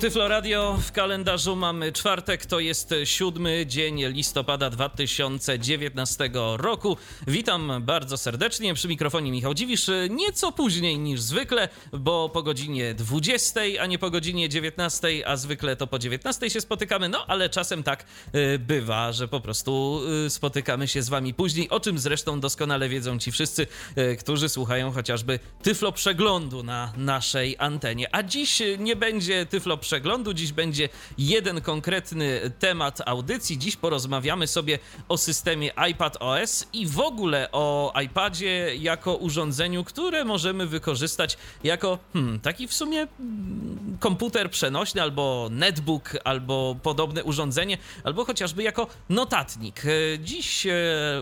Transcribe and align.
Tyflo 0.00 0.28
Radio 0.28 0.78
w 0.82 0.92
kalendarzu 0.92 1.56
mamy 1.56 1.92
czwartek, 1.92 2.46
to 2.46 2.60
jest 2.60 2.94
siódmy 3.04 3.66
dzień 3.66 4.04
listopada 4.06 4.70
2019 4.70 6.30
roku. 6.56 6.96
Witam 7.26 7.72
bardzo 7.80 8.16
serdecznie 8.16 8.74
przy 8.74 8.88
mikrofonie 8.88 9.30
Michał 9.30 9.54
Dziwisz. 9.54 9.90
Nieco 10.10 10.52
później 10.52 10.98
niż 10.98 11.20
zwykle, 11.20 11.68
bo 11.92 12.28
po 12.28 12.42
godzinie 12.42 12.94
20, 12.94 13.60
a 13.80 13.86
nie 13.86 13.98
po 13.98 14.10
godzinie 14.10 14.48
19, 14.48 15.08
a 15.26 15.36
zwykle 15.36 15.76
to 15.76 15.86
po 15.86 15.98
19 15.98 16.50
się 16.50 16.60
spotykamy, 16.60 17.08
no 17.08 17.24
ale 17.26 17.48
czasem 17.48 17.82
tak 17.82 18.04
y, 18.34 18.58
bywa, 18.58 19.12
że 19.12 19.28
po 19.28 19.40
prostu 19.40 20.00
y, 20.26 20.30
spotykamy 20.30 20.88
się 20.88 21.02
z 21.02 21.08
wami 21.08 21.34
później, 21.34 21.70
o 21.70 21.80
czym 21.80 21.98
zresztą 21.98 22.40
doskonale 22.40 22.88
wiedzą 22.88 23.18
ci 23.18 23.32
wszyscy, 23.32 23.66
y, 23.98 24.16
którzy 24.16 24.48
słuchają 24.48 24.92
chociażby 24.92 25.38
Tyflo 25.62 25.92
Przeglądu 25.92 26.62
na 26.62 26.92
naszej 26.96 27.56
antenie. 27.58 28.14
A 28.14 28.22
dziś 28.22 28.62
nie 28.78 28.96
będzie 28.96 29.46
Tyflo 29.46 29.76
przeglądu. 29.76 29.87
Dziś 30.34 30.52
będzie 30.52 30.88
jeden 31.18 31.60
konkretny 31.60 32.40
temat 32.58 33.00
audycji. 33.06 33.58
Dziś 33.58 33.76
porozmawiamy 33.76 34.46
sobie 34.46 34.78
o 35.08 35.18
systemie 35.18 35.70
iPad 35.90 36.16
OS 36.20 36.66
i 36.72 36.86
w 36.86 37.00
ogóle 37.00 37.48
o 37.52 37.92
iPadzie 38.04 38.76
jako 38.76 39.16
urządzeniu, 39.16 39.84
które 39.84 40.24
możemy 40.24 40.66
wykorzystać 40.66 41.38
jako 41.64 41.98
hmm, 42.12 42.40
taki 42.40 42.68
w 42.68 42.74
sumie 42.74 43.00
mm, 43.00 43.96
komputer 44.00 44.50
przenośny 44.50 45.02
albo 45.02 45.48
netbook, 45.50 46.16
albo 46.24 46.76
podobne 46.82 47.24
urządzenie, 47.24 47.78
albo 48.04 48.24
chociażby 48.24 48.62
jako 48.62 48.86
notatnik. 49.08 49.82
Dziś 50.18 50.66
e, 50.66 50.72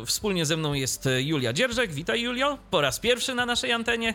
wspólnie 0.06 0.46
ze 0.46 0.56
mną 0.56 0.74
jest 0.74 1.08
Julia 1.18 1.52
Dzierżek. 1.52 1.92
Witaj 1.92 2.22
Julio, 2.22 2.58
po 2.70 2.80
raz 2.80 3.00
pierwszy 3.00 3.34
na 3.34 3.46
naszej 3.46 3.72
antenie. 3.72 4.14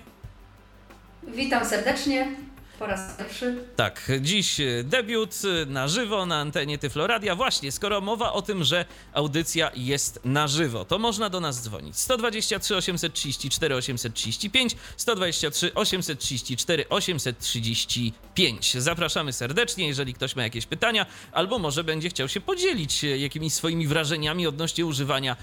Witam 1.28 1.66
serdecznie 1.66 2.51
po 2.82 2.88
raz 2.88 3.18
pierwszy. 3.18 3.56
Tak, 3.76 4.12
dziś 4.22 4.60
e, 4.60 4.84
debiut 4.84 5.36
e, 5.64 5.66
na 5.66 5.88
żywo 5.88 6.26
na 6.26 6.40
antenie 6.40 6.78
Tyfloradia. 6.78 7.36
Właśnie, 7.36 7.72
skoro 7.72 8.02
mowa 8.02 8.34
o 8.34 8.42
tym, 8.42 8.64
że 8.64 8.86
audycja 9.14 9.72
jest 9.76 10.20
na 10.26 10.48
żywo, 10.48 10.86
to 10.86 11.00
można 11.00 11.30
do 11.30 11.40
nas 11.40 11.64
dzwonić. 11.64 11.98
123 11.98 12.76
834 12.76 13.76
835, 13.76 14.76
123 14.98 15.74
834 15.74 16.86
835. 16.90 18.74
Zapraszamy 18.78 19.34
serdecznie, 19.34 19.88
jeżeli 19.88 20.14
ktoś 20.14 20.36
ma 20.36 20.44
jakieś 20.44 20.66
pytania, 20.66 21.06
albo 21.32 21.60
może 21.60 21.84
będzie 21.84 22.10
chciał 22.10 22.30
się 22.30 22.42
podzielić 22.42 23.04
e, 23.04 23.18
jakimiś 23.18 23.54
swoimi 23.54 23.88
wrażeniami 23.88 24.48
odnośnie 24.48 24.86
używania 24.86 25.36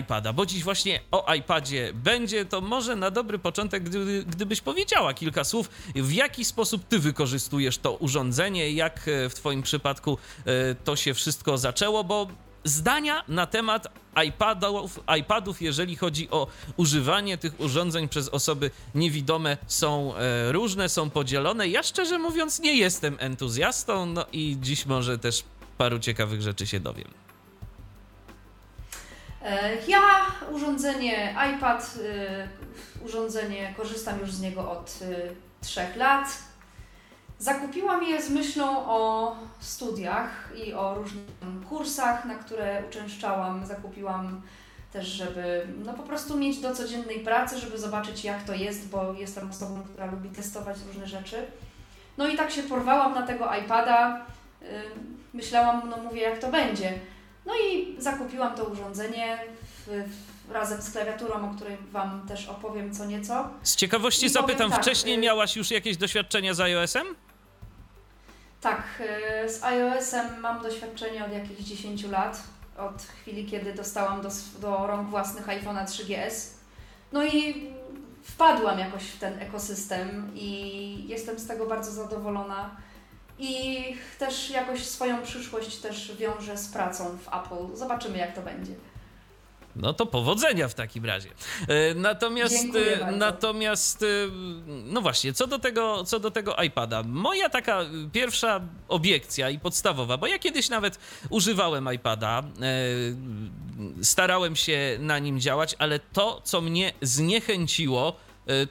iPada. 0.00 0.32
Bo 0.32 0.46
dziś 0.46 0.64
właśnie 0.64 1.00
o 1.10 1.34
iPadzie 1.34 1.92
będzie, 1.94 2.44
to 2.44 2.60
może 2.60 2.96
na 2.96 3.10
dobry 3.10 3.38
początek, 3.38 3.82
gdyby, 3.82 4.24
gdybyś 4.28 4.60
powiedziała 4.60 5.14
kilka 5.14 5.44
słów, 5.44 5.70
w 5.94 6.12
jaki 6.12 6.44
sposób 6.44 6.75
sposób 6.76 6.88
ty 6.88 6.98
wykorzystujesz 6.98 7.78
to 7.78 7.92
urządzenie, 7.92 8.70
jak 8.70 9.08
e, 9.08 9.28
w 9.28 9.34
twoim 9.34 9.62
przypadku 9.62 10.18
e, 10.46 10.74
to 10.74 10.96
się 10.96 11.14
wszystko 11.14 11.58
zaczęło, 11.58 12.04
bo 12.04 12.28
zdania 12.64 13.24
na 13.28 13.46
temat 13.46 13.86
iPadów, 14.26 15.00
iPadów, 15.20 15.62
jeżeli 15.62 15.96
chodzi 15.96 16.30
o 16.30 16.46
używanie 16.76 17.38
tych 17.38 17.60
urządzeń 17.60 18.08
przez 18.08 18.28
osoby 18.28 18.70
niewidome, 18.94 19.56
są 19.66 20.16
e, 20.16 20.52
różne, 20.52 20.88
są 20.88 21.10
podzielone. 21.10 21.68
Ja 21.68 21.82
szczerze 21.82 22.18
mówiąc 22.18 22.60
nie 22.60 22.76
jestem 22.76 23.16
entuzjastą, 23.20 24.06
no 24.06 24.26
i 24.32 24.56
dziś 24.60 24.86
może 24.86 25.18
też 25.18 25.44
paru 25.78 25.98
ciekawych 25.98 26.42
rzeczy 26.42 26.66
się 26.66 26.80
dowiem. 26.80 27.08
Ja 29.88 30.00
urządzenie 30.52 31.34
iPad, 31.56 31.98
urządzenie, 33.04 33.74
korzystam 33.76 34.20
już 34.20 34.32
z 34.32 34.40
niego 34.40 34.70
od 34.70 34.98
trzech 35.60 35.96
lat. 35.96 36.28
Zakupiłam 37.38 38.02
je 38.02 38.22
z 38.22 38.30
myślą 38.30 38.86
o 38.86 39.36
studiach 39.60 40.52
i 40.66 40.74
o 40.74 40.94
różnych 40.94 41.24
kursach, 41.68 42.24
na 42.24 42.34
które 42.34 42.82
uczęszczałam. 42.88 43.66
Zakupiłam 43.66 44.42
też, 44.92 45.06
żeby 45.06 45.66
no 45.84 45.92
po 45.94 46.02
prostu 46.02 46.36
mieć 46.38 46.58
do 46.58 46.74
codziennej 46.74 47.20
pracy, 47.20 47.58
żeby 47.58 47.78
zobaczyć 47.78 48.24
jak 48.24 48.44
to 48.44 48.54
jest, 48.54 48.88
bo 48.88 49.12
jestem 49.12 49.50
osobą, 49.50 49.82
która 49.92 50.06
lubi 50.06 50.28
testować 50.28 50.76
różne 50.86 51.06
rzeczy. 51.06 51.36
No 52.18 52.28
i 52.28 52.36
tak 52.36 52.50
się 52.50 52.62
porwałam 52.62 53.14
na 53.14 53.22
tego 53.26 53.54
iPada. 53.54 54.26
Myślałam, 55.32 55.90
no 55.90 55.96
mówię, 55.96 56.22
jak 56.22 56.38
to 56.38 56.50
będzie. 56.50 56.98
No 57.46 57.52
i 57.54 57.96
zakupiłam 57.98 58.54
to 58.54 58.64
urządzenie 58.64 59.38
w, 59.86 59.90
w, 60.46 60.50
razem 60.52 60.82
z 60.82 60.90
klawiaturą, 60.90 61.50
o 61.50 61.54
której 61.54 61.76
Wam 61.92 62.28
też 62.28 62.48
opowiem 62.48 62.94
co 62.94 63.06
nieco. 63.06 63.48
Z 63.62 63.76
ciekawości 63.76 64.26
I 64.26 64.28
zapytam, 64.28 64.70
tak, 64.70 64.82
wcześniej 64.82 65.14
y- 65.14 65.20
miałaś 65.20 65.56
już 65.56 65.70
jakieś 65.70 65.96
doświadczenia 65.96 66.54
z 66.54 66.60
iOS-em? 66.60 67.06
Tak, 68.60 68.82
y, 69.44 69.48
z 69.50 69.62
iOS-em 69.62 70.40
mam 70.40 70.62
doświadczenie 70.62 71.24
od 71.24 71.32
jakichś 71.32 71.60
10 71.60 72.04
lat, 72.04 72.42
od 72.78 73.02
chwili, 73.02 73.46
kiedy 73.46 73.74
dostałam 73.74 74.22
do, 74.22 74.28
do 74.60 74.86
rąk 74.86 75.08
własnych 75.08 75.46
iPhone'a 75.46 75.84
3GS. 75.84 76.56
No 77.12 77.24
i 77.24 77.66
wpadłam 78.22 78.78
jakoś 78.78 79.02
w 79.02 79.18
ten 79.18 79.42
ekosystem 79.42 80.30
i 80.34 81.08
jestem 81.08 81.38
z 81.38 81.46
tego 81.46 81.66
bardzo 81.66 81.90
zadowolona. 81.90 82.76
I 83.38 83.78
też 84.18 84.50
jakoś 84.50 84.84
swoją 84.84 85.22
przyszłość 85.22 85.76
też 85.76 86.16
wiążę 86.16 86.56
z 86.56 86.68
pracą 86.68 87.18
w 87.18 87.28
Apple. 87.28 87.76
Zobaczymy, 87.76 88.18
jak 88.18 88.34
to 88.34 88.42
będzie. 88.42 88.72
No 89.76 89.92
to 89.92 90.06
powodzenia 90.06 90.68
w 90.68 90.74
takim 90.74 91.04
razie. 91.04 91.28
E, 91.68 91.94
natomiast, 91.94 92.66
e, 93.00 93.12
natomiast, 93.12 94.02
e, 94.02 94.06
no 94.66 95.00
właśnie, 95.00 95.32
co 95.32 95.46
do, 95.46 95.58
tego, 95.58 96.04
co 96.04 96.20
do 96.20 96.30
tego 96.30 96.56
iPada. 96.62 97.02
Moja 97.02 97.48
taka 97.48 97.80
pierwsza 98.12 98.60
obiekcja 98.88 99.50
i 99.50 99.58
podstawowa, 99.58 100.16
bo 100.16 100.26
ja 100.26 100.38
kiedyś 100.38 100.68
nawet 100.68 100.98
używałem 101.30 101.88
iPada, 101.94 102.42
starałem 104.02 104.56
się 104.56 104.96
na 105.00 105.18
nim 105.18 105.40
działać, 105.40 105.74
ale 105.78 105.98
to, 105.98 106.40
co 106.44 106.60
mnie 106.60 106.92
zniechęciło, 107.02 108.16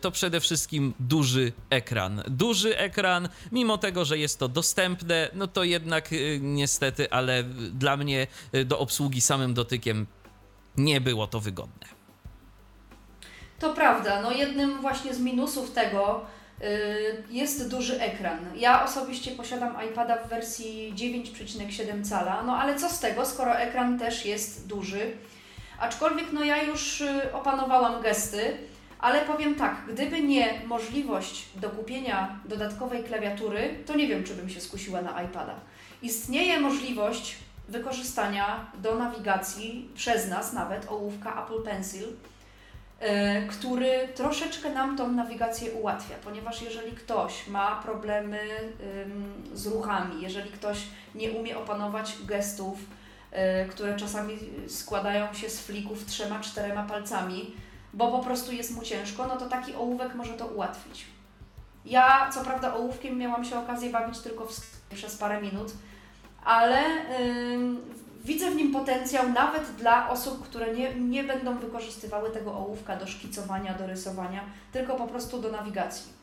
to 0.02 0.12
przede 0.12 0.40
wszystkim 0.40 0.94
duży 1.00 1.52
ekran. 1.70 2.24
Duży 2.28 2.78
ekran, 2.78 3.30
mimo 3.52 3.78
tego, 3.78 4.06
że 4.06 4.18
jest 4.18 4.40
to 4.40 4.48
dostępne, 4.48 5.30
no 5.34 5.48
to 5.48 5.64
jednak 5.64 6.10
niestety, 6.40 7.12
ale 7.12 7.44
dla 7.74 7.98
mnie 7.98 8.28
do 8.66 8.80
obsługi 8.80 9.22
samym 9.22 9.54
dotykiem 9.54 10.08
nie 10.78 11.02
było 11.02 11.28
to 11.28 11.40
wygodne. 11.40 11.88
To 13.60 13.74
prawda. 13.74 14.22
No 14.22 14.32
jednym 14.32 14.82
właśnie 14.82 15.14
z 15.14 15.20
minusów 15.20 15.72
tego 15.72 16.26
yy, 16.60 16.68
jest 17.30 17.70
duży 17.70 18.02
ekran. 18.02 18.40
Ja 18.56 18.86
osobiście 18.86 19.32
posiadam 19.32 19.76
iPada 19.92 20.18
w 20.18 20.30
wersji 20.30 20.94
9,7 20.96 22.06
cala, 22.10 22.44
no 22.44 22.58
ale 22.58 22.76
co 22.76 22.90
z 22.90 23.00
tego, 23.00 23.26
skoro 23.26 23.58
ekran 23.58 24.00
też 24.00 24.26
jest 24.26 24.68
duży. 24.68 25.18
Aczkolwiek 25.80 26.32
no 26.34 26.44
ja 26.44 26.64
już 26.64 27.02
y, 27.02 27.34
opanowałam 27.34 28.02
gesty, 28.02 28.58
ale 29.00 29.22
powiem 29.22 29.56
tak, 29.56 29.76
gdyby 29.90 30.22
nie 30.22 30.62
możliwość 30.66 31.46
dokupienia 31.56 32.40
dodatkowej 32.46 33.04
klawiatury, 33.04 33.84
to 33.86 33.96
nie 33.96 34.08
wiem, 34.08 34.24
czy 34.24 34.36
bym 34.36 34.50
się 34.50 34.62
skusiła 34.62 35.02
na 35.02 35.24
iPada. 35.24 35.56
Istnieje 36.02 36.60
możliwość 36.60 37.36
wykorzystania 37.70 38.72
do 38.78 38.96
nawigacji 38.96 39.90
przez 39.96 40.28
nas 40.28 40.54
nawet 40.54 40.92
ołówka 40.92 41.44
Apple 41.44 41.64
Pencil, 41.64 42.08
e, 43.00 43.48
który 43.48 44.08
troszeczkę 44.16 44.70
nam 44.70 44.98
tą 44.98 45.12
nawigację 45.12 45.72
ułatwia, 45.72 46.16
ponieważ 46.24 46.62
jeżeli 46.62 46.92
ktoś 46.92 47.48
ma 47.48 47.82
problemy 47.84 48.40
z 49.54 49.68
ruchami, 49.68 50.22
jeżeli 50.22 50.52
ktoś 50.52 50.78
nie 51.16 51.32
umie 51.32 51.58
opanować 51.58 52.16
gestów, 52.26 52.80
e, 53.32 53.66
które 53.66 53.96
czasami 53.96 54.40
składają 54.68 55.34
się 55.34 55.50
z 55.50 55.62
flików 55.62 56.06
trzema, 56.06 56.40
czterema 56.40 56.84
palcami, 56.84 57.56
bo 57.94 58.12
po 58.12 58.20
prostu 58.20 58.52
jest 58.52 58.76
mu 58.76 58.82
ciężko, 58.82 59.28
no 59.28 59.38
to 59.38 59.50
taki 59.50 59.76
ołówek 59.76 60.16
może 60.16 60.34
to 60.34 60.48
ułatwić. 60.48 61.06
Ja, 61.86 62.30
co 62.34 62.44
prawda, 62.44 62.74
ołówkiem 62.74 63.18
miałam 63.18 63.46
się 63.46 63.60
okazję 63.60 63.90
bawić 63.90 64.20
tylko 64.20 64.46
w, 64.46 64.60
przez 64.96 65.18
parę 65.18 65.42
minut, 65.42 65.72
ale 66.46 66.84
widzę 68.26 68.52
w 68.52 68.56
nim 68.56 68.72
potencjał 68.72 69.30
nawet 69.30 69.64
dla 69.78 70.10
osób, 70.10 70.44
które 70.44 70.74
nie, 70.74 70.96
nie 70.96 71.24
będą 71.24 71.58
wykorzystywały 71.58 72.30
tego 72.30 72.54
ołówka 72.54 72.96
do 72.96 73.08
szkicowania, 73.08 73.74
do 73.74 73.88
rysowania, 73.88 74.44
tylko 74.72 74.96
po 74.96 75.08
prostu 75.08 75.42
do 75.42 75.52
nawigacji. 75.52 76.16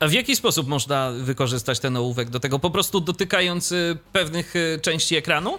A 0.00 0.06
w 0.08 0.12
jaki 0.12 0.36
sposób 0.36 0.68
można 0.68 1.10
wykorzystać 1.10 1.80
ten 1.80 1.96
ołówek 1.96 2.30
do 2.30 2.40
tego? 2.40 2.58
Po 2.58 2.70
prostu 2.70 3.00
dotykając 3.00 3.72
y, 3.72 3.98
pewnych 4.12 4.56
y, 4.56 4.78
części 4.82 5.16
ekranu? 5.16 5.58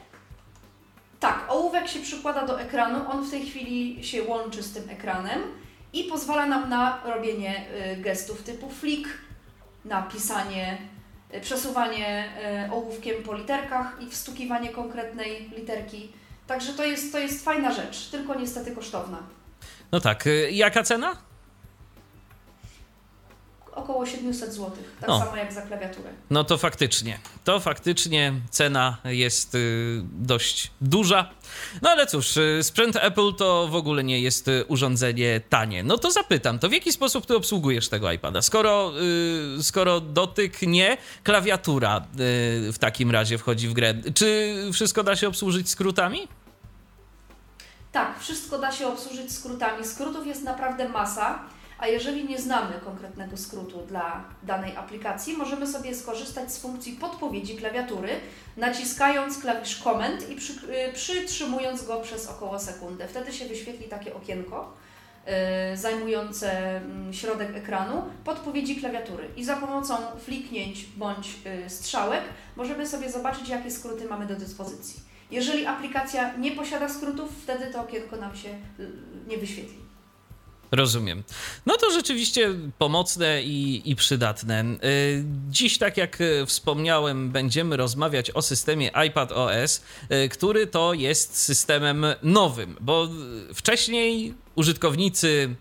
Tak, 1.20 1.46
ołówek 1.50 1.88
się 1.88 2.00
przykłada 2.00 2.48
do 2.48 2.62
ekranu, 2.62 3.00
on 3.12 3.28
w 3.28 3.32
tej 3.32 3.46
chwili 3.46 4.04
się 4.04 4.24
łączy 4.24 4.64
z 4.64 4.74
tym 4.74 4.90
ekranem 4.90 5.42
i 5.94 6.04
pozwala 6.04 6.46
nam 6.46 6.70
na 6.70 7.02
robienie 7.06 7.66
y, 7.98 8.02
gestów 8.02 8.44
typu 8.44 8.70
flick, 8.70 9.10
na 9.86 10.02
pisanie, 10.02 10.78
przesuwanie 11.42 12.30
y, 12.68 12.72
ołówkiem 12.72 13.24
po 13.24 13.34
literkach 13.34 13.98
i 14.00 14.10
wstukiwanie 14.10 14.70
konkretnej 14.70 15.50
literki. 15.58 16.12
Także 16.48 16.74
to 16.74 16.84
jest, 16.84 17.12
to 17.12 17.20
jest 17.20 17.46
fajna 17.46 17.72
rzecz, 17.72 18.10
tylko 18.10 18.36
niestety 18.36 18.72
kosztowna. 18.72 19.18
No 19.92 20.00
tak, 20.00 20.28
y, 20.28 20.52
jaka 20.52 20.84
cena? 20.84 21.31
Około 23.76 24.06
700 24.06 24.54
zł, 24.54 24.72
tak 25.02 25.10
O. 25.10 25.20
samo 25.20 25.36
jak 25.36 25.54
za 25.54 25.62
klawiaturę. 25.62 26.10
No 26.30 26.44
to 26.44 26.58
faktycznie, 26.58 27.20
to 27.44 27.60
faktycznie 27.60 28.34
cena 28.50 28.98
jest 29.06 29.56
y, 29.56 30.02
dość 30.12 30.72
duża. 30.82 31.30
No 31.82 31.90
ale 31.90 32.08
cóż, 32.08 32.38
y, 32.38 32.60
sprzęt 32.64 32.96
Apple 32.96 33.34
to 33.38 33.68
w 33.68 33.76
ogóle 33.76 34.04
nie 34.04 34.20
jest 34.22 34.48
y, 34.48 34.66
urządzenie 34.68 35.42
tanie. 35.50 35.84
No 35.84 35.98
to 35.98 36.12
zapytam, 36.12 36.60
to 36.60 36.70
w 36.70 36.72
jaki 36.72 36.92
sposób 36.94 37.26
ty 37.26 37.36
obsługujesz 37.36 37.90
tego 37.90 38.12
iPada? 38.12 38.42
Skoro, 38.42 38.94
y, 39.60 39.64
skoro 39.64 40.02
dotyk 40.02 40.62
nie, 40.62 40.98
klawiatura 41.24 42.06
w 42.74 42.76
takim 42.80 43.12
razie 43.12 43.38
wchodzi 43.38 43.68
w 43.68 43.74
grę. 43.74 43.94
Czy 44.16 44.56
wszystko 44.74 45.04
da 45.04 45.16
się 45.16 45.28
obsłużyć 45.28 45.70
skrótami? 45.70 46.28
Tak, 47.92 48.20
wszystko 48.20 48.58
da 48.58 48.72
się 48.72 48.88
obsłużyć 48.88 49.32
skrótami. 49.32 49.86
Skrótów 49.86 50.28
jest 50.28 50.44
naprawdę 50.44 50.90
masa, 50.90 51.40
a 51.82 51.88
jeżeli 51.88 52.26
nie 52.26 52.40
znamy 52.40 52.74
konkretnego 52.86 53.38
skrótu 53.38 53.86
dla 53.88 54.24
danej 54.44 54.76
aplikacji, 54.76 55.38
możemy 55.38 55.68
sobie 55.68 55.96
skorzystać 55.96 56.52
z 56.52 56.60
funkcji 56.60 56.94
podpowiedzi 56.94 57.56
klawiatury, 57.56 58.10
naciskając 58.58 59.38
klawisz 59.38 59.84
Command 59.84 60.30
i 60.30 60.36
przy, 60.36 60.54
y, 60.54 60.94
przytrzymując 60.94 61.86
go 61.86 62.02
przez 62.02 62.28
około 62.28 62.60
sekundę. 62.60 63.08
Wtedy 63.08 63.34
się 63.34 63.46
wyświetli 63.46 63.88
takie 63.88 64.16
okienko 64.16 64.74
y, 65.74 65.78
zajmujące 65.78 66.78
mm, 66.78 67.14
środek 67.14 67.56
ekranu 67.56 68.04
podpowiedzi 68.24 68.76
klawiatury 68.76 69.28
i 69.38 69.44
za 69.44 69.56
pomocą 69.56 69.96
fliknięć 70.20 70.86
bądź 70.86 71.28
y, 71.66 71.70
strzałek 71.70 72.22
możemy 72.56 72.88
sobie 72.88 73.12
zobaczyć, 73.12 73.50
jakie 73.50 73.72
skróty 73.72 74.06
mamy 74.06 74.26
do 74.26 74.36
dyspozycji. 74.36 75.00
Jeżeli 75.32 75.66
aplikacja 75.66 76.38
nie 76.38 76.52
posiada 76.52 76.90
skrótów, 76.90 77.30
wtedy 77.44 77.66
to 77.74 77.82
okienko 77.82 78.16
nam 78.16 78.36
się 78.36 78.50
nie 79.28 79.38
wyświetli. 79.38 79.91
Rozumiem. 80.72 81.24
No 81.66 81.78
to 81.78 81.92
rzeczywiście 81.92 82.50
pomocne 82.78 83.44
i, 83.44 83.82
i 83.92 83.96
przydatne. 83.96 84.64
Y, 84.84 85.24
Dziś, 85.50 85.78
tak 85.78 85.98
jak 85.98 86.22
y, 86.22 86.46
wspomniałem, 86.46 87.32
będziemy 87.32 87.78
rozmawiać 87.78 88.32
o 88.32 88.42
systemie 88.42 88.92
iPad 89.08 89.32
OS, 89.32 89.82
y, 90.12 90.30
który 90.30 90.68
to 90.68 90.94
jest 90.94 91.38
systemem 91.38 92.06
nowym, 92.24 92.78
bo 92.82 93.10
wcześniej 93.54 94.34
użytkownicy 94.56 95.56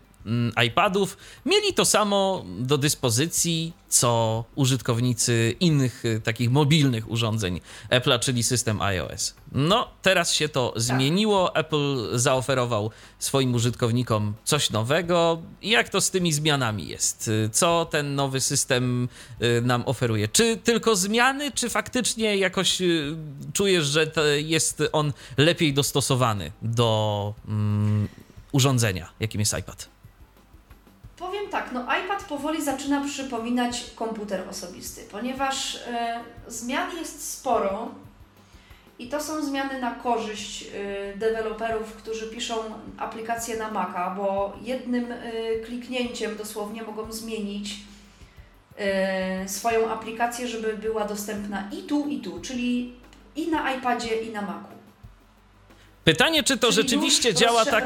iPadów 0.65 1.17
mieli 1.45 1.73
to 1.73 1.85
samo 1.85 2.45
do 2.59 2.77
dyspozycji, 2.77 3.73
co 3.91 4.43
użytkownicy 4.55 5.55
innych 5.59 6.05
y, 6.05 6.21
takich 6.23 6.51
mobilnych 6.51 7.11
urządzeń 7.11 7.61
Apple'a, 7.89 8.19
czyli 8.19 8.43
system 8.43 8.81
iOS. 8.81 9.35
No, 9.51 9.87
teraz 10.01 10.33
się 10.33 10.49
to 10.49 10.73
zmieniło. 10.75 11.55
Apple 11.55 12.19
zaoferował 12.19 12.91
swoim 13.19 13.55
użytkownikom 13.55 14.33
coś 14.43 14.69
nowego. 14.69 15.41
Jak 15.61 15.89
to 15.89 16.01
z 16.01 16.11
tymi 16.11 16.33
zmianami 16.33 16.87
jest? 16.87 17.27
Y, 17.27 17.49
Co 17.53 17.87
ten 17.91 18.15
nowy 18.15 18.41
system 18.41 19.09
y, 19.41 19.61
nam 19.61 19.83
oferuje? 19.85 20.27
Czy 20.27 20.57
tylko 20.57 20.95
zmiany, 20.95 21.51
czy 21.51 21.69
faktycznie 21.69 22.37
jakoś 22.37 22.81
czujesz, 23.53 23.85
że 23.85 24.11
jest 24.37 24.83
on 24.91 25.13
lepiej 25.37 25.73
dostosowany 25.73 26.51
do 26.61 27.33
mm, 27.47 28.07
urządzenia, 28.51 29.09
jakim 29.19 29.39
jest 29.39 29.57
iPad? 29.59 29.90
Powiem 31.41 31.51
tak, 31.51 31.71
no 31.71 31.81
iPad 31.81 32.23
powoli 32.23 32.63
zaczyna 32.63 33.05
przypominać 33.05 33.91
komputer 33.95 34.49
osobisty, 34.49 35.01
ponieważ 35.11 35.75
e, 35.75 36.19
zmian 36.47 36.97
jest 36.97 37.31
sporo 37.33 37.89
i 38.99 39.07
to 39.07 39.21
są 39.21 39.45
zmiany 39.45 39.81
na 39.81 39.91
korzyść 39.91 40.63
e, 40.63 41.17
deweloperów, 41.17 41.93
którzy 41.93 42.27
piszą 42.27 42.55
aplikacje 42.97 43.57
na 43.57 43.71
Maca, 43.71 44.15
bo 44.17 44.53
jednym 44.61 45.11
e, 45.11 45.19
kliknięciem 45.65 46.37
dosłownie 46.37 46.83
mogą 46.83 47.11
zmienić 47.11 47.75
swoją 49.47 49.89
aplikację, 49.89 50.47
żeby 50.47 50.77
była 50.77 51.05
dostępna 51.05 51.69
i 51.71 51.83
tu, 51.83 52.07
i 52.07 52.19
tu, 52.19 52.41
czyli 52.41 52.93
i 53.35 53.51
na 53.51 53.73
iPadzie, 53.73 54.21
i 54.21 54.31
na 54.31 54.41
Macu. 54.41 54.80
Pytanie, 56.03 56.43
czy 56.43 56.57
to 56.57 56.71
Czyli 56.71 56.83
rzeczywiście 56.83 57.33
działa 57.33 57.65
tak. 57.65 57.85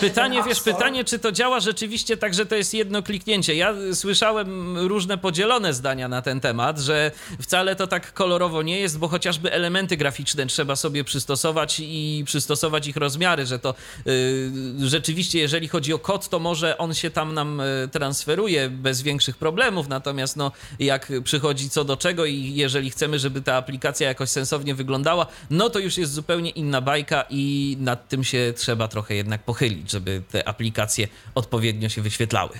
Pytanie, 0.00 0.42
wiesz, 0.42 0.60
pytanie, 0.60 1.04
czy 1.04 1.18
to 1.18 1.32
działa 1.32 1.60
rzeczywiście 1.60 2.16
tak, 2.16 2.34
że 2.34 2.46
to 2.46 2.54
jest 2.54 2.74
jedno 2.74 3.02
kliknięcie. 3.02 3.54
Ja 3.54 3.74
słyszałem 3.94 4.78
różne 4.78 5.18
podzielone 5.18 5.74
zdania 5.74 6.08
na 6.08 6.22
ten 6.22 6.40
temat, 6.40 6.78
że 6.78 7.10
wcale 7.42 7.76
to 7.76 7.86
tak 7.86 8.12
kolorowo 8.12 8.62
nie 8.62 8.80
jest, 8.80 8.98
bo 8.98 9.08
chociażby 9.08 9.52
elementy 9.52 9.96
graficzne 9.96 10.46
trzeba 10.46 10.76
sobie 10.76 11.04
przystosować 11.04 11.80
i 11.80 12.22
przystosować 12.26 12.86
ich 12.86 12.96
rozmiary, 12.96 13.46
że 13.46 13.58
to 13.58 13.74
y, 14.06 14.50
rzeczywiście, 14.78 15.38
jeżeli 15.38 15.68
chodzi 15.68 15.92
o 15.92 15.98
kod, 15.98 16.28
to 16.28 16.38
może 16.38 16.78
on 16.78 16.94
się 16.94 17.10
tam 17.10 17.34
nam 17.34 17.60
y, 17.60 17.88
transferuje 17.92 18.70
bez 18.70 19.02
większych 19.02 19.36
problemów, 19.36 19.88
natomiast 19.88 20.36
no, 20.36 20.52
jak 20.78 21.12
przychodzi 21.24 21.70
co 21.70 21.84
do 21.84 21.96
czego 21.96 22.24
i 22.24 22.54
jeżeli 22.54 22.90
chcemy, 22.90 23.18
żeby 23.18 23.42
ta 23.42 23.54
aplikacja 23.56 24.08
jakoś 24.08 24.28
sensownie 24.28 24.74
wyglądała, 24.74 25.26
no 25.50 25.70
to 25.70 25.78
już 25.78 25.98
jest 25.98 26.12
zupełnie 26.12 26.50
inna 26.50 26.80
bajka 26.80 27.24
i 27.30 27.49
nad 27.80 28.08
tym 28.08 28.24
się 28.24 28.52
trzeba 28.56 28.88
trochę 28.88 29.14
jednak 29.14 29.42
pochylić, 29.42 29.90
żeby 29.90 30.22
te 30.30 30.48
aplikacje 30.48 31.08
odpowiednio 31.34 31.88
się 31.88 32.02
wyświetlały. 32.02 32.58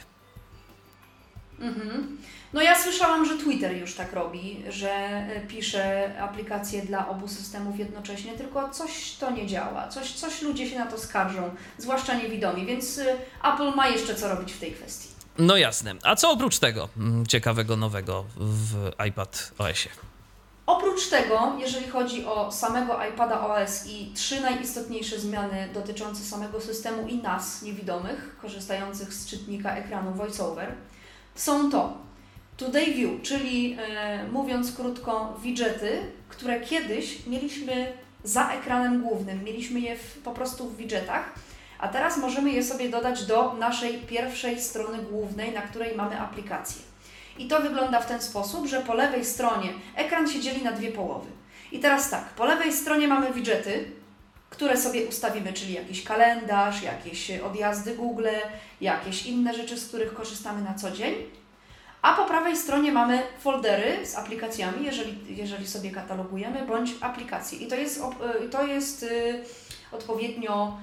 Mhm. 1.60 2.18
No 2.52 2.62
ja 2.62 2.82
słyszałam, 2.82 3.26
że 3.26 3.38
Twitter 3.38 3.76
już 3.76 3.94
tak 3.94 4.12
robi, 4.12 4.62
że 4.68 4.90
e, 4.90 5.46
pisze 5.48 6.12
aplikacje 6.20 6.82
dla 6.82 7.08
obu 7.08 7.28
systemów 7.28 7.78
jednocześnie, 7.78 8.32
tylko 8.32 8.70
coś 8.70 9.12
to 9.12 9.30
nie 9.30 9.46
działa, 9.46 9.88
coś, 9.88 10.12
coś 10.12 10.42
ludzie 10.42 10.70
się 10.70 10.78
na 10.78 10.86
to 10.86 10.98
skarżą, 10.98 11.50
zwłaszcza 11.78 12.14
niewidomi, 12.14 12.66
więc 12.66 12.98
y, 12.98 13.16
Apple 13.44 13.74
ma 13.76 13.88
jeszcze 13.88 14.14
co 14.14 14.28
robić 14.28 14.52
w 14.52 14.60
tej 14.60 14.72
kwestii. 14.72 15.08
No 15.38 15.56
jasne. 15.56 15.94
A 16.02 16.16
co 16.16 16.30
oprócz 16.30 16.58
tego 16.58 16.88
mm, 16.96 17.26
ciekawego 17.26 17.76
nowego 17.76 18.24
w 18.36 18.90
iPad 19.08 19.52
OS-ie? 19.58 20.09
Oprócz 20.70 21.08
tego, 21.08 21.52
jeżeli 21.58 21.88
chodzi 21.88 22.24
o 22.24 22.52
samego 22.52 23.04
iPada 23.04 23.40
OS 23.40 23.86
i 23.86 24.12
trzy 24.14 24.40
najistotniejsze 24.40 25.20
zmiany 25.20 25.68
dotyczące 25.74 26.22
samego 26.22 26.60
systemu 26.60 27.08
i 27.08 27.16
nas, 27.16 27.62
niewidomych, 27.62 28.36
korzystających 28.40 29.14
z 29.14 29.26
czytnika 29.26 29.76
ekranu 29.76 30.14
VoiceOver, 30.14 30.74
są 31.34 31.70
to 31.70 31.92
Today 32.56 32.86
View, 32.86 33.22
czyli 33.22 33.76
e, 33.80 34.24
mówiąc 34.32 34.72
krótko, 34.72 35.38
widgety, 35.42 36.02
które 36.28 36.60
kiedyś 36.60 37.26
mieliśmy 37.26 37.92
za 38.24 38.52
ekranem 38.52 39.02
głównym, 39.02 39.44
mieliśmy 39.44 39.80
je 39.80 39.96
w, 39.96 40.18
po 40.18 40.30
prostu 40.30 40.68
w 40.68 40.76
widgetach, 40.76 41.34
a 41.78 41.88
teraz 41.88 42.16
możemy 42.16 42.50
je 42.50 42.64
sobie 42.64 42.88
dodać 42.88 43.26
do 43.26 43.54
naszej 43.54 43.98
pierwszej 43.98 44.60
strony 44.60 44.98
głównej, 45.02 45.52
na 45.52 45.62
której 45.62 45.96
mamy 45.96 46.20
aplikację. 46.20 46.89
I 47.40 47.48
to 47.48 47.60
wygląda 47.60 48.00
w 48.00 48.06
ten 48.06 48.22
sposób, 48.22 48.66
że 48.66 48.80
po 48.80 48.94
lewej 48.94 49.24
stronie 49.24 49.68
ekran 49.96 50.28
się 50.28 50.40
dzieli 50.40 50.62
na 50.62 50.72
dwie 50.72 50.92
połowy. 50.92 51.26
I 51.72 51.78
teraz 51.78 52.10
tak, 52.10 52.24
po 52.24 52.44
lewej 52.44 52.72
stronie 52.72 53.08
mamy 53.08 53.32
widgety, 53.32 53.90
które 54.50 54.76
sobie 54.76 55.06
ustawimy, 55.06 55.52
czyli 55.52 55.72
jakiś 55.72 56.04
kalendarz, 56.04 56.82
jakieś 56.82 57.30
odjazdy 57.30 57.94
Google, 57.94 58.28
jakieś 58.80 59.26
inne 59.26 59.54
rzeczy, 59.54 59.76
z 59.76 59.88
których 59.88 60.14
korzystamy 60.14 60.62
na 60.62 60.74
co 60.74 60.90
dzień. 60.90 61.14
A 62.02 62.14
po 62.14 62.24
prawej 62.24 62.56
stronie 62.56 62.92
mamy 62.92 63.22
foldery 63.38 64.06
z 64.06 64.14
aplikacjami, 64.14 64.84
jeżeli, 64.84 65.36
jeżeli 65.36 65.66
sobie 65.66 65.90
katalogujemy, 65.90 66.66
bądź 66.66 66.90
aplikacje. 67.00 67.58
I 67.58 67.66
to 67.66 67.76
jest, 67.76 68.02
y, 68.44 68.48
to 68.48 68.66
jest 68.66 69.02
y, 69.02 69.44
odpowiednio 69.92 70.78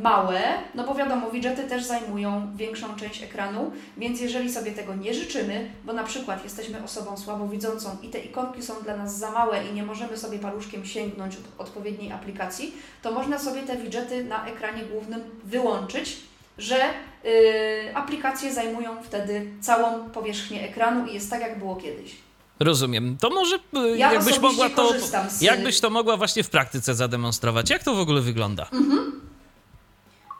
małe, 0.00 0.40
no 0.74 0.84
bo 0.84 0.94
wiadomo, 0.94 1.30
widgety 1.30 1.62
też 1.62 1.84
zajmują 1.84 2.56
większą 2.56 2.96
część 2.96 3.22
ekranu, 3.22 3.72
więc 3.96 4.20
jeżeli 4.20 4.52
sobie 4.52 4.72
tego 4.72 4.94
nie 4.94 5.14
życzymy, 5.14 5.70
bo 5.84 5.92
na 5.92 6.04
przykład 6.04 6.44
jesteśmy 6.44 6.84
osobą 6.84 7.16
słabowidzącą 7.16 7.96
i 8.02 8.08
te 8.08 8.18
ikonki 8.18 8.62
są 8.62 8.74
dla 8.82 8.96
nas 8.96 9.18
za 9.18 9.30
małe 9.30 9.66
i 9.66 9.74
nie 9.74 9.82
możemy 9.82 10.16
sobie 10.16 10.38
paluszkiem 10.38 10.84
sięgnąć 10.84 11.36
od 11.36 11.66
odpowiedniej 11.66 12.12
aplikacji, 12.12 12.74
to 13.02 13.12
można 13.12 13.38
sobie 13.38 13.62
te 13.62 13.76
widgety 13.76 14.24
na 14.24 14.46
ekranie 14.46 14.82
głównym 14.82 15.20
wyłączyć, 15.44 16.16
że 16.58 16.76
y, 17.24 17.94
aplikacje 17.94 18.52
zajmują 18.52 19.02
wtedy 19.02 19.46
całą 19.60 20.10
powierzchnię 20.10 20.68
ekranu 20.68 21.06
i 21.06 21.14
jest 21.14 21.30
tak, 21.30 21.40
jak 21.40 21.58
było 21.58 21.76
kiedyś. 21.76 22.23
Rozumiem. 22.60 23.16
To 23.20 23.30
może 23.30 23.56
y, 23.56 23.96
Ja 23.96 24.12
jakbyś 24.12 24.40
mogła 24.40 24.70
to. 24.70 24.76
korzystam 24.88 25.30
z- 25.30 25.40
Jakbyś 25.42 25.80
to 25.80 25.90
mogła 25.90 26.16
właśnie 26.16 26.44
w 26.44 26.50
praktyce 26.50 26.94
zademonstrować? 26.94 27.70
Jak 27.70 27.84
to 27.84 27.94
w 27.94 27.98
ogóle 28.00 28.20
wygląda? 28.20 28.66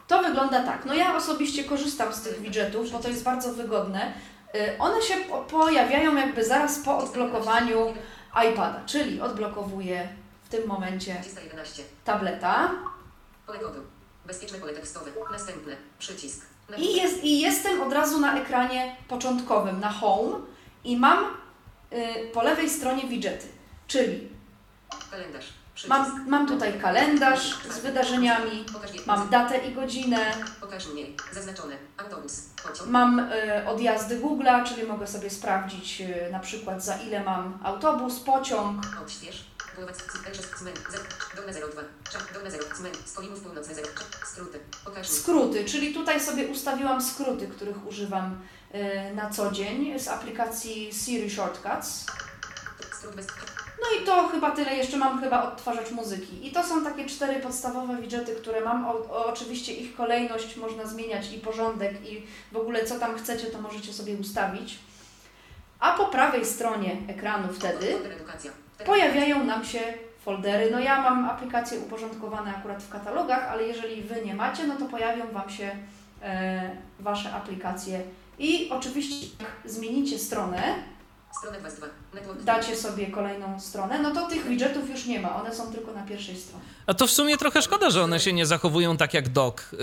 To 0.08 0.22
wygląda 0.22 0.62
tak. 0.62 0.84
No 0.86 0.94
ja 0.94 1.16
osobiście 1.16 1.64
korzystam 1.64 2.12
z 2.12 2.22
tych 2.22 2.40
widgetów, 2.40 2.90
bo 2.90 2.98
to 2.98 3.08
jest 3.08 3.24
bardzo 3.24 3.52
wygodne. 3.52 4.12
Y, 4.54 4.78
One 4.78 5.02
się 5.02 5.14
po- 5.16 5.38
pojawiają 5.42 6.16
jakby 6.16 6.44
zaraz 6.44 6.78
po 6.78 6.98
odblokowaniu 6.98 7.94
iPada, 8.50 8.80
czyli 8.86 9.20
odblokowuję 9.20 10.08
w 10.44 10.48
tym 10.48 10.66
momencie 10.68 11.16
311. 11.22 11.82
tableta. 12.04 12.70
Pole 13.46 13.58
kodu. 13.58 13.78
Bezpieczne 14.26 14.58
pole 14.58 14.72
tekstowe. 14.72 15.10
Następne. 15.32 15.76
Przycisk. 15.98 16.46
I, 16.78 16.96
jest, 16.96 17.24
I 17.24 17.40
jestem 17.40 17.82
od 17.82 17.92
razu 17.92 18.20
na 18.20 18.38
ekranie 18.40 18.96
początkowym, 19.08 19.80
na 19.80 19.90
home 19.92 20.36
i 20.84 20.96
mam 20.96 21.18
po 22.32 22.42
lewej 22.42 22.70
stronie 22.70 23.08
widgety, 23.08 23.46
czyli 23.86 24.28
Kalendarz. 25.10 25.46
Mam, 25.88 26.28
mam 26.28 26.48
tutaj 26.48 26.80
kalendarz 26.80 27.54
z 27.70 27.78
wydarzeniami, 27.78 28.64
mam 29.06 29.28
datę 29.28 29.58
i 29.58 29.74
godzinę, 29.74 30.18
Pokaż 30.60 30.86
mnie. 30.86 31.04
Zaznaczone. 31.32 31.76
Autobus. 31.96 32.42
Mam 32.86 33.18
y, 33.18 33.68
odjazdy 33.68 34.20
Google'a, 34.20 34.64
czyli 34.64 34.86
mogę 34.86 35.06
sobie 35.06 35.30
sprawdzić 35.30 36.00
y, 36.00 36.32
na 36.32 36.38
przykład 36.38 36.84
za 36.84 36.96
ile 36.96 37.24
mam 37.24 37.58
autobus, 37.62 38.20
pociąg, 38.20 38.86
Odśwież. 39.02 39.44
Głowac. 39.76 39.98
Elżes. 40.26 40.46
Cmen. 40.46 40.74
Z. 40.76 41.36
Dolne 41.36 41.52
02. 41.52 41.60
Czap. 42.12 42.32
Dolne 42.34 42.50
0. 42.50 42.64
Cmen. 42.76 42.92
Stolimów 43.04 43.40
północne 43.40 43.74
0. 43.74 43.88
Czap. 43.88 45.06
Skróty. 45.06 45.64
Czyli 45.64 45.94
tutaj 45.94 46.20
sobie 46.20 46.46
ustawiłam 46.46 47.02
skróty, 47.02 47.48
których 47.48 47.86
używam 47.86 48.32
y, 48.32 48.63
na 49.14 49.30
co 49.30 49.52
dzień 49.52 49.98
z 49.98 50.08
aplikacji 50.08 50.90
Siri 50.92 51.30
Shortcuts. 51.30 52.06
No 53.80 54.00
i 54.00 54.06
to 54.06 54.28
chyba 54.28 54.50
tyle, 54.50 54.76
jeszcze 54.76 54.96
mam 54.96 55.20
chyba 55.20 55.42
odtwarzacz 55.42 55.90
muzyki. 55.90 56.48
I 56.48 56.52
to 56.52 56.62
są 56.62 56.84
takie 56.84 57.06
cztery 57.06 57.40
podstawowe 57.40 57.96
widgety, 57.96 58.34
które 58.34 58.60
mam. 58.60 58.86
O, 58.86 58.90
o, 58.90 59.26
oczywiście 59.26 59.72
ich 59.72 59.96
kolejność 59.96 60.56
można 60.56 60.86
zmieniać 60.86 61.32
i 61.32 61.38
porządek 61.38 62.08
i 62.08 62.26
w 62.52 62.56
ogóle 62.56 62.84
co 62.84 62.98
tam 62.98 63.18
chcecie, 63.18 63.46
to 63.46 63.60
możecie 63.60 63.92
sobie 63.92 64.14
ustawić. 64.14 64.78
A 65.80 65.92
po 65.92 66.06
prawej 66.06 66.44
stronie 66.44 66.96
ekranu 67.08 67.52
wtedy 67.52 67.96
edukacja. 68.14 68.50
pojawiają 68.86 69.44
nam 69.44 69.64
się 69.64 69.80
foldery. 70.24 70.70
No 70.70 70.80
ja 70.80 71.00
mam 71.02 71.28
aplikacje 71.30 71.78
uporządkowane 71.78 72.56
akurat 72.56 72.82
w 72.82 72.88
katalogach, 72.88 73.48
ale 73.50 73.62
jeżeli 73.62 74.02
Wy 74.02 74.22
nie 74.24 74.34
macie, 74.34 74.66
no 74.66 74.76
to 74.76 74.84
pojawią 74.84 75.32
Wam 75.32 75.50
się 75.50 75.70
e, 76.22 76.70
Wasze 77.00 77.32
aplikacje. 77.32 78.02
I 78.38 78.70
oczywiście 78.70 79.26
jak 79.40 79.72
zmienicie 79.72 80.18
stronę, 80.18 80.74
Strona 81.38 81.58
22. 81.58 81.88
Network. 82.14 82.42
dacie 82.42 82.76
sobie 82.76 83.06
kolejną 83.06 83.60
stronę, 83.60 83.98
no 83.98 84.10
to 84.10 84.26
tych 84.26 84.46
widgetów 84.48 84.90
już 84.90 85.06
nie 85.06 85.20
ma, 85.20 85.36
one 85.36 85.54
są 85.54 85.72
tylko 85.72 85.92
na 85.92 86.02
pierwszej 86.02 86.36
stronie. 86.36 86.64
A 86.86 86.94
to 86.94 87.06
w 87.06 87.10
sumie 87.10 87.36
trochę 87.36 87.62
szkoda, 87.62 87.90
że 87.90 88.02
one 88.02 88.20
się 88.20 88.32
nie 88.32 88.46
zachowują 88.46 88.96
tak 88.96 89.14
jak 89.14 89.28
doc. 89.28 89.56
Yy, 89.72 89.78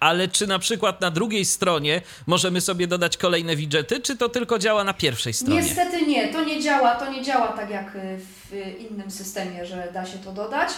ale 0.00 0.28
czy 0.28 0.46
na 0.46 0.58
przykład 0.58 1.00
na 1.00 1.10
drugiej 1.10 1.44
stronie 1.44 2.02
możemy 2.26 2.60
sobie 2.60 2.86
dodać 2.86 3.16
kolejne 3.16 3.56
widgety, 3.56 4.00
czy 4.00 4.16
to 4.16 4.28
tylko 4.28 4.58
działa 4.58 4.84
na 4.84 4.94
pierwszej 4.94 5.32
stronie? 5.32 5.60
Niestety 5.60 6.06
nie, 6.06 6.32
to 6.32 6.44
nie 6.44 6.60
działa, 6.60 6.94
to 6.94 7.12
nie 7.12 7.22
działa 7.22 7.48
tak 7.48 7.70
jak 7.70 7.96
y, 7.96 8.18
w 8.18 8.52
innym 8.90 9.10
systemie, 9.10 9.66
że 9.66 9.90
da 9.94 10.06
się 10.06 10.18
to 10.18 10.32
dodać. 10.32 10.68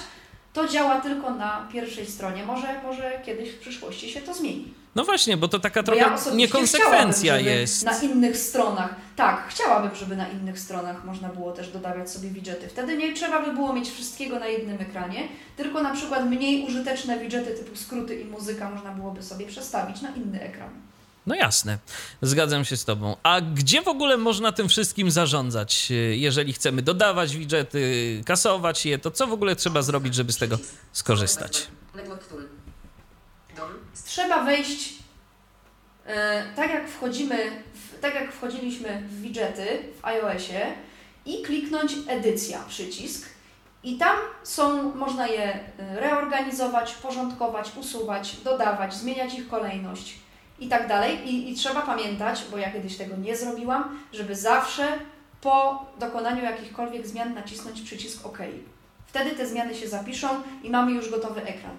To 0.53 0.69
działa 0.69 1.01
tylko 1.01 1.31
na 1.31 1.69
pierwszej 1.73 2.07
stronie. 2.07 2.45
Może, 2.45 2.83
może 2.83 3.21
kiedyś 3.27 3.51
w 3.51 3.59
przyszłości 3.59 4.11
się 4.11 4.21
to 4.21 4.35
zmieni. 4.35 4.75
No 4.95 5.05
właśnie, 5.05 5.37
bo 5.37 5.49
to 5.49 5.59
taka 5.59 5.83
trochę 5.83 6.01
ja 6.01 6.17
niekonsekwencja 6.35 7.39
jest. 7.39 7.85
Na 7.85 8.01
innych 8.01 8.37
stronach. 8.37 8.95
Tak, 9.17 9.47
chciałabym, 9.49 9.95
żeby 9.95 10.17
na 10.17 10.29
innych 10.29 10.59
stronach 10.59 11.05
można 11.05 11.29
było 11.29 11.53
też 11.53 11.69
dodawać 11.69 12.11
sobie 12.11 12.29
widgety. 12.29 12.69
Wtedy 12.69 12.97
nie 12.97 13.13
trzeba 13.13 13.43
by 13.43 13.53
było 13.53 13.73
mieć 13.73 13.91
wszystkiego 13.91 14.39
na 14.39 14.47
jednym 14.47 14.81
ekranie, 14.81 15.29
tylko 15.57 15.83
na 15.83 15.95
przykład 15.95 16.31
mniej 16.31 16.67
użyteczne 16.67 17.19
widgety 17.19 17.55
typu 17.55 17.77
skróty 17.77 18.21
i 18.21 18.25
muzyka 18.25 18.71
można 18.71 18.93
byłoby 18.93 19.23
sobie 19.23 19.47
przestawić 19.47 20.03
na 20.03 20.11
inny 20.11 20.43
ekran. 20.43 20.71
No 21.27 21.35
jasne, 21.35 21.79
zgadzam 22.23 22.65
się 22.65 22.77
z 22.77 22.85
Tobą. 22.85 23.17
A 23.23 23.41
gdzie 23.41 23.83
w 23.83 23.89
ogóle 23.89 24.17
można 24.17 24.53
tym 24.53 24.69
wszystkim 24.69 25.11
zarządzać? 25.11 25.91
Yy, 25.91 26.17
Jeżeli 26.17 26.53
chcemy 26.53 26.83
dodawać 26.83 27.37
widgety, 27.37 28.23
kasować 28.27 28.87
je, 28.87 28.99
to 28.99 29.11
co 29.11 29.27
w 29.27 29.33
ogóle 29.33 29.57
trzeba 29.57 29.83
zrobić, 29.83 30.15
żeby 30.15 30.33
z 30.33 30.37
tego 30.39 30.59
skorzystać? 30.93 31.67
Trzeba 34.05 34.45
wejść, 34.45 34.95
e, 36.07 36.45
tak 36.57 36.71
jak 36.71 36.89
wchodzimy, 36.89 37.63
tak 38.01 38.15
jak 38.15 38.33
wchodziliśmy 38.33 39.03
w 39.09 39.21
widgety 39.21 39.79
w 40.01 40.05
iOSie 40.05 40.75
i 41.27 41.43
kliknąć 41.43 41.93
edycja 42.09 42.65
przycisk 42.69 43.29
i 43.83 43.99
tam 43.99 44.17
są, 44.43 44.95
można 44.95 45.27
je 45.27 45.43
e, 45.43 46.01
reorganizować, 46.01 46.93
porządkować, 46.93 47.71
usuwać, 47.77 48.37
dodawać, 48.37 48.95
zmieniać 48.95 49.35
ich 49.35 49.49
kolejność 49.49 50.15
i 50.61 50.69
tak 50.69 50.89
dalej. 50.89 51.29
I, 51.29 51.51
I 51.51 51.55
trzeba 51.55 51.83
pamiętać, 51.83 52.45
bo 52.51 52.59
ja 52.59 52.71
kiedyś 52.71 52.97
tego 52.97 53.17
nie 53.17 53.37
zrobiłam, 53.37 53.99
żeby 54.13 54.37
zawsze 54.37 54.99
po 55.41 55.87
dokonaniu 55.99 56.45
jakichkolwiek 56.45 57.07
zmian 57.07 57.35
nacisnąć 57.35 57.81
przycisk 57.81 58.27
OK. 58.27 58.39
Wtedy 59.07 59.31
te 59.31 59.47
zmiany 59.47 59.75
się 59.75 59.89
zapiszą 59.89 60.29
i 60.63 60.71
mamy 60.71 60.93
już 60.93 61.11
gotowy 61.11 61.43
ekran. 61.43 61.77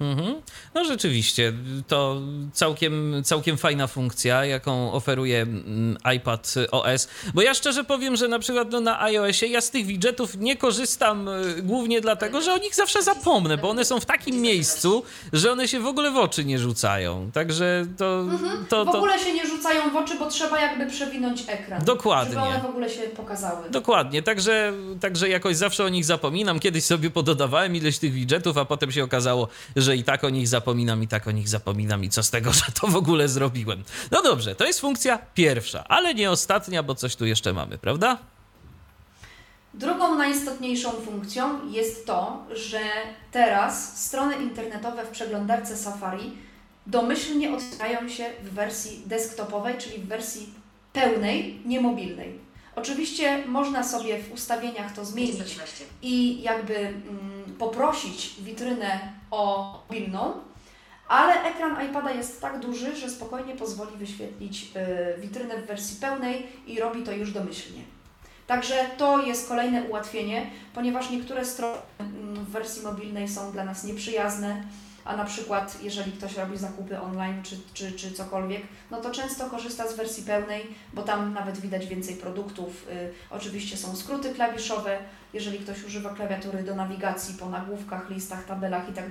Mhm. 0.00 0.42
No 0.74 0.84
rzeczywiście, 0.84 1.52
to 1.88 2.20
całkiem, 2.52 3.22
całkiem 3.24 3.56
fajna 3.56 3.86
funkcja, 3.86 4.44
jaką 4.44 4.92
oferuje 4.92 5.42
mm, 5.42 5.98
iPad 6.16 6.54
OS. 6.70 7.08
Bo 7.34 7.42
ja 7.42 7.54
szczerze 7.54 7.84
powiem, 7.84 8.16
że 8.16 8.28
na 8.28 8.38
przykład 8.38 8.70
no, 8.70 8.80
na 8.80 9.02
iOSie 9.02 9.46
ja 9.46 9.60
z 9.60 9.70
tych 9.70 9.86
widgetów 9.86 10.36
nie 10.36 10.56
korzystam 10.56 11.28
y, 11.28 11.62
głównie 11.62 12.00
dlatego, 12.00 12.42
że 12.42 12.54
o 12.54 12.58
nich 12.58 12.74
zawsze 12.74 13.02
zapomnę, 13.02 13.58
bo 13.58 13.70
one 13.70 13.84
są 13.84 14.00
w 14.00 14.06
takim 14.06 14.40
miejscu, 14.40 15.02
że 15.32 15.52
one 15.52 15.68
się 15.68 15.80
w 15.80 15.86
ogóle 15.86 16.10
w 16.10 16.16
oczy 16.16 16.44
nie 16.44 16.58
rzucają. 16.58 17.30
Także 17.34 17.86
to... 17.98 18.24
to, 18.68 18.84
W 18.84 18.92
to 18.92 18.98
ogóle 18.98 19.18
się 19.18 19.32
nie 19.32 19.46
rzucają 19.46 19.55
w 19.92 19.96
oczy, 19.96 20.18
bo 20.18 20.26
trzeba 20.26 20.60
jakby 20.60 20.86
przewinąć 20.86 21.44
ekran. 21.48 21.84
Dokładnie. 21.84 22.34
Żeby 22.34 22.46
one 22.46 22.60
w 22.60 22.66
ogóle 22.66 22.90
się 22.90 23.02
pokazały. 23.02 23.70
Dokładnie, 23.70 24.22
także, 24.22 24.72
także 25.00 25.28
jakoś 25.28 25.56
zawsze 25.56 25.84
o 25.84 25.88
nich 25.88 26.04
zapominam. 26.04 26.60
Kiedyś 26.60 26.84
sobie 26.84 27.10
pododawałem 27.10 27.76
ileś 27.76 27.98
tych 27.98 28.12
widgetów, 28.12 28.58
a 28.58 28.64
potem 28.64 28.92
się 28.92 29.04
okazało, 29.04 29.48
że 29.76 29.96
i 29.96 30.04
tak 30.04 30.24
o 30.24 30.30
nich 30.30 30.48
zapominam, 30.48 31.02
i 31.02 31.08
tak 31.08 31.28
o 31.28 31.30
nich 31.30 31.48
zapominam, 31.48 32.04
i 32.04 32.08
co 32.08 32.22
z 32.22 32.30
tego, 32.30 32.52
że 32.60 32.64
to 32.80 32.86
w 32.86 32.96
ogóle 32.96 33.28
zrobiłem. 33.28 33.84
No 34.10 34.22
dobrze, 34.22 34.54
to 34.54 34.64
jest 34.64 34.80
funkcja 34.80 35.18
pierwsza, 35.34 35.84
ale 35.88 36.14
nie 36.14 36.30
ostatnia, 36.30 36.82
bo 36.82 36.94
coś 36.94 37.16
tu 37.16 37.26
jeszcze 37.26 37.52
mamy, 37.52 37.78
prawda? 37.78 38.18
Drugą 39.74 40.14
najistotniejszą 40.14 40.90
funkcją 40.90 41.70
jest 41.70 42.06
to, 42.06 42.44
że 42.54 42.80
teraz 43.32 44.04
strony 44.06 44.36
internetowe 44.36 45.04
w 45.04 45.08
przeglądarce 45.08 45.76
Safari 45.76 46.45
domyślnie 46.86 47.54
otwierają 47.54 48.08
się 48.08 48.24
w 48.42 48.50
wersji 48.50 49.02
desktopowej, 49.06 49.74
czyli 49.78 49.98
w 49.98 50.08
wersji 50.08 50.54
pełnej, 50.92 51.60
niemobilnej. 51.64 52.38
Oczywiście 52.76 53.46
można 53.46 53.84
sobie 53.84 54.22
w 54.22 54.32
ustawieniach 54.32 54.92
to 54.92 55.04
zmienić 55.04 55.34
213. 55.34 55.84
i 56.02 56.42
jakby 56.42 56.76
mm, 56.76 57.56
poprosić 57.58 58.34
witrynę 58.40 59.00
o 59.30 59.72
mobilną, 59.88 60.32
ale 61.08 61.44
ekran 61.44 61.86
iPada 61.90 62.10
jest 62.10 62.40
tak 62.40 62.58
duży, 62.60 62.96
że 62.96 63.10
spokojnie 63.10 63.56
pozwoli 63.56 63.96
wyświetlić 63.96 64.70
y, 65.16 65.20
witrynę 65.20 65.58
w 65.58 65.66
wersji 65.66 65.96
pełnej 66.00 66.46
i 66.66 66.80
robi 66.80 67.02
to 67.02 67.12
już 67.12 67.32
domyślnie. 67.32 67.82
Także 68.46 68.90
to 68.98 69.26
jest 69.26 69.48
kolejne 69.48 69.82
ułatwienie, 69.82 70.50
ponieważ 70.74 71.10
niektóre 71.10 71.44
strony 71.44 71.78
mm, 71.98 72.34
w 72.34 72.50
wersji 72.50 72.82
mobilnej 72.82 73.28
są 73.28 73.52
dla 73.52 73.64
nas 73.64 73.84
nieprzyjazne, 73.84 74.62
a 75.06 75.16
na 75.16 75.24
przykład 75.24 75.78
jeżeli 75.82 76.12
ktoś 76.12 76.36
robi 76.36 76.58
zakupy 76.58 77.00
online 77.00 77.42
czy, 77.42 77.56
czy, 77.74 77.92
czy 77.92 78.12
cokolwiek, 78.12 78.62
no 78.90 79.00
to 79.00 79.10
często 79.10 79.50
korzysta 79.50 79.88
z 79.88 79.96
wersji 79.96 80.22
pełnej, 80.22 80.66
bo 80.94 81.02
tam 81.02 81.34
nawet 81.34 81.58
widać 81.58 81.86
więcej 81.86 82.16
produktów. 82.16 82.86
Y, 82.88 83.12
oczywiście 83.30 83.76
są 83.76 83.96
skróty 83.96 84.34
klawiszowe, 84.34 84.98
jeżeli 85.32 85.58
ktoś 85.58 85.84
używa 85.84 86.10
klawiatury 86.14 86.62
do 86.62 86.74
nawigacji 86.74 87.34
po 87.34 87.48
nagłówkach, 87.48 88.10
listach, 88.10 88.44
tabelach 88.44 88.88
i 88.88 88.92
tak 88.92 89.04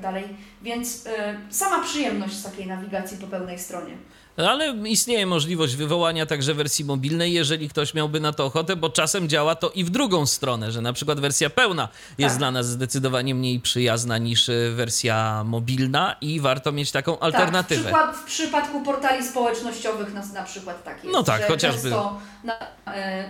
więc 0.62 1.06
y, 1.06 1.10
sama 1.50 1.84
przyjemność 1.84 2.34
z 2.34 2.44
takiej 2.44 2.68
nawigacji 2.68 3.18
po 3.18 3.28
pełnej 3.28 3.60
stronie. 3.60 3.98
Ale 4.38 4.76
istnieje 4.86 5.26
możliwość 5.26 5.76
wywołania 5.76 6.26
także 6.26 6.54
wersji 6.54 6.86
mobilnej, 6.86 7.34
jeżeli 7.34 7.70
ktoś 7.70 7.94
miałby 7.94 8.20
na 8.20 8.34
to 8.34 8.46
ochotę, 8.46 8.76
bo 8.76 8.90
czasem 8.90 9.30
działa 9.30 9.56
to 9.56 9.70
i 9.70 9.84
w 9.84 9.90
drugą 9.90 10.26
stronę, 10.26 10.72
że 10.72 10.82
na 10.82 10.94
przykład 10.94 11.20
wersja 11.20 11.50
pełna 11.50 11.88
jest 12.18 12.34
Tak. 12.36 12.40
dla 12.40 12.52
nas 12.52 12.68
zdecydowanie 12.68 13.36
mniej 13.36 13.60
przyjazna 13.60 14.18
niż 14.18 14.50
y, 14.50 14.74
wersja 14.76 15.44
mobilna 15.46 16.16
i 16.22 16.40
warto 16.40 16.72
mieć 16.72 16.92
taką 16.92 17.20
alternatywę. 17.20 17.92
Tak, 17.92 17.94
w, 17.94 17.96
przykład, 18.04 18.16
w 18.18 18.24
przypadku 18.26 18.82
portali 18.82 19.26
społecznościowych 19.28 20.14
na, 20.14 20.26
na 20.26 20.44
przykład 20.44 20.84
tak 20.84 21.04
jest, 21.04 21.14
No 21.16 21.24
tak, 21.24 21.48
chociażby. 21.48 21.82
często 21.82 22.20
na, 22.44 22.54
e, 22.94 23.30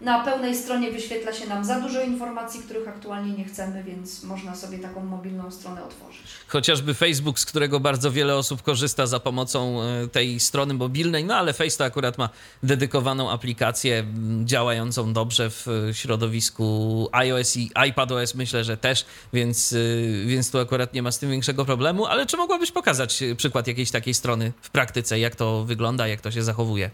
na 0.00 0.24
pełnej 0.24 0.56
stronie 0.56 0.90
wyświetla 0.92 1.32
się 1.32 1.46
nam 1.46 1.64
za 1.64 1.80
dużo 1.80 2.02
informacji, 2.02 2.60
których 2.60 2.88
aktualnie 2.88 3.32
nie 3.32 3.44
chcemy, 3.44 3.84
więc 3.84 4.24
można 4.24 4.56
sobie 4.56 4.78
taką 4.78 5.04
mobilną 5.04 5.50
stronę 5.50 5.84
otworzyć. 5.84 6.22
Chociażby 6.48 6.94
Facebook, 6.94 7.38
z 7.38 7.46
którego 7.46 7.80
bardzo 7.80 8.10
wiele 8.10 8.36
osób 8.36 8.62
korzysta 8.62 9.06
za 9.06 9.20
pomocą 9.20 9.82
e, 9.82 10.08
tej 10.08 10.40
strony 10.40 10.74
mobilnej, 10.74 11.24
no 11.24 11.36
ale 11.36 11.52
Face 11.52 11.78
to 11.78 11.84
akurat 11.84 12.18
ma 12.18 12.28
dedykowaną 12.62 13.30
aplikację 13.30 14.04
działającą 14.44 15.12
dobrze 15.12 15.50
w 15.50 15.68
e, 15.68 15.94
środowisku 15.94 17.08
iOS 17.12 17.56
i 17.56 17.70
iPadOS, 17.88 18.34
myślę, 18.34 18.64
że 18.64 18.76
też, 18.76 19.04
więc, 19.32 19.72
e, 19.72 20.26
więc 20.26 20.50
tu 20.50 20.58
akurat 20.58 20.94
nie 20.94 21.02
ma 21.02 21.12
z 21.12 21.18
tym 21.18 21.30
większego 21.30 21.64
problemu. 21.64 22.06
Ale 22.06 22.26
czy 22.26 22.36
mogłabyś 22.36 22.72
pokazać 22.72 23.22
przykład 23.36 23.66
jakiejś 23.66 23.90
takiej 23.90 24.14
strony 24.14 24.52
w 24.62 24.70
praktyce, 24.70 25.18
jak 25.18 25.36
to 25.36 25.64
wygląda, 25.64 26.08
jak 26.08 26.20
to 26.20 26.30
się 26.30 26.42
zachowuje? 26.42 26.90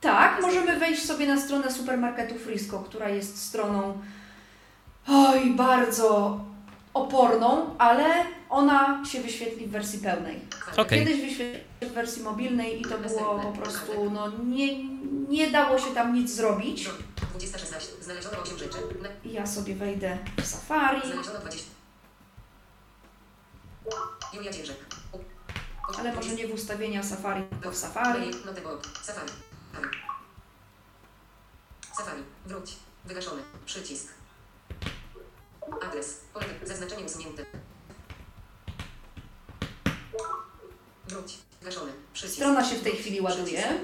Tak, 0.00 0.42
możemy 0.42 0.78
wejść 0.78 1.06
sobie 1.06 1.26
na 1.26 1.40
stronę 1.40 1.72
supermarketu 1.72 2.34
Frisco, 2.38 2.78
która 2.78 3.08
jest 3.08 3.42
stroną 3.48 3.98
oj, 5.08 5.50
bardzo 5.50 6.40
oporną, 6.94 7.74
ale 7.78 8.24
ona 8.50 9.04
się 9.04 9.20
wyświetli 9.20 9.66
w 9.66 9.70
wersji 9.70 9.98
pełnej. 9.98 10.40
Okej. 10.76 10.98
Kiedyś 10.98 11.20
wyświetliła 11.20 11.64
się 11.82 11.86
w 11.86 11.92
wersji 11.92 12.22
mobilnej 12.22 12.80
i 12.80 12.84
to 12.84 12.98
było 12.98 13.38
po 13.40 13.52
prostu, 13.62 14.10
no 14.10 14.32
nie, 14.44 14.84
nie 15.28 15.50
dało 15.50 15.78
się 15.78 15.90
tam 15.94 16.14
nic 16.14 16.30
zrobić. 16.30 16.88
2016. 17.30 17.92
Znaleziono 18.00 18.38
8 18.42 18.58
rzeczy. 18.58 18.78
Na... 19.02 19.08
I 19.30 19.32
ja 19.32 19.46
sobie 19.46 19.74
wejdę 19.74 20.18
w 20.42 20.46
Safari, 20.46 21.00
Znaleziono 21.06 21.38
20. 21.38 21.70
Julia 24.34 24.52
Dzierżek. 24.52 24.76
U- 25.12 25.18
ale 25.98 26.12
może 26.12 26.34
nie 26.34 26.48
w 26.48 26.54
ustawienia 26.54 27.02
Safari, 27.02 27.42
tylko 27.50 27.70
w 27.70 27.76
Safari. 27.76 28.30
Safari. 29.02 29.32
Safari. 31.96 32.22
Wróć. 32.46 32.76
Wygaszony. 33.04 33.42
Przycisk. 33.66 34.08
Adres. 35.82 36.20
Pole. 36.34 36.46
Zaznaczenie 36.64 37.04
usunięte. 37.04 37.44
Wróć. 41.08 41.38
Wygaszony. 41.60 41.92
Przycisk. 42.12 42.36
Strona 42.36 42.64
się 42.64 42.76
w 42.76 42.82
tej 42.82 42.96
chwili 42.96 43.20
ładuje. 43.20 43.80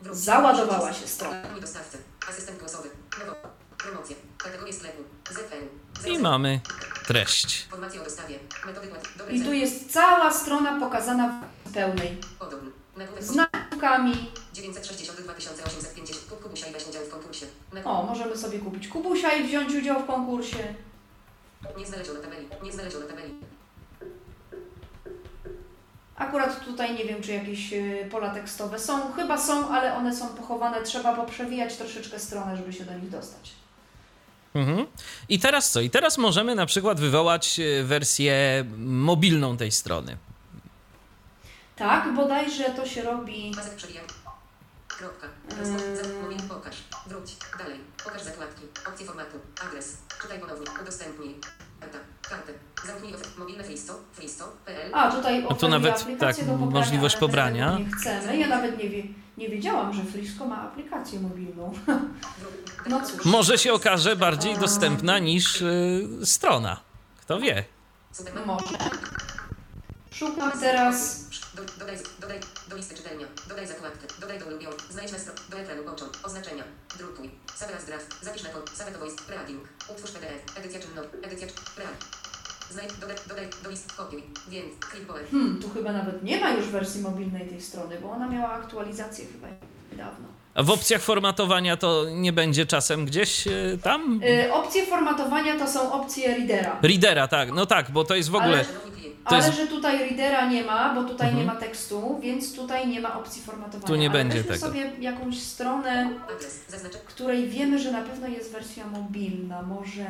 Wróć. 0.00 0.18
Załadowała 0.18 0.92
się 0.92 1.06
strona. 1.06 1.60
Dostawcy. 1.60 1.98
Asystent 2.28 2.58
głosowy. 2.58 2.90
Nowo. 3.18 3.34
Promocje. 3.78 4.16
Kategorie 4.38 4.72
sklepu. 4.72 5.02
ZPL. 5.30 6.10
I 6.10 6.18
mamy 6.18 6.60
treść. 7.06 7.62
Informacje 7.64 8.00
o 8.00 8.04
dostawie. 8.04 8.38
Metody 8.66 8.88
płat. 8.88 9.08
I 9.30 9.44
tu 9.44 9.52
jest 9.52 9.92
cała 9.92 10.32
strona 10.32 10.80
pokazana 10.80 11.42
w 11.66 11.72
pełnej. 11.72 12.20
Podobny. 12.38 12.70
Nagłówek. 12.98 13.24
Z 13.24 13.34
nakupkami. 13.34 14.12
962 14.52 15.32
850. 15.66 16.24
Kup 16.30 16.42
Kubusia 16.42 16.66
i 16.66 16.72
weź 16.72 16.88
udział 16.88 17.04
w 17.04 17.08
konkursie. 17.08 17.46
Na... 17.72 17.84
O, 17.84 18.02
możemy 18.02 18.36
sobie 18.36 18.58
kupić 18.58 18.88
kubusia 18.88 19.32
i 19.32 19.44
wziąć 19.44 19.74
udział 19.74 20.00
w 20.00 20.06
konkursie. 20.06 20.74
Nie 21.78 21.86
znaleziono 21.86 22.20
tabeli. 22.20 22.48
Nie 22.62 22.72
znaleziono 22.72 23.06
tabeli. 23.06 23.34
Akurat 26.16 26.64
tutaj 26.64 26.94
nie 26.94 27.04
wiem, 27.04 27.22
czy 27.22 27.32
jakieś 27.32 27.72
y, 27.72 28.08
pola 28.10 28.34
tekstowe 28.34 28.78
są. 28.78 29.12
Chyba 29.12 29.38
są, 29.38 29.68
ale 29.68 29.94
one 29.94 30.16
są 30.16 30.28
pochowane. 30.28 30.82
Trzeba 30.82 31.16
poprzewijać 31.16 31.76
troszeczkę 31.76 32.18
stronę, 32.18 32.56
żeby 32.56 32.72
się 32.72 32.84
do 32.84 32.94
nich 32.94 33.10
dostać. 33.10 33.50
Mhm. 34.54 34.86
I 35.28 35.38
teraz 35.38 35.70
co? 35.70 35.80
I 35.80 35.90
teraz 35.90 36.18
możemy 36.18 36.54
na 36.54 36.66
przykład 36.66 37.00
wywołać 37.00 37.60
e, 37.60 37.84
wersję 37.84 38.64
mobilną 38.78 39.56
tej 39.56 39.72
strony. 39.72 40.16
Tak, 41.78 42.14
bodajże 42.14 42.64
to 42.64 42.86
się 42.86 43.02
robi. 43.02 43.52
Pasek 43.56 43.74
przebijam. 43.74 44.04
Kropka. 44.88 45.26
Mobil 46.22 46.38
pokaż. 46.48 46.76
Wróć. 47.06 47.36
Dalej. 47.58 47.80
Pokaż 48.04 48.22
zakładki. 48.22 48.62
Opcje 48.88 49.06
formatu. 49.06 49.38
Adres. 49.68 49.96
Czytaj 50.22 50.40
ponownie. 50.40 50.66
Udostępnij. 50.82 51.34
Karta. 51.80 51.98
Kartę. 52.28 52.52
Zamknij 52.86 53.14
ofert. 53.14 53.38
Mobilne 53.38 53.64
fristo. 53.64 53.94
Fristo. 54.12 54.52
PL. 54.64 54.94
A, 54.94 55.10
tutaj 55.10 55.42
tu 55.42 55.48
oferuje 55.48 55.78
nawet, 55.78 56.02
aplikację 56.02 56.44
tak, 56.44 56.52
do 56.52 56.58
pobrania, 56.58 56.80
możliwość 56.80 57.16
pobrania. 57.16 57.78
Nie 57.78 57.90
chcemy. 57.92 58.36
Ja 58.36 58.48
nawet 58.48 58.78
nie, 58.78 58.88
wie, 58.88 59.02
nie 59.38 59.48
wiedziałam, 59.48 59.92
że 59.94 60.02
Frisco 60.04 60.46
ma 60.46 60.62
aplikację 60.62 61.20
mobilną. 61.20 61.72
No 62.88 63.00
cóż. 63.00 63.24
Może 63.24 63.58
się 63.58 63.72
okaże 63.72 64.16
bardziej 64.16 64.58
dostępna 64.58 65.18
niż 65.18 65.62
y, 65.62 66.08
strona. 66.24 66.80
Kto 67.20 67.40
wie? 67.40 67.64
Może. 68.46 68.66
Szukam 70.10 70.52
teraz. 70.60 71.24
Do, 71.54 71.62
dodaj, 71.78 71.96
dodaj 72.20 72.40
do 72.68 72.76
listy 72.76 72.94
czytelnia. 72.94 73.26
Dodaj 73.48 73.66
zakładkę. 73.66 74.06
Dodaj 74.20 74.38
do 74.38 74.46
ulubionych. 74.46 74.80
Znajdź 74.90 75.12
na 75.12 75.18
stronę. 75.18 75.38
Do 75.50 75.58
ekranu 75.58 75.82
począt. 75.82 76.18
Oznaczenia. 76.22 76.64
Drukuj. 76.98 77.30
Sabras 77.54 77.84
draft. 77.84 78.24
Zapisz 78.24 78.42
na 78.42 78.48
kod. 78.48 78.70
Sabeto 78.74 78.98
voice. 78.98 79.16
Preading. 79.26 79.62
Utwórz 79.90 80.10
PDF. 80.10 80.58
Edycja 80.58 80.80
czynnowa. 80.80 81.08
Edycja 81.22 81.46
Pread. 81.76 82.04
Znajdź. 82.70 82.92
Dodaj, 83.00 83.16
dodaj 83.28 83.48
do 83.62 83.70
list. 83.70 83.92
Kopiuj. 83.92 84.22
Więc. 84.48 84.74
Clipboard. 84.90 85.30
Hmm, 85.30 85.62
tu 85.62 85.70
chyba 85.70 85.92
nawet 85.92 86.22
nie 86.22 86.40
ma 86.40 86.50
już 86.50 86.66
wersji 86.66 87.00
mobilnej 87.00 87.48
tej 87.48 87.60
strony, 87.60 88.00
bo 88.02 88.10
ona 88.10 88.28
miała 88.28 88.50
aktualizację 88.52 89.24
chyba 89.32 89.48
dawno. 89.92 90.28
A 90.54 90.62
w 90.62 90.70
opcjach 90.70 91.02
formatowania 91.02 91.76
to 91.76 92.04
nie 92.10 92.32
będzie 92.32 92.66
czasem 92.66 93.06
gdzieś 93.06 93.46
y, 93.46 93.78
tam? 93.82 94.20
Y, 94.22 94.52
opcje 94.52 94.86
formatowania 94.86 95.58
to 95.58 95.68
są 95.68 95.92
opcje 95.92 96.36
readera. 96.36 96.78
Readera, 96.82 97.28
tak, 97.28 97.52
no 97.52 97.66
tak, 97.66 97.90
bo 97.90 98.04
to 98.04 98.14
jest 98.14 98.30
w 98.30 98.34
ogóle. 98.34 98.52
Ale-. 98.52 98.64
To 98.64 98.97
Ale 99.28 99.46
jest- 99.46 99.58
że 99.58 99.66
tutaj 99.66 99.98
readera 99.98 100.46
nie 100.50 100.64
ma, 100.64 100.94
bo 100.94 101.04
tutaj 101.04 101.28
Mhm. 101.28 101.36
nie 101.46 101.52
ma 101.52 101.60
tekstu, 101.60 102.18
więc 102.22 102.54
tutaj 102.54 102.88
nie 102.88 103.00
ma 103.00 103.18
opcji 103.18 103.42
formatowania. 103.42 103.86
Tu 103.86 103.94
nie 103.96 104.10
Ale 104.10 104.18
będzie 104.18 104.44
tego. 104.44 104.58
sobie 104.66 104.92
jakąś 105.00 105.42
stronę, 105.42 106.10
której 107.06 107.48
wiemy, 107.48 107.78
że 107.78 107.92
na 107.92 108.02
pewno 108.02 108.26
jest 108.28 108.52
wersja 108.52 108.86
mobilna. 108.86 109.62
Może 109.62 110.06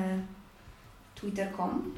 twitter.com? 1.14 1.94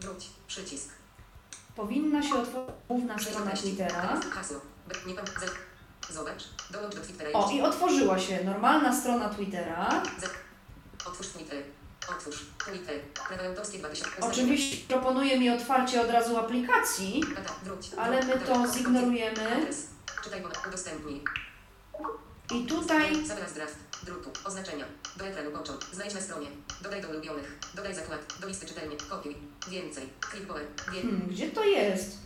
Wróć. 0.00 0.26
Przycisk. 0.46 0.88
Powinna 1.76 2.22
się 2.22 2.34
otworzyć 2.34 2.70
główna 2.88 3.18
strona 3.18 3.36
14. 3.36 3.62
Twittera. 3.68 4.20
Zobacz. 6.10 6.44
Dołącz 6.70 6.94
do 6.94 7.00
Twittera. 7.00 7.30
O, 7.32 7.50
i 7.50 7.62
otworzyła 7.62 8.18
się 8.18 8.44
normalna 8.44 9.00
strona 9.00 9.28
Twittera. 9.28 10.02
Otwórz 11.08 11.28
Twitter. 11.28 11.62
Otwórz. 12.10 12.36
Twitter. 12.64 12.94
Prawa 13.28 13.44
autorskie 13.48 13.78
2000. 13.78 14.10
Oczywiście 14.20 14.76
proponuje 14.88 15.38
mi 15.40 15.50
otwarcie 15.50 16.00
od 16.02 16.10
razu 16.10 16.36
aplikacji, 16.36 17.22
ale 17.98 18.22
my 18.26 18.38
to 18.46 18.66
zignorujemy. 18.72 19.66
Czytaj. 20.24 20.42
Udostępnij. 20.68 21.20
I 22.54 22.66
tutaj 22.66 23.26
Zaraz 23.26 23.52
draft. 23.54 23.76
Druku. 24.02 24.30
Oznaczenia. 24.44 24.84
Do 25.16 25.26
ekranu 25.26 25.50
począt. 25.50 25.86
Znajdź 25.92 26.14
na 26.14 26.20
stronie. 26.20 26.46
Dodaj 26.82 27.02
do 27.02 27.08
ulubionych. 27.08 27.58
Dodaj 27.74 27.94
zakład. 27.94 28.20
Do 28.40 28.46
listy 28.48 28.66
czytelnie. 28.66 28.96
Kopiuj. 29.10 29.36
Więcej. 29.70 30.08
Clipboard. 30.30 30.90
Wie. 30.92 31.00
Hmm, 31.02 31.26
gdzie 31.30 31.50
to 31.50 31.64
jest? 31.64 32.18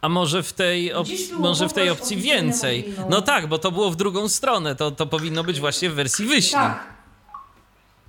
A 0.00 0.08
może 0.08 0.42
w 0.42 0.52
tej, 0.52 0.92
op- 0.94 1.32
może 1.38 1.68
w 1.68 1.72
tej 1.72 1.90
opcji 1.90 2.16
więcej? 2.16 2.94
No 3.08 3.22
tak, 3.22 3.46
bo 3.46 3.58
to 3.58 3.72
było 3.72 3.90
w 3.90 3.96
drugą 3.96 4.28
stronę. 4.28 4.76
To, 4.76 4.90
to 4.90 5.06
powinno 5.06 5.44
być 5.44 5.60
właśnie 5.60 5.90
w 5.90 5.94
wersji 5.94 6.26
wyślij. 6.26 6.52
Tak, 6.52 6.93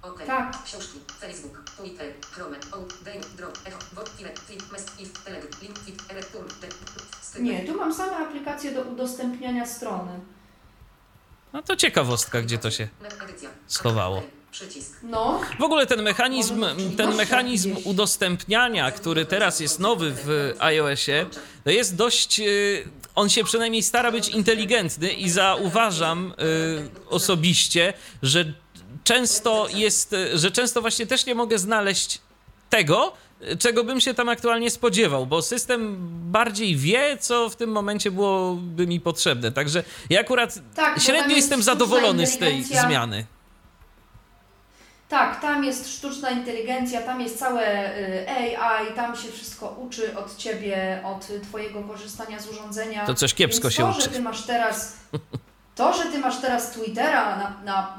OK. 0.10 0.26
Tak. 0.28 0.64
Książki. 0.64 1.00
Facebook. 1.22 1.64
Twitter. 1.78 2.14
Chrome. 2.32 2.58
O. 2.72 2.78
Dane. 3.06 3.20
Drop. 3.38 3.60
Echo. 3.66 3.78
Bot. 3.96 4.10
File. 4.10 4.34
Flip. 4.48 4.72
Mess. 4.72 4.86
If. 5.00 5.10
Telegram. 5.26 5.50
Link. 5.62 5.80
Fit. 5.80 6.02
Nie, 7.40 7.64
tu 7.66 7.78
mam 7.78 7.94
same 7.94 8.18
aplikacje 8.18 8.72
do 8.72 8.82
udostępniania 8.82 9.66
strony. 9.66 10.12
No 11.54 11.62
to 11.62 11.76
ciekawostka, 11.76 12.42
gdzie 12.42 12.58
to 12.58 12.72
się. 12.72 12.88
Schowało. 13.68 14.22
Przycisk. 14.52 14.98
No, 15.04 15.42
W 15.60 15.64
ogóle 15.64 15.86
ten 15.86 16.02
mechanizm, 16.02 16.66
ten 16.98 17.16
mechanizm 17.16 17.76
udostępniania, 17.84 18.92
który 18.92 19.26
teraz 19.26 19.60
jest 19.60 19.80
nowy 19.80 20.12
w 20.16 20.56
iOSie, 20.60 21.26
to 21.64 21.70
jest 21.70 21.96
dość. 21.96 22.40
y, 22.40 22.88
On 23.16 23.30
się 23.30 23.44
przynajmniej 23.44 23.84
stara 23.84 24.12
być 24.12 24.30
inteligentny 24.30 25.10
i 25.14 25.30
zauważam 25.30 26.34
y, 26.40 26.90
osobiście, 27.10 27.94
że 28.24 28.54
często 29.06 29.68
jest, 29.74 30.14
y, 30.14 30.38
że 30.38 30.52
często 30.52 30.82
właśnie 30.82 31.08
też 31.08 31.26
nie 31.26 31.36
mogę 31.36 31.60
znaleźć 31.60 32.22
tego, 32.70 33.14
y, 33.42 33.58
czego 33.58 33.84
bym 33.84 34.02
się 34.02 34.14
tam 34.14 34.30
aktualnie 34.30 34.72
spodziewał, 34.72 35.26
bo 35.26 35.42
system 35.42 35.98
bardziej 36.32 36.76
wie, 36.76 37.18
co 37.20 37.50
w 37.50 37.56
tym 37.56 37.70
momencie 37.70 38.12
byłoby 38.12 38.88
mi 38.88 39.00
potrzebne. 39.00 39.52
Także 39.52 39.84
ja 40.10 40.20
akurat 40.20 40.60
tak. 40.76 41.00
średnio 41.00 41.36
jest 41.36 41.38
jestem 41.38 41.64
zadowolony 41.64 42.28
z 42.28 42.38
tej 42.38 42.64
zmiany. 42.64 43.26
Tak, 45.10 45.42
tam 45.42 45.64
jest 45.64 45.98
sztuczna 45.98 46.30
inteligencja, 46.30 47.02
tam 47.02 47.22
jest 47.22 47.40
całe 47.40 47.98
y, 47.98 48.30
AI, 48.30 48.94
tam 48.96 49.16
się 49.16 49.32
wszystko 49.32 49.68
uczy 49.68 50.18
od 50.18 50.38
ciebie, 50.38 51.04
od 51.04 51.28
twojego 51.50 51.84
korzystania 51.84 52.40
z 52.40 52.48
urządzenia. 52.48 53.06
To 53.06 53.14
coś 53.14 53.34
kiepsko 53.34 53.62
Więc 53.62 53.74
się 53.74 53.84
to, 53.84 53.90
uczy. 53.90 54.02
Że 54.02 54.08
ty 54.08 54.22
masz 54.22 54.42
teraz, 54.42 54.98
to, 55.76 55.94
że 55.94 56.04
ty 56.06 56.20
masz 56.20 56.42
teraz 56.42 56.72
Twittera 56.72 57.36
na, 57.38 57.54
na 57.66 57.98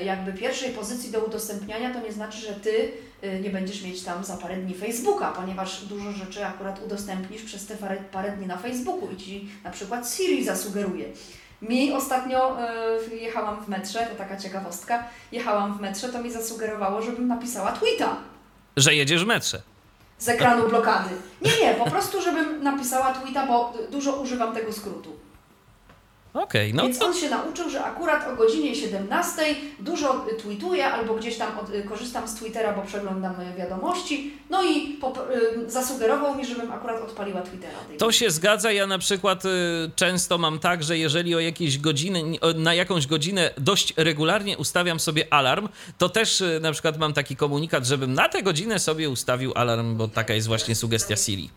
y, 0.00 0.04
jakby 0.04 0.32
pierwszej 0.32 0.70
pozycji 0.70 1.10
do 1.10 1.20
udostępniania, 1.20 1.94
to 1.94 2.00
nie 2.00 2.12
znaczy, 2.12 2.38
że 2.38 2.52
ty 2.54 2.92
y, 3.24 3.40
nie 3.40 3.50
będziesz 3.50 3.82
mieć 3.82 4.02
tam 4.02 4.24
za 4.24 4.36
parę 4.36 4.56
dni 4.56 4.74
Facebooka, 4.74 5.32
ponieważ 5.32 5.84
dużo 5.84 6.12
rzeczy 6.12 6.46
akurat 6.46 6.84
udostępnisz 6.86 7.42
przez 7.42 7.66
te 7.66 7.74
parę, 7.76 7.96
parę 8.12 8.32
dni 8.32 8.46
na 8.46 8.56
Facebooku 8.56 9.08
i 9.10 9.16
ci 9.16 9.48
na 9.64 9.70
przykład 9.70 10.10
Siri 10.10 10.44
zasugeruje. 10.44 11.04
Mi 11.62 11.92
ostatnio 11.92 12.56
y, 13.12 13.16
jechałam 13.16 13.64
w 13.64 13.68
metrze, 13.68 13.98
to 14.06 14.14
taka 14.16 14.36
ciekawostka, 14.36 15.04
jechałam 15.32 15.78
w 15.78 15.80
metrze, 15.80 16.08
to 16.08 16.22
mi 16.22 16.30
zasugerowało, 16.30 17.02
żebym 17.02 17.28
napisała 17.28 17.72
tweeta 17.72 18.16
Że 18.76 18.94
jedziesz 18.94 19.24
w 19.24 19.26
metrze. 19.26 19.62
z 20.18 20.28
ekranu 20.28 20.68
blokady. 20.68 21.10
Nie, 21.42 21.50
nie, 21.60 21.74
po 21.74 21.90
prostu 21.90 22.22
żebym 22.22 22.62
napisała 22.62 23.12
tweeta, 23.14 23.46
bo 23.46 23.72
dużo 23.90 24.12
używam 24.12 24.54
tego 24.54 24.72
skrótu. 24.72 25.16
Okej, 26.34 26.74
no 26.74 26.82
Więc 26.82 27.02
on 27.02 27.14
się 27.14 27.30
nauczył, 27.30 27.70
że 27.70 27.84
akurat 27.84 28.28
o 28.28 28.36
godzinie 28.36 28.74
17 28.74 29.42
dużo 29.80 30.26
tweetuję 30.42 30.86
albo 30.86 31.14
gdzieś 31.14 31.36
tam 31.36 31.58
od, 31.58 31.70
y, 31.74 31.82
korzystam 31.82 32.28
z 32.28 32.34
Twittera, 32.34 32.72
bo 32.72 32.82
przeglądam 32.82 33.40
y, 33.40 33.54
wiadomości. 33.58 34.32
No 34.50 34.62
i 34.64 34.98
pop- 35.00 35.30
y, 35.66 35.70
zasugerował 35.70 36.34
mi, 36.36 36.46
żebym 36.46 36.72
akurat 36.72 37.02
odpaliła 37.02 37.40
Twittera. 37.42 37.72
To 37.98 38.12
się 38.12 38.30
zgadza. 38.30 38.72
Ja 38.72 38.86
na 38.86 38.98
przykład 38.98 39.44
y, 39.44 39.48
często 39.96 40.38
mam 40.38 40.58
tak, 40.58 40.82
że 40.82 40.98
jeżeli 40.98 41.34
o 41.34 41.40
jakieś 41.40 41.78
godziny, 41.78 42.22
na 42.54 42.74
jakąś 42.74 43.06
godzinę 43.06 43.50
dość 43.58 43.94
regularnie 43.96 44.58
ustawiam 44.58 45.00
sobie 45.00 45.32
alarm, 45.34 45.68
to 45.98 46.08
też 46.08 46.40
y, 46.40 46.58
na 46.62 46.72
przykład 46.72 46.98
mam 46.98 47.12
taki 47.12 47.36
komunikat, 47.36 47.86
żebym 47.86 48.14
na 48.14 48.28
tę 48.28 48.42
godzinę 48.42 48.78
sobie 48.78 49.10
ustawił 49.10 49.52
alarm, 49.54 49.96
bo 49.96 50.08
taka 50.08 50.34
jest 50.34 50.46
właśnie 50.46 50.74
sugestia 50.74 51.16
Siri. 51.16 51.50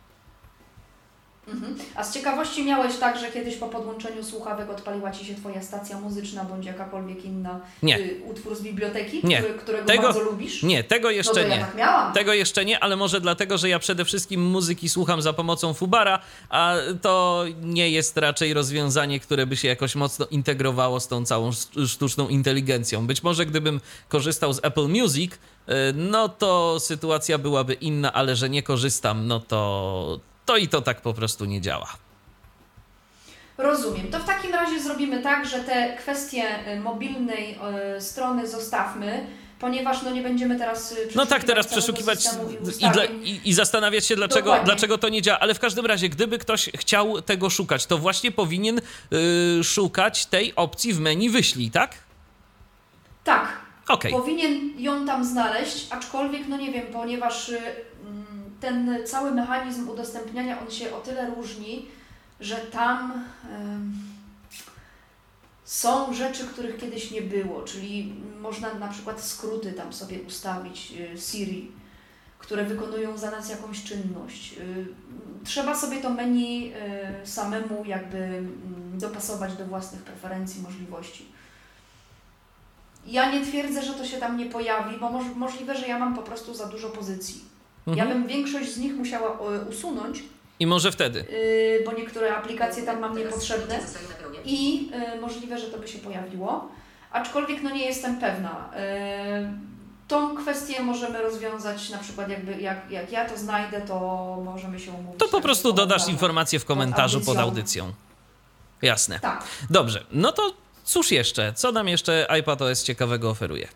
Mhm. 1.47 1.75
A 1.95 2.03
z 2.03 2.13
ciekawości 2.13 2.63
miałeś 2.63 2.97
tak, 2.97 3.19
że 3.19 3.31
kiedyś 3.31 3.55
po 3.55 3.67
podłączeniu 3.67 4.23
słuchawek 4.23 4.69
odpaliła 4.69 5.11
Ci 5.11 5.25
się 5.25 5.35
Twoja 5.35 5.61
stacja 5.61 5.99
muzyczna 5.99 6.43
bądź 6.43 6.65
jakakolwiek 6.65 7.25
inna 7.25 7.59
Nie. 7.83 7.99
y, 7.99 8.21
utwór 8.31 8.55
z 8.55 8.61
biblioteki, 8.61 9.21
Nie. 9.23 9.37
Który, 9.37 9.53
którego 9.53 9.85
Tego- 9.85 10.03
bardzo 10.03 10.19
lubisz? 10.21 10.63
Nie, 10.63 10.83
tego 10.83 11.07
no 11.07 11.11
jeszcze 11.11 11.41
ja 11.41 11.47
nie. 11.55 11.61
tak 11.61 11.75
miałam. 11.75 12.13
Tego 12.13 12.33
jeszcze 12.33 12.65
nie, 12.65 12.79
ale 12.79 12.95
może 12.95 13.21
dlatego, 13.21 13.57
że 13.57 13.69
ja 13.69 13.79
przede 13.79 14.05
wszystkim 14.05 14.41
muzyki 14.41 14.89
słucham 14.89 15.21
za 15.21 15.33
pomocą 15.33 15.73
Fubara, 15.73 16.19
a 16.49 16.73
to 17.01 17.43
nie 17.61 17.89
jest 17.89 18.17
raczej 18.17 18.53
rozwiązanie, 18.53 19.19
które 19.19 19.45
by 19.45 19.57
się 19.57 19.67
jakoś 19.67 19.95
mocno 19.95 20.25
integrowało 20.31 20.99
z 20.99 21.07
tą 21.07 21.25
całą 21.25 21.47
sz- 21.49 21.89
sztuczną 21.89 22.27
inteligencją. 22.27 23.07
Być 23.07 23.23
może 23.23 23.45
gdybym 23.45 23.81
korzystał 24.09 24.53
z 24.53 24.59
Apple 24.65 24.87
Music, 24.87 25.33
y, 25.33 25.37
no 25.95 26.29
to 26.29 26.79
sytuacja 26.79 27.37
byłaby 27.37 27.73
inna, 27.73 28.13
ale 28.13 28.35
że 28.35 28.49
nie 28.49 28.63
korzystam, 28.63 29.27
no 29.27 29.39
to, 29.39 30.19
to 30.45 30.57
i 30.57 30.67
to 30.67 30.81
tak 30.81 31.01
po 31.01 31.13
prostu 31.13 31.45
nie 31.45 31.61
działa. 31.61 31.87
Rozumiem. 33.57 34.07
To 34.11 34.19
w 34.19 34.25
takim 34.25 34.53
razie 34.53 34.79
zrobimy 34.79 35.21
tak, 35.21 35.45
że 35.45 35.59
te 35.59 35.97
kwestie 35.97 36.43
y, 36.73 36.79
mobilnej 36.79 37.59
y, 37.97 38.01
strony 38.01 38.47
zostawmy, 38.47 39.25
ponieważ 39.59 40.01
no 40.03 40.11
nie 40.11 40.21
będziemy 40.21 40.57
teraz 40.59 40.91
y, 40.91 41.07
No 41.15 41.25
tak, 41.25 41.43
teraz 41.43 41.67
przeszukiwać 41.67 42.25
i, 42.79 42.89
dla, 42.89 43.05
i, 43.05 43.41
i 43.45 43.53
zastanawiać 43.53 44.05
się, 44.05 44.15
dlaczego, 44.15 44.41
Dokładnie. 44.41 44.65
dlaczego 44.65 44.97
to 44.97 45.09
nie 45.09 45.21
działa. 45.21 45.39
Ale 45.39 45.53
w 45.53 45.59
każdym 45.59 45.85
razie, 45.85 46.09
gdyby 46.09 46.37
ktoś 46.37 46.69
chciał 46.75 47.21
tego 47.21 47.49
szukać, 47.49 47.85
to 47.85 47.97
właśnie 47.97 48.31
powinien 48.31 48.81
y, 49.59 49.63
szukać 49.63 50.25
tej 50.25 50.55
opcji 50.55 50.93
w 50.93 50.99
menu 50.99 51.29
wyślij, 51.29 51.71
tak? 51.71 51.95
Tak, 53.23 53.47
Okej. 53.87 54.11
Powinien 54.11 54.81
ją 54.81 55.05
tam 55.05 55.25
znaleźć, 55.25 55.87
aczkolwiek, 55.89 56.47
no 56.47 56.57
nie 56.57 56.71
wiem, 56.71 56.85
ponieważ 56.93 57.49
y, 57.49 57.61
ten 58.61 58.97
cały 59.05 59.31
mechanizm 59.31 59.89
udostępniania, 59.89 60.61
on 60.61 60.71
się 60.71 60.95
o 60.95 60.99
tyle 60.99 61.29
różni, 61.29 61.87
że 62.39 62.55
tam 62.55 63.25
są 65.71 66.13
rzeczy, 66.13 66.47
których 66.47 66.77
kiedyś 66.77 67.11
nie 67.11 67.21
było, 67.21 67.61
czyli 67.63 68.13
można 68.41 68.73
na 68.73 68.87
przykład 68.87 69.21
skróty 69.23 69.73
tam 69.73 69.93
sobie 69.93 70.21
ustawić 70.21 70.93
y, 71.15 71.21
Siri, 71.21 71.71
które 72.39 72.65
wykonują 72.65 73.17
za 73.17 73.31
nas 73.31 73.49
jakąś 73.49 73.83
czynność. 73.83 74.57
Y, 74.57 74.85
Trzeba 75.43 75.75
sobie 75.75 76.01
to 76.01 76.09
menu 76.09 76.73
y, 77.23 77.27
samemu 77.27 77.85
jakby 77.85 78.17
mm, 78.17 78.99
dopasować 78.99 79.53
do 79.53 79.65
własnych 79.65 80.01
preferencji, 80.01 80.61
możliwości. 80.61 81.25
Ja 83.07 83.31
nie 83.31 83.45
twierdzę, 83.45 83.81
że 83.83 83.93
to 83.93 84.05
się 84.05 84.17
tam 84.17 84.37
nie 84.37 84.45
pojawi, 84.45 84.97
bo 84.97 85.09
moż, 85.09 85.25
możliwe, 85.35 85.77
że 85.77 85.87
ja 85.87 85.99
mam 85.99 86.15
po 86.15 86.21
prostu 86.21 86.53
za 86.53 86.65
dużo 86.65 86.89
pozycji. 86.89 87.41
Ja 87.87 87.93
Mhm. 88.03 88.09
bym 88.13 88.27
większość 88.27 88.71
z 88.73 88.77
nich 88.77 88.93
musiała 88.95 89.29
e, 89.29 89.59
usunąć, 89.69 90.23
I 90.59 90.67
może 90.67 90.91
wtedy. 90.91 91.25
yy, 91.29 91.83
bo 91.85 91.91
niektóre 91.93 92.35
aplikacje 92.35 92.83
tam 92.83 92.99
mam 92.99 93.17
niepotrzebne 93.17 93.79
i 94.45 94.87
yy, 94.87 95.21
możliwe, 95.21 95.59
że 95.59 95.67
to 95.67 95.77
by 95.77 95.87
się 95.87 95.99
pojawiło. 95.99 96.67
Aczkolwiek 97.11 97.63
no 97.63 97.69
nie 97.69 97.85
jestem 97.85 98.17
pewna. 98.19 98.69
Yy, 98.73 99.49
tą 100.07 100.35
kwestię 100.37 100.83
możemy 100.83 101.21
rozwiązać 101.21 101.89
na 101.89 101.97
przykład 101.97 102.29
jakby 102.29 102.61
jak, 102.61 102.91
jak 102.91 103.11
ja 103.11 103.29
to 103.29 103.37
znajdę, 103.37 103.81
to 103.81 104.37
możemy 104.45 104.79
się 104.79 104.91
umówić. 104.91 105.19
To 105.19 105.27
po 105.27 105.41
prostu 105.41 105.73
dodasz 105.73 106.07
informację 106.07 106.59
w 106.59 106.65
komentarzu 106.65 107.21
pod 107.21 107.37
audycją. 107.37 107.83
audycją. 107.83 107.93
Jasne. 108.81 109.19
Tak. 109.19 109.43
Dobrze, 109.69 110.05
no 110.11 110.31
to 110.31 110.53
cóż 110.83 111.11
jeszcze? 111.11 111.53
Co 111.53 111.71
nam 111.71 111.87
jeszcze 111.87 112.27
iPadOS 112.39 112.83
ciekawego 112.83 113.29
oferuje? 113.29 113.67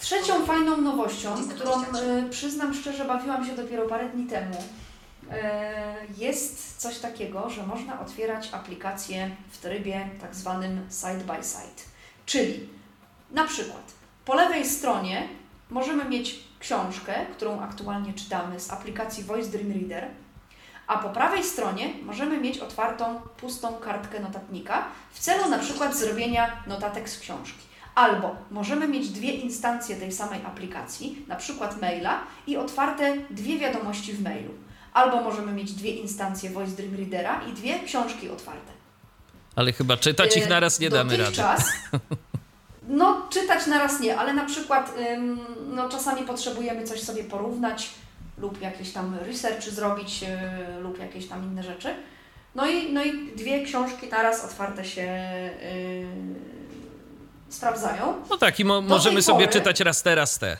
Trzecią 0.00 0.46
fajną 0.46 0.76
nowością, 0.76 1.34
którą 1.48 1.82
e, 1.82 2.28
przyznam 2.30 2.74
szczerze, 2.74 3.04
bawiłam 3.04 3.46
się 3.46 3.52
dopiero 3.52 3.88
parę 3.88 4.08
dni 4.08 4.26
temu, 4.26 4.56
e, 5.30 5.94
jest 6.18 6.76
coś 6.76 6.98
takiego, 6.98 7.50
że 7.50 7.66
można 7.66 8.00
otwierać 8.00 8.48
aplikacje 8.52 9.30
w 9.50 9.58
trybie 9.58 10.08
tak 10.20 10.34
zwanym 10.34 10.86
side 10.90 11.24
by 11.24 11.44
side. 11.44 11.82
Czyli 12.26 12.68
na 13.30 13.44
przykład 13.44 13.92
po 14.24 14.34
lewej 14.34 14.66
stronie 14.66 15.28
możemy 15.70 16.04
mieć 16.04 16.44
książkę, 16.60 17.26
którą 17.36 17.60
aktualnie 17.60 18.14
czytamy 18.14 18.60
z 18.60 18.70
aplikacji 18.70 19.24
Voice 19.24 19.48
Dream 19.48 19.72
Reader, 19.72 20.08
a 20.86 20.98
po 20.98 21.08
prawej 21.08 21.44
stronie 21.44 21.94
możemy 22.02 22.40
mieć 22.40 22.58
otwartą, 22.58 23.20
pustą 23.20 23.74
kartkę 23.74 24.20
notatnika 24.20 24.84
w 25.12 25.18
celu 25.18 25.48
na 25.48 25.58
przykład 25.58 25.96
zrobienia 25.96 26.62
notatek 26.66 27.08
z 27.08 27.18
książki. 27.18 27.69
Albo 27.94 28.36
możemy 28.50 28.88
mieć 28.88 29.08
dwie 29.08 29.32
instancje 29.32 29.96
tej 29.96 30.12
samej 30.12 30.40
aplikacji, 30.46 31.24
na 31.28 31.36
przykład 31.36 31.80
maila 31.80 32.20
i 32.46 32.56
otwarte 32.56 33.16
dwie 33.30 33.58
wiadomości 33.58 34.12
w 34.12 34.22
mailu. 34.22 34.50
Albo 34.92 35.20
możemy 35.20 35.52
mieć 35.52 35.72
dwie 35.72 35.90
instancje 35.90 36.50
Voice 36.50 36.72
Dream 36.72 36.94
Readera 36.96 37.40
i 37.50 37.52
dwie 37.52 37.78
książki 37.84 38.28
otwarte. 38.30 38.72
Ale 39.56 39.72
chyba 39.72 39.96
czytać 39.96 40.36
ich 40.36 40.46
E, 40.46 40.48
naraz 40.48 40.80
nie 40.80 40.90
damy 40.90 41.10
rady. 41.16 41.22
dotychczas, 41.22 41.64
No, 42.88 43.26
czytać 43.30 43.66
naraz 43.66 44.00
nie, 44.00 44.18
ale 44.18 44.32
na 44.34 44.44
przykład 44.44 44.94
no, 45.66 45.88
czasami 45.88 46.22
potrzebujemy 46.26 46.84
coś 46.84 47.00
sobie 47.00 47.24
porównać 47.24 47.90
lub 48.38 48.60
jakieś 48.62 48.92
tam 48.92 49.16
research 49.26 49.62
zrobić 49.62 50.22
yy, 50.22 50.28
lub 50.80 50.98
jakieś 50.98 51.26
tam 51.28 51.44
inne 51.44 51.62
rzeczy. 51.62 51.94
No 52.54 52.66
i, 52.66 52.92
no 52.92 53.04
i 53.04 53.32
dwie 53.36 53.62
książki 53.64 54.06
naraz 54.08 54.44
otwarte 54.44 54.84
się 54.84 55.02
yy, 55.02 56.06
sprawdzają. 57.50 58.14
No 58.30 58.36
tak, 58.38 58.60
i 58.60 58.64
mo- 58.64 58.80
możemy 58.80 59.22
sobie 59.22 59.46
pory- 59.46 59.52
czytać 59.52 59.80
raz 59.80 60.02
te, 60.02 60.14
raz 60.14 60.38
te. 60.38 60.56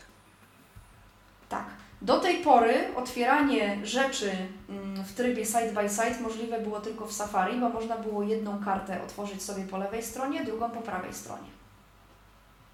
Tak. 1.48 1.64
Do 2.03 2.18
tej 2.20 2.37
pory 2.42 2.74
otwieranie 2.96 3.79
rzeczy 3.87 4.33
mm, 4.68 5.05
w 5.05 5.12
trybie 5.14 5.46
side 5.46 5.72
by 5.72 5.88
side 5.88 6.20
możliwe 6.20 6.61
było 6.61 6.81
tylko 6.81 7.07
w 7.07 7.12
Safari, 7.12 7.61
bo 7.61 7.68
można 7.68 7.96
było 7.96 8.22
jedną 8.22 8.64
kartę 8.64 9.03
otworzyć 9.03 9.42
sobie 9.42 9.64
po 9.64 9.79
lewej 9.79 10.03
stronie, 10.03 10.44
drugą 10.44 10.70
po 10.70 10.81
prawej 10.81 11.14
stronie. 11.14 11.48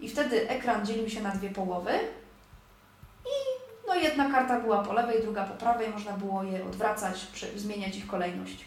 I 0.00 0.08
wtedy 0.08 0.48
ekran 0.48 0.86
dzielił 0.86 1.10
się 1.10 1.22
na 1.22 1.30
dwie 1.30 1.50
połowy 1.50 1.90
i 3.24 3.30
no 3.88 3.94
jedna 3.94 4.30
karta 4.30 4.60
była 4.60 4.82
po 4.82 4.92
lewej, 4.92 5.22
druga 5.22 5.44
po 5.44 5.54
prawej, 5.54 5.88
można 5.90 6.12
było 6.12 6.42
je 6.42 6.64
odwracać, 6.64 7.26
zmieniać 7.56 7.96
ich 7.96 8.06
kolejność. 8.06 8.64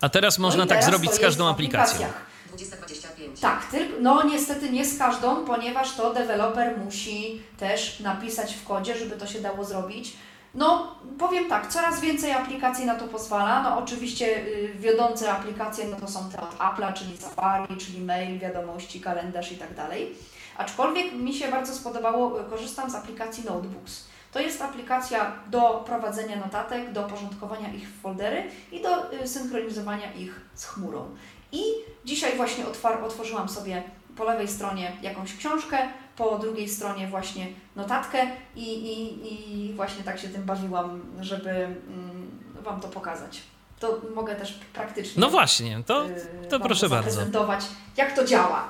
A 0.00 0.08
teraz 0.08 0.38
No 0.38 0.42
można 0.42 0.64
i 0.64 0.68
tak 0.68 0.78
teraz 0.78 0.90
zrobić 0.90 1.12
z 1.14 1.18
każdą 1.20 1.48
aplikacją. 1.48 2.06
Aplikacjach. 2.54 2.78
2025. 2.78 3.40
Tak, 3.40 3.66
tylko, 3.70 3.94
no 4.00 4.22
niestety 4.22 4.70
nie 4.70 4.84
z 4.84 4.98
każdą, 4.98 5.44
ponieważ 5.44 5.96
to 5.96 6.14
deweloper 6.14 6.78
musi 6.78 7.42
też 7.58 8.00
napisać 8.00 8.54
w 8.54 8.64
kodzie, 8.64 8.98
żeby 8.98 9.16
to 9.16 9.26
się 9.26 9.40
dało 9.40 9.64
zrobić. 9.64 10.16
No, 10.54 10.94
powiem 11.18 11.48
tak, 11.48 11.66
coraz 11.66 12.00
więcej 12.00 12.32
aplikacji 12.32 12.86
na 12.86 12.94
to 12.94 13.08
pozwala. 13.08 13.62
No, 13.62 13.78
oczywiście 13.78 14.46
y, 14.46 14.74
wiodące 14.78 15.32
aplikacje 15.32 15.84
no 15.84 15.96
to 15.96 16.08
są 16.08 16.30
te 16.30 16.40
od 16.40 16.58
Apple'a, 16.58 16.92
czyli 16.92 17.16
Safari, 17.16 17.76
czyli 17.76 18.00
mail, 18.00 18.38
wiadomości, 18.38 19.00
kalendarz 19.00 19.52
i 19.52 19.56
tak 19.56 19.74
dalej. 19.74 20.14
Aczkolwiek 20.56 21.12
mi 21.12 21.34
się 21.34 21.48
bardzo 21.48 21.74
spodobało, 21.74 22.40
y, 22.40 22.44
korzystam 22.50 22.90
z 22.90 22.94
aplikacji 22.94 23.44
Notebooks. 23.44 24.04
To 24.32 24.40
jest 24.40 24.62
aplikacja 24.62 25.32
do 25.50 25.82
prowadzenia 25.86 26.36
notatek, 26.36 26.92
do 26.92 27.02
porządkowania 27.02 27.72
ich 27.72 27.88
w 27.88 28.00
foldery 28.00 28.42
i 28.72 28.82
do 28.82 29.12
y, 29.12 29.28
synchronizowania 29.28 30.12
ich 30.12 30.40
z 30.54 30.64
chmurą. 30.64 31.16
I 31.52 31.62
dzisiaj 32.04 32.36
właśnie 32.36 32.64
otwar- 32.64 33.02
otworzyłam 33.04 33.48
sobie 33.48 33.82
po 34.16 34.24
lewej 34.24 34.48
stronie 34.48 34.96
jakąś 35.02 35.36
książkę, 35.36 35.78
po 36.16 36.38
drugiej 36.38 36.68
stronie 36.68 37.08
właśnie 37.08 37.46
notatkę 37.76 38.26
i, 38.56 38.62
i, 38.72 39.68
i 39.70 39.74
właśnie 39.74 40.04
tak 40.04 40.18
się 40.20 40.28
tym 40.28 40.42
bawiłam, 40.44 41.00
żeby 41.20 41.50
mm, 41.50 42.30
Wam 42.62 42.80
to 42.80 42.88
pokazać. 42.88 43.40
To 43.80 44.00
mogę 44.14 44.34
też 44.36 44.60
praktycznie 44.72 45.20
No 45.20 45.30
właśnie, 45.30 45.82
to, 45.86 46.06
y, 46.08 46.46
to 46.48 46.58
wam 46.58 46.68
proszę 46.68 46.88
bardzo. 46.88 47.10
zaprezentować, 47.10 47.64
jak 47.96 48.16
to 48.16 48.24
działa. 48.24 48.68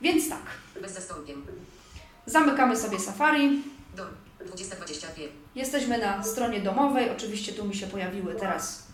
Więc 0.00 0.28
tak, 0.28 0.42
Bez 0.82 0.92
zastąpień. 0.92 1.42
zamykamy 2.26 2.76
sobie 2.76 2.98
Safari. 3.00 3.62
Dom. 3.96 4.06
2025. 4.46 5.32
Jesteśmy 5.54 5.98
na 5.98 6.22
stronie 6.24 6.60
domowej. 6.60 7.10
Oczywiście 7.10 7.52
tu 7.52 7.64
mi 7.64 7.74
się 7.74 7.86
pojawiły 7.86 8.34
teraz 8.34 8.85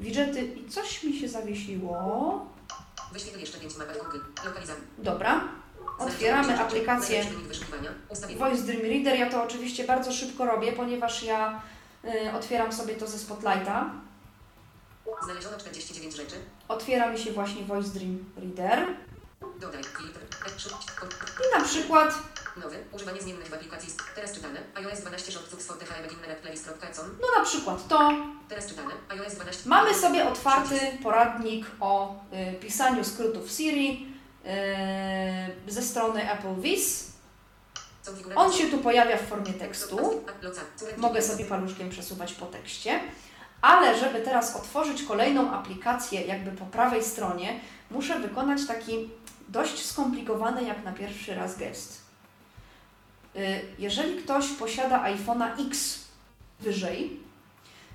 widgety 0.00 0.42
i 0.42 0.68
coś 0.68 1.04
mi 1.04 1.18
się 1.18 1.28
zawiesiło. 1.28 2.46
Wyświetl 3.12 3.40
jeszcze 3.40 3.58
5 3.58 3.76
mapek 3.76 4.04
Google. 4.04 4.18
Lokalizacja. 4.44 4.84
Dobra. 4.98 5.40
Otwieramy 5.98 6.60
aplikację. 6.60 7.24
Voice 8.38 8.62
Dream 8.62 8.82
Reader. 8.82 9.18
Ja 9.18 9.30
to 9.30 9.42
oczywiście 9.44 9.84
bardzo 9.84 10.12
szybko 10.12 10.44
robię, 10.46 10.72
ponieważ 10.72 11.22
ja 11.22 11.62
y, 12.04 12.32
otwieram 12.32 12.72
sobie 12.72 12.94
to 12.94 13.06
ze 13.06 13.18
Spotlighta. 13.18 13.90
Znaleziono 15.24 15.58
49 15.58 16.16
rzeczy. 16.16 16.36
Otwiera 16.68 17.10
mi 17.12 17.18
się 17.18 17.32
właśnie 17.32 17.62
Voice 17.62 17.88
Dream 17.88 18.24
Reader. 18.36 18.86
Dodaj. 19.60 19.82
Filtr. 19.84 20.20
Action. 20.46 20.72
I 21.48 21.58
na 21.58 21.64
przykład 21.64 22.14
Nowy. 22.58 22.84
Używanie 22.92 23.22
zmiennych 23.22 23.48
w 23.48 23.54
aplikacji. 23.54 23.92
Teraz 24.14 24.32
czytane. 24.32 24.60
iOS 24.74 25.00
12 25.00 25.32
shortcuts 25.32 25.66
for 25.66 25.78
the 25.78 25.86
high 25.86 26.02
beginner 26.02 26.30
at 26.30 26.38
playlist.com. 26.38 27.06
No 27.20 27.38
na 27.38 27.44
przykład 27.44 27.88
to. 27.88 28.12
Teraz 28.48 28.66
czytane. 28.66 28.90
iOS 29.08 29.34
12. 29.34 29.68
Mamy 29.68 29.94
sobie 29.94 30.28
otwarty 30.28 30.78
poradnik 31.02 31.66
o 31.80 32.14
y, 32.50 32.60
pisaniu 32.60 33.04
skrótów 33.04 33.50
Siri 33.50 34.06
y, 35.68 35.72
ze 35.72 35.82
strony 35.82 36.32
Apple 36.32 36.60
Viz. 36.60 37.08
On 38.36 38.52
się 38.52 38.66
tu 38.66 38.78
pojawia 38.78 39.16
w 39.16 39.22
formie 39.22 39.52
tekstu. 39.52 40.24
Mogę 40.96 41.22
sobie 41.22 41.44
paluszkiem 41.44 41.90
przesuwać 41.90 42.32
po 42.32 42.46
tekście. 42.46 43.00
Ale 43.62 43.98
żeby 43.98 44.20
teraz 44.20 44.56
otworzyć 44.56 45.02
kolejną 45.02 45.52
aplikację 45.52 46.20
jakby 46.26 46.50
po 46.50 46.66
prawej 46.66 47.04
stronie, 47.04 47.60
muszę 47.90 48.18
wykonać 48.18 48.66
taki 48.66 49.10
dość 49.48 49.86
skomplikowany 49.86 50.64
jak 50.64 50.84
na 50.84 50.92
pierwszy 50.92 51.34
raz 51.34 51.58
gest. 51.58 52.07
Y, 53.38 53.60
Jeżeli 53.78 54.22
ktoś 54.22 54.48
posiada 54.48 55.04
iPhone'a 55.04 55.66
X 55.68 55.98
wyżej, 56.60 57.20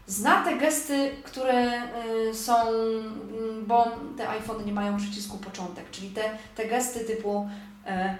zna 0.07 0.43
te 0.43 0.57
gesty, 0.57 1.11
które 1.23 1.83
y, 2.29 2.35
są, 2.35 2.69
mm, 2.69 3.65
bo 3.65 3.91
te 4.17 4.29
iPhony 4.29 4.65
nie 4.65 4.73
mają 4.73 4.97
przycisku 4.97 5.37
początek, 5.37 5.91
czyli 5.91 6.09
te, 6.09 6.37
te 6.55 6.65
gesty 6.65 6.99
typu 6.99 7.49
e, 7.85 8.17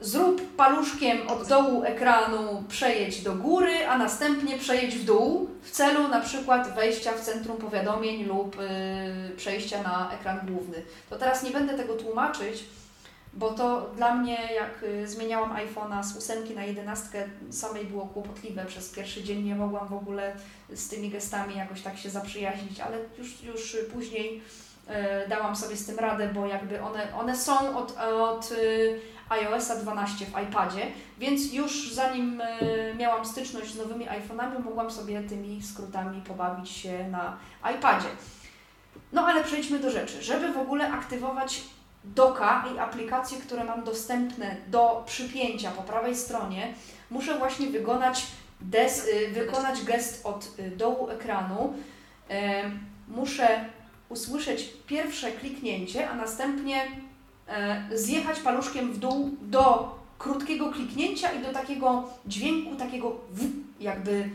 zrób 0.00 0.56
paluszkiem 0.56 1.28
od 1.28 1.48
dołu 1.48 1.84
ekranu 1.84 2.64
przejedź 2.68 3.22
do 3.22 3.34
góry, 3.34 3.88
a 3.88 3.98
następnie 3.98 4.58
przejedź 4.58 4.94
w 4.94 5.04
dół 5.04 5.50
w 5.62 5.70
celu 5.70 6.08
na 6.08 6.20
przykład 6.20 6.74
wejścia 6.74 7.12
w 7.12 7.20
centrum 7.20 7.56
powiadomień 7.56 8.24
lub 8.24 8.56
y, 8.60 9.36
przejścia 9.36 9.82
na 9.82 10.12
ekran 10.12 10.40
główny. 10.46 10.82
To 11.10 11.18
teraz 11.18 11.42
nie 11.42 11.50
będę 11.50 11.74
tego 11.74 11.94
tłumaczyć, 11.94 12.64
bo 13.36 13.50
to 13.52 13.90
dla 13.96 14.14
mnie 14.14 14.38
jak 14.54 14.82
y, 14.82 15.08
zmieniałam 15.08 15.56
iPhone'a 15.56 16.02
z 16.04 16.30
8 16.30 16.54
na 16.54 16.64
11 16.64 17.28
samej 17.50 17.84
było 17.84 18.06
kłopotliwe. 18.06 18.64
Przez 18.64 18.90
pierwszy 18.90 19.22
dzień 19.22 19.42
nie 19.42 19.54
mogłam 19.54 19.88
w 19.88 19.94
ogóle 19.94 20.36
z 20.74 20.88
tymi 20.88 21.10
gestami 21.10 21.56
jakoś 21.56 21.82
tak 21.82 21.98
się 21.98 22.10
zaprzyjaźnić, 22.10 22.80
ale 22.80 22.98
już, 23.18 23.42
już 23.42 23.76
później 23.92 24.42
y, 25.24 25.28
dałam 25.28 25.56
sobie 25.56 25.76
z 25.76 25.86
tym 25.86 25.98
radę, 25.98 26.30
bo 26.34 26.46
jakby 26.46 26.82
one, 26.82 27.14
one 27.14 27.36
są 27.36 27.78
od, 27.78 27.96
od 27.98 28.52
y, 28.52 29.00
iOS-a 29.28 29.76
12 29.76 30.26
w 30.26 30.42
iPadzie, 30.48 30.86
więc 31.18 31.52
już 31.52 31.92
zanim 31.92 32.40
e, 32.40 32.94
miałam 32.94 33.24
styczność 33.24 33.72
z 33.72 33.78
nowymi 33.78 34.06
iPhone'ami, 34.06 34.64
mogłam 34.64 34.90
sobie 34.90 35.22
tymi 35.22 35.62
skrótami 35.62 36.22
pobawić 36.22 36.70
się 36.70 37.08
na 37.08 37.36
iPadzie. 37.74 38.08
No 39.12 39.26
ale 39.26 39.44
przejdźmy 39.44 39.78
do 39.78 39.90
rzeczy. 39.90 40.22
Żeby 40.22 40.52
w 40.52 40.58
ogóle 40.58 40.92
aktywować 40.92 41.62
doka 42.04 42.64
i 42.74 42.78
aplikacje, 42.78 43.38
które 43.38 43.64
mam 43.64 43.84
dostępne 43.84 44.56
do 44.68 45.02
przypięcia 45.06 45.70
po 45.70 45.82
prawej 45.82 46.16
stronie, 46.16 46.74
muszę 47.10 47.38
właśnie 47.38 47.66
wykonać, 47.66 48.26
des, 48.60 49.08
y, 49.08 49.28
wykonać 49.32 49.84
gest 49.84 50.26
od 50.26 50.58
y, 50.58 50.76
dołu 50.76 51.08
ekranu. 51.08 51.74
Muszę 53.08 53.64
usłyszeć 54.08 54.72
pierwsze 54.86 55.32
kliknięcie, 55.32 56.10
a 56.10 56.14
następnie 56.14 56.82
e, 57.48 57.82
zjechać 57.94 58.40
paluszkiem 58.40 58.92
w 58.92 58.98
dół 58.98 59.30
do 59.42 59.94
krótkiego 60.18 60.72
kliknięcia 60.72 61.32
i 61.32 61.42
do 61.42 61.52
takiego 61.52 62.08
dźwięku, 62.26 62.76
takiego 62.76 63.16
w, 63.30 63.42
jakby, 63.82 64.30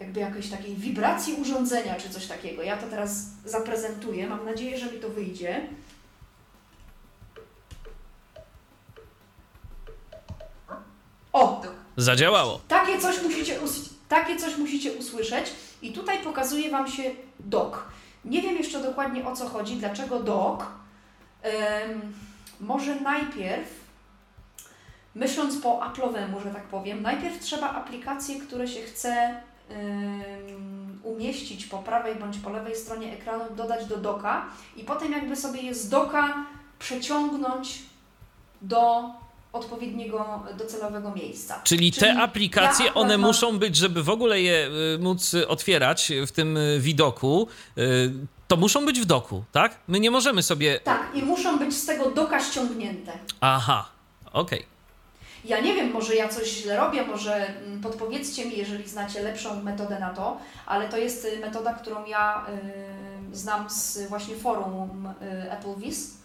jakby 0.00 0.20
jakiejś 0.20 0.50
takiej 0.50 0.74
wibracji 0.74 1.34
urządzenia 1.34 1.94
czy 1.94 2.10
coś 2.10 2.26
takiego. 2.26 2.62
Ja 2.62 2.76
to 2.76 2.86
teraz 2.86 3.26
zaprezentuję. 3.44 4.26
Mam 4.26 4.44
nadzieję, 4.44 4.78
że 4.78 4.92
mi 4.92 4.98
to 4.98 5.08
wyjdzie. 5.08 5.60
O! 11.32 11.62
Zadziałało. 11.96 12.60
Takie 12.68 12.98
coś 12.98 13.22
musicie, 13.22 13.60
us- 13.60 13.88
takie 14.08 14.36
coś 14.36 14.56
musicie 14.56 14.92
usłyszeć 14.92 15.52
i 15.82 15.92
tutaj 15.92 16.18
pokazuje 16.18 16.70
Wam 16.70 16.88
się 16.88 17.02
dok. 17.40 17.88
Nie 18.24 18.42
wiem 18.42 18.56
jeszcze 18.56 18.82
dokładnie 18.82 19.26
o 19.26 19.36
co 19.36 19.48
chodzi, 19.48 19.76
dlaczego 19.76 20.20
dok. 20.20 20.66
Em, 21.42 22.12
może 22.60 23.00
najpierw, 23.00 23.68
myśląc 25.14 25.56
po 25.56 25.78
Apple'owemu, 25.80 26.42
że 26.44 26.50
tak 26.50 26.62
powiem, 26.62 27.02
najpierw 27.02 27.38
trzeba 27.40 27.70
aplikacje, 27.70 28.40
które 28.40 28.68
się 28.68 28.80
chce 28.82 29.40
em, 29.70 31.00
umieścić 31.02 31.66
po 31.66 31.78
prawej 31.78 32.14
bądź 32.14 32.38
po 32.38 32.50
lewej 32.50 32.76
stronie 32.76 33.12
ekranu, 33.12 33.44
dodać 33.56 33.86
do 33.86 33.96
doka 33.96 34.44
i 34.76 34.84
potem 34.84 35.12
jakby 35.12 35.36
sobie 35.36 35.62
je 35.62 35.74
z 35.74 35.88
doka 35.88 36.46
przeciągnąć 36.78 37.78
do 38.62 39.10
odpowiedniego 39.52 40.42
docelowego 40.58 41.10
miejsca. 41.14 41.60
Czyli 41.64 41.92
te 41.92 42.00
Czyli 42.00 42.18
aplikacje, 42.18 42.86
ja 42.86 42.94
one 42.94 43.18
mam- 43.18 43.26
muszą 43.26 43.58
być, 43.58 43.76
żeby 43.76 44.02
w 44.02 44.10
ogóle 44.10 44.40
je 44.40 44.68
y, 44.94 44.98
móc 44.98 45.34
otwierać 45.48 46.12
w 46.26 46.32
tym 46.32 46.56
y, 46.56 46.80
widoku, 46.80 47.48
y, 47.78 48.12
to 48.48 48.56
muszą 48.56 48.86
być 48.86 49.00
w 49.00 49.04
doku, 49.04 49.44
tak? 49.52 49.78
My 49.88 50.00
nie 50.00 50.10
możemy 50.10 50.42
sobie. 50.42 50.80
Tak, 50.80 51.02
i 51.14 51.22
muszą 51.22 51.58
być 51.58 51.74
z 51.76 51.86
tego 51.86 52.10
doka 52.10 52.40
ściągnięte. 52.40 53.12
Aha, 53.40 53.88
okej. 54.32 54.66
Ja 55.44 55.60
nie 55.60 55.74
wiem, 55.74 55.90
może 55.92 56.14
ja 56.14 56.28
coś 56.28 56.48
źle 56.48 56.76
robię, 56.76 57.06
może 57.06 57.34
mm, 57.48 57.80
podpowiedzcie 57.80 58.44
mi, 58.44 58.56
jeżeli 58.58 58.88
znacie 58.88 59.22
lepszą 59.22 59.62
metodę 59.62 59.98
na 60.00 60.10
to, 60.10 60.38
ale 60.66 60.88
to 60.88 60.96
jest 60.96 61.26
metoda, 61.40 61.74
którą 61.74 62.06
ja 62.06 62.46
y, 63.32 63.36
znam 63.36 63.70
z 63.70 64.08
właśnie 64.08 64.36
forum 64.36 65.06
y, 65.22 65.50
Apple 65.52 65.74
Viz. 65.80 66.10
Y, 66.10 66.21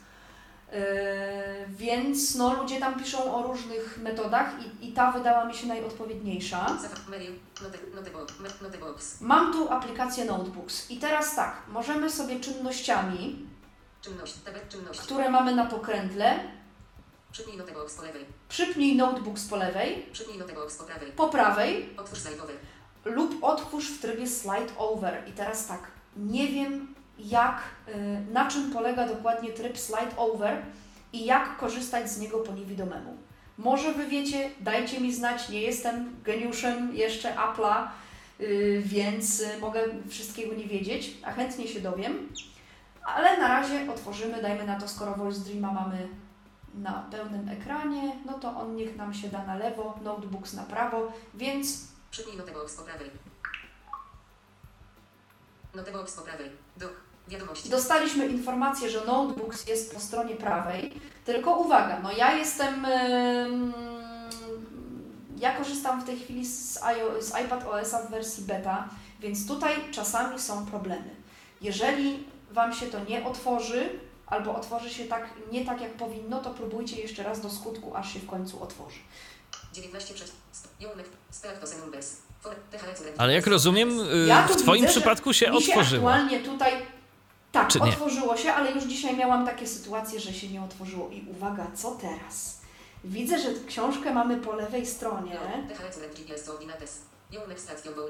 więc 1.70 2.36
no, 2.36 2.54
ludzie 2.62 2.80
tam 2.80 3.00
piszą 3.00 3.36
o 3.36 3.44
różnych 3.44 4.00
metodach 4.04 4.50
i, 4.82 4.90
i 4.90 4.94
ta 4.94 5.12
wydała 5.12 5.46
mi 5.46 5.54
się 5.54 5.68
najodpowiedniejsza. 5.68 6.78
Mam 9.22 9.54
tu 9.54 9.70
aplikację 9.70 10.26
Notebooks 10.26 10.92
i 10.92 10.98
teraz 10.98 11.36
tak, 11.36 11.56
możemy 11.68 12.10
sobie 12.10 12.40
czynnościami, 12.40 13.46
które 15.04 15.30
mamy 15.30 15.56
na 15.56 15.66
pokrętle, 15.66 16.40
Przypnij 17.32 17.58
notebooks 17.58 17.96
po 17.96 18.02
lewej. 18.04 18.26
przypnij 18.50 18.96
Notebooks 18.96 19.46
po 19.46 19.56
lewej, 19.56 20.06
Przypnij 20.12 20.38
notebooks 20.38 20.78
po 20.78 20.84
prawej. 20.84 21.12
po 21.12 21.30
prawej 21.30 21.90
Otwórz 21.98 22.20
slajdowy. 22.20 22.54
lub 23.06 23.44
otwórz 23.44 23.92
w 23.92 24.02
trybie 24.02 24.28
slide 24.28 24.78
over. 24.78 25.24
I 25.28 25.32
teraz 25.32 25.68
tak, 25.68 25.80
nie 26.18 26.48
wiem 26.48 26.96
jak, 27.20 27.62
y, 27.88 27.94
na 28.34 28.48
czym 28.48 28.72
polega 28.72 29.08
dokładnie 29.08 29.52
tryb 29.52 29.78
slide 29.78 30.18
over 30.18 30.62
i 31.14 31.26
jak 31.26 31.58
korzystać 31.58 32.10
z 32.10 32.20
niego 32.20 32.40
po 32.40 32.54
niewidomemu. 32.54 33.18
Może 33.58 33.94
Wy 33.94 34.08
wiecie, 34.08 34.50
dajcie 34.60 35.00
mi 35.00 35.14
znać, 35.14 35.50
nie 35.50 35.62
jestem 35.62 36.16
geniuszem 36.24 36.96
jeszcze 36.96 37.36
Apple'a, 37.36 37.88
y, 38.42 38.82
więc 38.86 39.40
y, 39.40 39.60
mogę 39.60 39.84
wszystkiego 40.10 40.54
nie 40.54 40.66
wiedzieć, 40.66 41.18
a 41.24 41.32
chętnie 41.32 41.68
się 41.68 41.82
dowiem. 41.82 42.30
Ale 43.06 43.38
na 43.38 43.48
razie 43.48 43.92
otworzymy, 43.92 44.42
dajmy 44.42 44.66
na 44.66 44.80
to, 44.80 44.88
skoro 44.88 45.16
Voice 45.16 45.40
Dreama 45.40 45.72
mamy 45.72 46.08
na 46.74 47.08
pełnym 47.12 47.50
ekranie, 47.50 48.12
no 48.26 48.34
to 48.34 48.58
on 48.58 48.76
niech 48.76 48.96
nam 48.96 49.14
się 49.14 49.28
da 49.28 49.46
na 49.46 49.56
lewo, 49.56 50.00
notebooks 50.04 50.54
na 50.54 50.64
prawo, 50.64 51.12
więc 51.34 51.88
Przypnij 52.12 52.38
notebooks 52.38 52.76
po 52.76 52.84
prawej. 52.84 53.12
Notebooks 55.74 56.16
po 56.16 56.22
prawej. 56.22 56.52
Dok. 56.78 57.07
Wiadomości. 57.28 57.70
Dostaliśmy 57.70 58.28
informację, 58.28 58.90
że 58.90 59.06
notebooks 59.06 59.68
jest 59.68 59.94
po 59.94 60.00
stronie 60.00 60.36
prawej, 60.36 60.94
tylko 61.26 61.58
uwaga, 61.58 62.00
no 62.04 62.12
ja 62.12 62.34
jestem, 62.36 62.88
ja 65.40 65.56
korzystam 65.58 66.02
w 66.02 66.06
tej 66.06 66.20
chwili 66.20 66.46
z, 66.46 66.74
z 67.20 67.30
iPad 67.46 67.66
OS-a 67.68 68.00
w 68.02 68.12
wersji 68.12 68.44
beta, 68.44 68.90
więc 69.20 69.48
tutaj 69.48 69.74
czasami 69.92 70.40
są 70.40 70.66
problemy. 70.66 71.16
Jeżeli 71.62 72.24
Wam 72.52 72.74
się 72.74 72.86
to 72.86 72.98
nie 73.10 73.26
otworzy, 73.26 73.90
albo 74.28 74.56
otworzy 74.56 74.90
się 74.90 75.06
tak, 75.06 75.30
nie 75.52 75.66
tak 75.66 75.82
jak 75.82 75.94
powinno, 75.94 76.40
to 76.42 76.50
próbujcie 76.50 77.02
jeszcze 77.02 77.24
raz 77.24 77.42
do 77.42 77.50
skutku, 77.50 77.96
aż 77.96 78.14
się 78.14 78.20
w 78.20 78.28
końcu 78.28 78.64
otworzy. 78.64 79.00
19 79.74 80.14
przez. 80.14 80.32
Ale 83.18 83.34
jak 83.34 83.48
rozumiem, 83.48 84.00
y, 84.00 84.26
Ja 84.28 84.48
w 84.48 84.56
Twoim 84.56 84.82
widzę, 84.82 84.94
przypadku 84.94 85.34
się 85.34 85.52
Mi 85.52 85.62
się 85.62 85.72
otworzyło. 85.72 86.12
aktualnie 86.12 86.40
tutaj 86.40 86.74
tak, 87.52 87.68
Czy 87.68 87.80
nie? 87.80 87.86
otworzyło 87.90 88.38
się, 88.38 88.54
ale 88.54 88.72
już 88.72 88.84
dzisiaj 88.84 89.18
miałam 89.18 89.46
takie 89.46 89.68
sytuacje, 89.68 90.20
że 90.20 90.34
się 90.34 90.50
nie 90.50 90.62
otworzyło. 90.62 91.10
I 91.10 91.26
uwaga, 91.30 91.68
co 91.76 91.92
teraz? 91.92 92.62
Widzę, 93.04 93.40
że 93.40 93.50
książkę 93.68 94.14
mamy 94.14 94.38
po 94.38 94.54
lewej 94.54 94.86
stronie. 94.86 95.40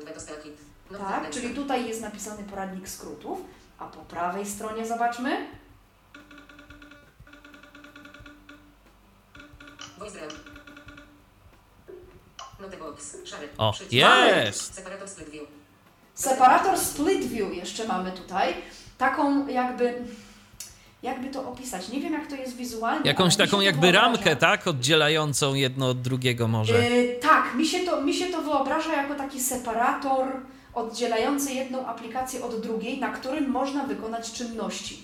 Veto 0.05 0.19
staki. 0.19 0.49
Not 0.91 1.01
Tak, 1.01 1.29
czyli 1.29 1.55
tutaj 1.55 1.87
jest 1.87 2.01
napisany 2.01 2.43
poradnik 2.43 2.89
skrótów, 2.89 3.39
a 3.77 3.85
po 3.85 3.99
prawej 4.01 4.45
stronie 4.45 4.85
zobaczmy. 4.87 5.47
O, 13.57 13.73
jest! 13.91 14.73
Separator 14.73 15.07
split 15.07 15.29
view. 15.29 15.47
Separator 16.13 16.77
split 16.79 17.25
view 17.27 17.53
jeszcze 17.53 17.87
mamy 17.87 18.11
tutaj. 18.11 18.53
Taką 18.97 19.47
jakby, 19.47 19.93
jakby 21.03 21.29
to 21.29 21.49
opisać, 21.49 21.89
nie 21.89 22.01
wiem 22.01 22.13
jak 22.13 22.27
to 22.27 22.35
jest 22.35 22.55
wizualnie. 22.55 23.07
Jakąś 23.07 23.35
taką 23.35 23.61
jakby 23.61 23.81
wyobraża. 23.81 24.05
ramkę, 24.05 24.35
tak? 24.35 24.67
Oddzielającą 24.67 25.53
jedno 25.53 25.89
od 25.89 26.01
drugiego 26.01 26.47
może. 26.47 26.89
Yy, 26.89 27.15
tak, 27.21 27.55
mi 27.55 27.65
się, 27.65 27.79
to, 27.79 28.01
mi 28.01 28.13
się 28.13 28.25
to 28.25 28.41
wyobraża 28.41 28.93
jako 28.93 29.15
taki 29.15 29.39
separator 29.41 30.27
oddzielający 30.73 31.53
jedną 31.53 31.85
aplikację 31.85 32.43
od 32.43 32.61
drugiej, 32.61 32.99
na 32.99 33.09
którym 33.09 33.49
można 33.49 33.83
wykonać 33.83 34.31
czynności. 34.31 35.03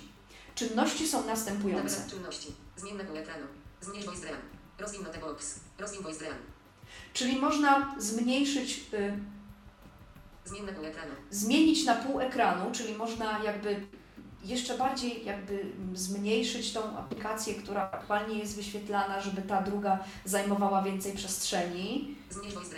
Czynności 0.55 1.07
są 1.07 1.25
następujące. 1.25 2.09
Czynności. 2.09 2.47
Zmienne 2.77 3.03
pół 3.03 3.17
ekranu. 3.17 3.45
Zmniejsz 3.81 4.05
voice 4.05 4.27
RAM. 4.27 4.41
Rozwin 4.79 5.05
box. 5.21 5.59
Rozwin 5.79 6.03
voice 6.03 6.25
RAM. 6.25 6.37
Czyli 7.13 7.39
można 7.39 7.95
zmniejszyć, 7.97 8.85
y, 8.93 9.13
Zmienne 10.45 10.73
pół 10.73 10.85
ekranu. 10.85 11.11
zmienić 11.29 11.85
na 11.85 11.95
pół 11.95 12.19
ekranu, 12.19 12.71
czyli 12.71 12.95
można 12.95 13.43
jakby 13.43 13.85
jeszcze 14.43 14.77
bardziej 14.77 15.25
jakby 15.25 15.65
zmniejszyć 15.93 16.73
tą 16.73 16.97
aplikację, 16.97 17.53
która 17.55 17.81
aktualnie 17.91 18.39
jest 18.39 18.55
wyświetlana, 18.55 19.21
żeby 19.21 19.41
ta 19.41 19.61
druga 19.61 19.99
zajmowała 20.25 20.81
więcej 20.81 21.13
przestrzeni. 21.13 22.15
Zmniejsz 22.29 22.53
voice. 22.53 22.75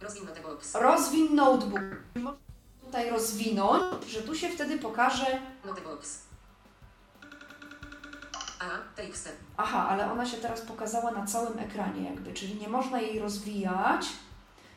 Rozwin 0.00 0.24
note 0.26 0.40
box. 0.40 0.74
Rozwin 0.74 1.34
notebook. 1.34 1.82
Można 2.14 2.38
tutaj 2.84 3.10
rozwinąć, 3.10 4.04
że 4.08 4.22
tu 4.22 4.34
się 4.34 4.48
wtedy 4.48 4.78
pokaże, 4.78 5.40
Note 5.64 5.80
box. 5.80 6.18
A, 8.60 8.96
TXT. 8.96 9.28
aha, 9.56 9.86
ale 9.88 10.12
ona 10.12 10.26
się 10.26 10.36
teraz 10.36 10.60
pokazała 10.60 11.10
na 11.10 11.26
całym 11.26 11.58
ekranie 11.58 12.10
jakby, 12.10 12.32
czyli 12.32 12.54
nie 12.56 12.68
można 12.68 13.00
jej 13.00 13.18
rozwijać, 13.18 14.06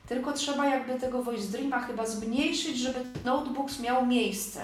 tylko 0.07 0.33
trzeba 0.33 0.65
jakby 0.65 0.99
tego 0.99 1.23
voice 1.23 1.47
dreama 1.47 1.79
chyba 1.87 2.05
zmniejszyć, 2.05 2.77
żeby 2.77 2.99
notebooks 3.25 3.79
miał 3.79 4.05
miejsce. 4.05 4.61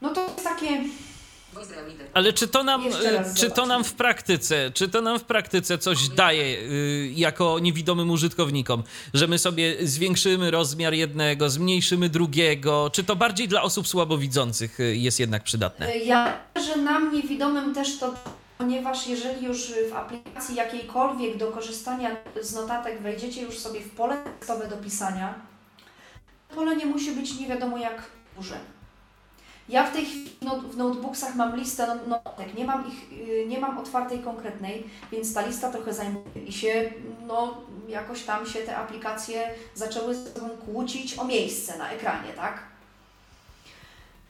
No 0.00 0.10
to 0.10 0.22
jest 0.22 0.44
takie. 0.44 0.84
Ale 2.14 2.32
czy 2.32 2.48
to 2.48 2.64
nam, 2.64 2.86
y, 2.86 2.90
czy 3.36 3.50
to 3.50 3.66
nam 3.66 3.84
w 3.84 3.92
praktyce, 3.92 4.70
czy 4.74 4.88
to 4.88 5.00
nam 5.02 5.18
w 5.18 5.24
praktyce 5.24 5.78
coś 5.78 6.08
daje 6.08 6.58
y, 6.58 7.12
jako 7.14 7.58
niewidomym 7.58 8.10
użytkownikom, 8.10 8.82
że 9.14 9.26
my 9.26 9.38
sobie 9.38 9.76
zwiększymy 9.86 10.50
rozmiar 10.50 10.94
jednego, 10.94 11.50
zmniejszymy 11.50 12.08
drugiego, 12.08 12.90
czy 12.92 13.04
to 13.04 13.16
bardziej 13.16 13.48
dla 13.48 13.62
osób 13.62 13.88
słabowidzących 13.88 14.80
y, 14.80 14.96
jest 14.96 15.20
jednak 15.20 15.42
przydatne? 15.42 15.96
Ja, 15.96 16.38
że 16.66 16.76
nam 16.76 17.14
niewidomym 17.14 17.74
też 17.74 17.98
to, 17.98 18.14
ponieważ 18.58 19.06
jeżeli 19.06 19.46
już 19.46 19.72
w 19.90 19.96
aplikacji 19.96 20.54
jakiejkolwiek 20.54 21.36
do 21.36 21.50
korzystania 21.52 22.10
z 22.42 22.54
notatek 22.54 23.00
wejdziecie 23.00 23.42
już 23.42 23.58
sobie 23.58 23.80
w 23.80 23.90
pole 23.90 24.16
tekstowe 24.16 24.68
do 24.68 24.76
pisania, 24.76 25.34
pole 26.54 26.76
nie 26.76 26.86
musi 26.86 27.12
być 27.12 27.38
nie 27.38 27.46
wiadomo 27.46 27.78
jak 27.78 28.02
duże. 28.36 28.58
Ja 29.68 29.86
w 29.86 29.92
tej 29.92 30.04
chwili 30.04 30.30
w 30.70 30.76
notebooksach 30.76 31.34
mam 31.34 31.56
listę 31.56 31.86
no- 31.86 32.06
notatek, 32.06 32.54
nie 32.54 32.64
mam 32.64 32.88
ich, 32.88 33.12
y, 33.28 33.46
nie 33.46 33.60
mam 33.60 33.78
otwartej 33.78 34.18
konkretnej, 34.18 34.90
więc 35.12 35.34
ta 35.34 35.46
lista 35.46 35.72
trochę 35.72 35.94
zajmuje 35.94 36.44
i 36.46 36.52
się, 36.52 36.92
no 37.26 37.60
jakoś 37.88 38.22
tam 38.22 38.46
się 38.46 38.58
te 38.58 38.76
aplikacje 38.76 39.50
zaczęły 39.74 40.16
kłócić 40.64 41.18
o 41.18 41.24
miejsce 41.24 41.78
na 41.78 41.90
ekranie, 41.90 42.32
tak? 42.36 42.75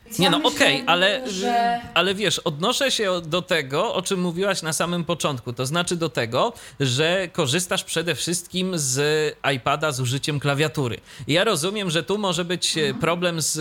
Więc 0.07 0.19
Nie 0.19 0.25
ja 0.25 0.31
no, 0.31 0.49
okej, 0.49 0.85
ale, 0.87 1.31
że... 1.31 1.81
ale 1.95 2.15
wiesz, 2.15 2.39
odnoszę 2.39 2.91
się 2.91 3.21
do 3.21 3.43
tego, 3.43 3.95
o 3.95 4.03
czym 4.03 4.21
mówiłaś 4.21 4.63
na 4.63 4.73
samym 4.73 5.05
początku. 5.05 5.53
To 5.53 5.67
znaczy 5.67 5.97
do 5.97 6.09
tego, 6.09 6.53
że 6.81 7.29
korzystasz 7.33 7.85
przede 7.85 8.15
wszystkim 8.15 8.73
z 8.75 9.35
iPada 9.57 9.93
z 9.93 10.01
użyciem 10.01 10.41
klawiatury. 10.41 11.01
Ja 11.29 11.45
rozumiem, 11.45 11.91
że 11.91 12.03
tu 12.03 12.19
może 12.19 12.45
być 12.45 12.79
e, 12.79 12.95
problem 12.95 13.43
z 13.43 13.59
e, 13.59 13.61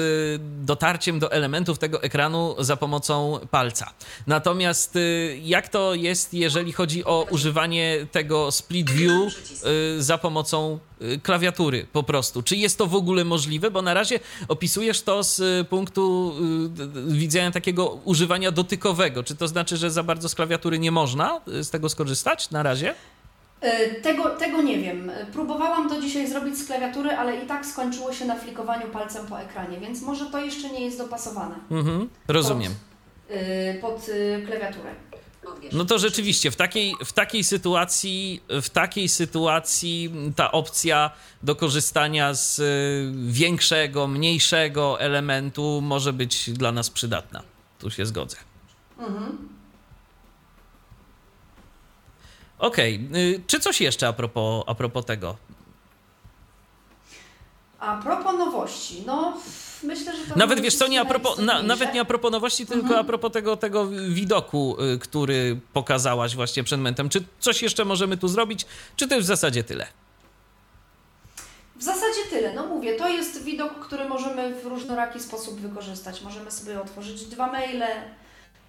dotarciem 0.66 1.20
do 1.20 1.32
elementów 1.32 1.80
tego 1.80 2.04
ekranu 2.04 2.56
za 2.60 2.78
pomocą 2.78 3.40
palca. 3.52 3.94
Natomiast 4.28 4.96
e, 4.96 5.00
jak 5.38 5.70
to 5.70 5.94
jest, 5.94 6.34
jeżeli 6.34 6.72
chodzi 6.72 7.06
o 7.06 7.28
używanie 7.30 8.08
tego 8.12 8.52
split 8.52 8.90
view 8.90 9.34
za 9.98 10.18
pomocą 10.18 10.80
klawiatury 11.24 11.86
po 11.94 12.04
prostu? 12.04 12.44
Czy 12.44 12.56
jest 12.56 12.78
to 12.78 12.88
w 12.88 12.96
ogóle 12.96 13.26
możliwe? 13.26 13.72
Bo 13.72 13.82
na 13.82 13.94
razie 13.94 14.20
opisujesz 14.48 15.02
to 15.02 15.24
z 15.24 15.40
e, 15.40 15.64
punktu 15.64 16.34
y, 17.10 17.14
widzenia 17.14 17.52
takiego 17.52 17.88
używania 18.06 18.52
dotykowego. 18.52 19.24
Czy 19.24 19.36
to 19.36 19.48
znaczy, 19.48 19.78
że 19.78 19.92
za 19.92 20.04
bardzo 20.04 20.30
z 20.30 20.36
klawiatury 20.36 20.80
nie 20.80 20.92
można 20.92 21.42
y, 21.48 21.64
z 21.64 21.70
tego 21.70 21.90
skorzystać 21.90 22.52
na 22.52 22.64
razie? 22.64 22.94
E, 23.62 23.90
Tego, 24.02 24.30
tego 24.30 24.62
nie 24.62 24.78
wiem. 24.80 25.12
Próbowałam 25.34 25.90
to 25.90 26.02
dzisiaj 26.02 26.28
zrobić 26.28 26.58
z 26.58 26.66
klawiatury, 26.68 27.10
ale 27.12 27.36
i 27.44 27.48
tak 27.48 27.66
skończyło 27.66 28.14
się 28.14 28.26
na 28.26 28.36
flikowaniu 28.36 28.88
palcem 28.88 29.28
po 29.28 29.42
ekranie, 29.42 29.80
więc 29.80 30.02
może 30.02 30.26
to 30.26 30.40
jeszcze 30.40 30.70
nie 30.70 30.82
jest 30.86 30.98
dopasowane 30.98 31.56
Mhm, 31.72 32.10
rozumiem. 32.28 32.74
pod, 33.28 33.38
y, 33.38 33.80
pod 33.82 34.10
y, 34.10 34.44
klawiaturę. 34.48 34.90
No 35.72 35.86
to 35.86 36.00
rzeczywiście 36.00 36.52
w 36.52 36.56
takiej, 36.56 36.96
w 37.06 37.14
takiej 37.14 37.44
sytuacji, 37.44 38.42
w 38.50 38.70
takiej 38.70 39.10
sytuacji 39.10 40.12
ta 40.36 40.52
opcja 40.52 41.12
do 41.44 41.56
korzystania 41.56 42.34
z 42.34 42.60
y, 42.60 43.32
większego, 43.32 44.08
mniejszego 44.08 45.00
elementu 45.00 45.82
może 45.82 46.14
być 46.14 46.52
dla 46.52 46.72
nas 46.72 46.90
przydatna. 46.90 47.44
Tu 47.80 47.92
się 47.92 48.06
zgodzę. 48.06 48.38
Mhm. 49.00 49.50
Okej, 52.60 53.10
y, 53.16 53.42
czy 53.48 53.60
coś 53.60 53.82
jeszcze 53.82 54.08
a 54.08 54.14
propos, 54.14 54.64
a 54.68 54.76
propos 54.76 55.06
tego? 55.06 55.36
A 57.86 57.98
propos 58.02 58.38
nowości, 58.38 59.04
no 59.06 59.38
myślę, 59.84 60.16
że 60.18 60.34
to 60.34 60.40
Nawet 60.40 60.60
wiesz 60.62 60.76
co, 60.76 60.88
nie 60.88 61.02
a 61.02 61.06
propos, 61.06 61.38
na, 61.40 61.62
nawet 61.64 61.94
nie 61.94 62.02
a 62.02 62.06
propos 62.06 62.32
nowości, 62.32 62.66
tylko 62.66 62.86
Mhm. 62.86 63.00
a 63.00 63.04
propos 63.04 63.32
tego, 63.32 63.58
tego 63.58 63.88
widoku, 64.10 64.78
y, 64.96 65.00
który 65.00 65.60
pokazałaś 65.74 66.36
właśnie 66.36 66.64
przed 66.64 66.80
momentem. 66.80 67.10
Czy 67.10 67.24
coś 67.40 67.62
jeszcze 67.62 67.86
możemy 67.86 68.18
tu 68.18 68.28
zrobić, 68.28 68.66
czy 68.96 69.08
to 69.08 69.16
już 69.16 69.24
w 69.24 69.28
zasadzie 69.28 69.64
tyle? 69.64 69.88
W 71.76 71.84
zasadzie 71.84 72.22
tyle. 72.30 72.54
No 72.54 72.66
mówię, 72.68 72.96
to 72.96 73.10
jest 73.10 73.44
widok, 73.44 73.80
który 73.88 74.10
możemy 74.10 74.56
w 74.56 74.66
różnoraki 74.66 75.20
sposób 75.20 75.60
wykorzystać. 75.60 76.22
Możemy 76.22 76.52
sobie 76.52 76.82
otworzyć 76.82 77.26
dwa 77.26 77.52
maile, 77.52 77.84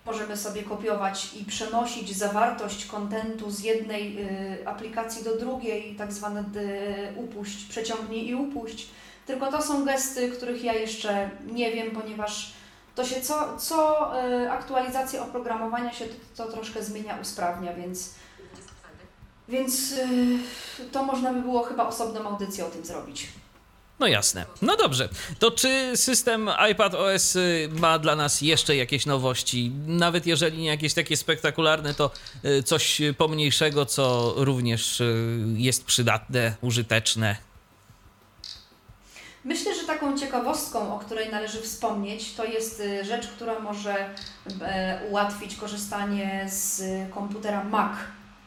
możemy 0.07 0.37
sobie 0.37 0.63
kopiować 0.63 1.29
i 1.41 1.45
przenosić 1.45 2.17
zawartość 2.17 2.87
kontentu 2.87 3.51
z 3.51 3.61
jednej 3.61 4.19
y, 4.63 4.69
aplikacji 4.69 5.25
do 5.25 5.37
drugiej, 5.37 5.95
tak 5.99 6.13
zwane 6.13 6.41
y, 6.41 6.45
upuść, 7.17 7.65
przeciągnij 7.65 8.29
i 8.29 8.35
upuść. 8.35 8.87
Tylko 9.27 9.53
to 9.53 9.63
są 9.63 9.85
gesty, 9.85 10.31
których 10.31 10.65
ja 10.65 10.73
jeszcze 10.73 11.31
nie 11.47 11.73
wiem, 11.73 11.91
ponieważ 11.91 12.53
to 12.95 13.05
się 13.05 13.21
co, 13.21 13.59
co 13.59 14.11
y, 14.25 14.51
aktualizacja 14.51 15.23
oprogramowania 15.23 15.93
się 15.93 16.05
to, 16.07 16.47
to 16.47 16.53
troszkę 16.53 16.85
zmienia, 16.85 17.19
usprawnia, 17.23 17.75
więc, 17.75 18.15
24. 18.39 18.95
więc 19.49 19.93
y, 19.93 20.91
to 20.93 21.03
można 21.03 21.33
by 21.33 21.43
było 21.43 21.63
chyba 21.63 21.87
osobną 21.89 22.29
audycję 22.29 22.67
o 22.67 22.69
tym 22.69 22.85
zrobić. 22.85 23.29
No 23.99 24.07
jasne. 24.07 24.47
No 24.63 24.77
dobrze. 24.77 25.09
To 25.39 25.51
czy 25.51 25.93
system 25.95 26.51
iPad 26.73 26.95
OS 26.95 27.37
y, 27.37 27.69
ma 27.73 27.99
dla 27.99 28.17
nas 28.17 28.41
jeszcze 28.41 28.77
jakieś 28.77 29.07
nowości? 29.07 29.73
Nawet 29.87 30.27
jeżeli 30.27 30.59
nie 30.59 30.69
jakieś 30.69 30.95
takie 30.95 31.17
spektakularne, 31.17 31.95
to 31.95 32.11
y, 32.45 32.63
coś 32.63 33.01
pomniejszego, 33.19 33.87
co 33.87 34.35
również 34.37 35.01
y, 35.01 35.45
jest 35.57 35.85
przydatne, 35.85 36.57
użyteczne. 36.61 37.37
Myślę, 39.47 39.75
że 39.75 39.87
taką 39.87 40.19
ciekawostką, 40.19 40.95
o 40.95 40.99
której 40.99 41.31
należy 41.31 41.63
wspomnieć, 41.63 42.35
to 42.35 42.45
jest 42.45 42.81
y, 42.81 43.05
rzecz, 43.05 43.27
która 43.29 43.61
może 43.61 44.09
e, 44.61 45.01
ułatwić 45.11 45.57
korzystanie 45.57 46.47
z 46.49 46.83
komputera 47.15 47.65
Mac 47.65 47.93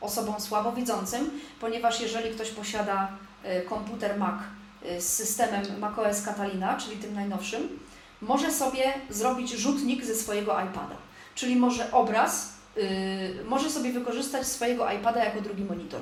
osobom 0.02 0.42
słabowidzącym, 0.42 1.32
ponieważ 1.60 2.02
jeżeli 2.02 2.32
ktoś 2.32 2.50
posiada 2.50 3.12
e, 3.44 3.62
komputer 3.62 4.20
Mac 4.20 4.36
z 5.00 5.04
systemem 5.04 5.80
macOS 5.80 6.22
Catalina, 6.22 6.78
czyli 6.78 6.98
tym 6.98 7.14
najnowszym, 7.14 7.80
może 8.22 8.52
sobie 8.52 8.94
zrobić 9.10 9.52
rzutnik 9.52 10.06
ze 10.06 10.16
swojego 10.16 10.52
iPada. 10.52 10.96
Czyli 11.36 11.56
może 11.56 11.92
obraz, 11.92 12.54
y, 12.78 13.46
może 13.46 13.70
sobie 13.70 13.92
wykorzystać 13.92 14.48
swojego 14.48 14.92
iPada 14.92 15.24
jako 15.24 15.42
drugi 15.42 15.64
monitor. 15.64 16.02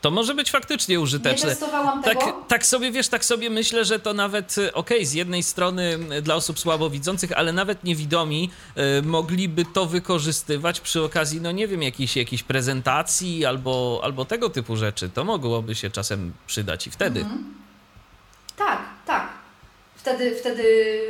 To 0.00 0.10
może 0.10 0.34
być 0.34 0.50
faktycznie 0.50 0.94
Nie 0.94 1.00
użyteczne. 1.00 1.48
testowałam 1.48 2.02
tego. 2.02 2.20
Tak, 2.20 2.34
tak 2.48 2.66
sobie 2.66 2.92
wiesz, 2.92 3.08
tak 3.08 3.24
sobie 3.24 3.50
myślę, 3.50 3.84
że 3.84 3.98
to 3.98 4.14
nawet 4.14 4.58
y, 4.58 4.72
okej, 4.74 5.06
z 5.06 5.12
jednej 5.12 5.42
strony 5.42 5.98
dla 6.22 6.34
osób 6.34 6.58
słabowidzących, 6.58 7.32
ale 7.32 7.52
nawet 7.52 7.84
niewidomi 7.84 8.50
y, 8.98 9.02
mogliby 9.02 9.64
to 9.64 9.86
wykorzystywać 9.86 10.80
przy 10.80 11.02
okazji, 11.02 11.40
no 11.40 11.52
nie 11.52 11.68
wiem, 11.68 11.82
jakiejś, 11.82 12.16
jakiejś 12.16 12.42
prezentacji 12.42 13.44
albo, 13.44 14.00
albo 14.04 14.24
tego 14.24 14.50
typu 14.50 14.76
rzeczy. 14.76 15.08
To 15.10 15.24
mogłoby 15.24 15.74
się 15.74 15.90
czasem 15.90 16.32
przydać 16.46 16.86
i 16.86 16.90
wtedy. 16.90 17.20
Mhm. 17.20 17.54
Tak, 18.56 18.78
tak. 18.78 18.88
Wtedy, 20.00 20.34
wtedy 20.40 20.64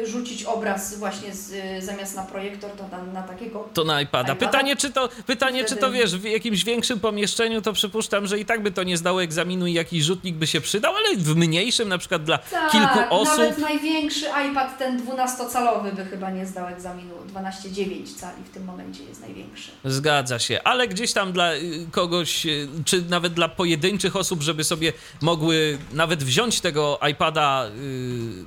rzucić 0.07 0.45
obraz 0.45 0.99
właśnie 0.99 1.35
z, 1.35 1.85
zamiast 1.85 2.17
na 2.17 2.23
projektor, 2.23 2.71
to 2.71 2.89
na, 2.89 3.03
na 3.13 3.23
takiego. 3.23 3.69
To 3.75 3.85
na 3.85 4.01
iPada. 4.01 4.33
iPada? 4.33 4.47
Pytanie, 4.47 4.77
czy 4.77 4.91
to, 4.93 5.09
pytanie 5.27 5.65
czy 5.65 5.77
to 5.77 5.77
Wtedy- 5.77 5.93
wiesz, 5.99 6.17
w 6.17 6.25
jakimś 6.25 6.65
większym 6.65 7.01
pomieszczeniu, 7.01 7.63
to 7.63 7.73
przypuszczam, 7.73 8.27
że 8.27 8.39
i 8.39 8.45
tak 8.45 8.63
by 8.63 8.71
to 8.71 8.83
nie 8.83 8.97
zdało 8.97 9.23
egzaminu 9.23 9.67
i 9.67 9.73
jakiś 9.73 10.05
rzutnik 10.05 10.37
by 10.37 10.47
się 10.47 10.61
przydał, 10.61 10.95
ale 10.97 11.17
w 11.17 11.37
mniejszym, 11.37 11.89
na 11.89 11.99
przykład 11.99 12.25
dla 12.25 12.39
Tak, 12.39 12.71
kilku 12.73 12.99
osób. 13.11 13.39
Nawet 13.39 13.59
największy 13.59 14.27
iPad, 14.51 14.79
ten 14.79 15.01
12-calowy, 15.07 15.93
by 15.97 16.05
chyba 16.05 16.31
nie 16.31 16.47
zdał 16.47 16.67
egzaminu. 16.69 17.15
12,9 17.35 18.15
cali 18.17 18.43
w 18.45 18.51
tym 18.51 18.65
momencie 18.65 19.05
jest 19.05 19.21
największy. 19.21 19.71
Zgadza 19.85 20.39
się, 20.39 20.63
ale 20.65 20.89
gdzieś 20.89 21.13
tam 21.13 21.33
dla 21.33 21.55
y, 21.55 21.87
kogoś, 21.91 22.47
y, 22.47 22.69
czy 22.85 23.03
nawet 23.03 23.33
dla 23.33 23.49
pojedynczych 23.49 24.17
osób, 24.17 24.43
żeby 24.43 24.65
sobie 24.65 24.93
mogły 25.23 25.79
nawet 25.93 26.25
wziąć 26.25 26.61
tego 26.61 26.99
iPada 27.11 27.67
y, 27.67 27.71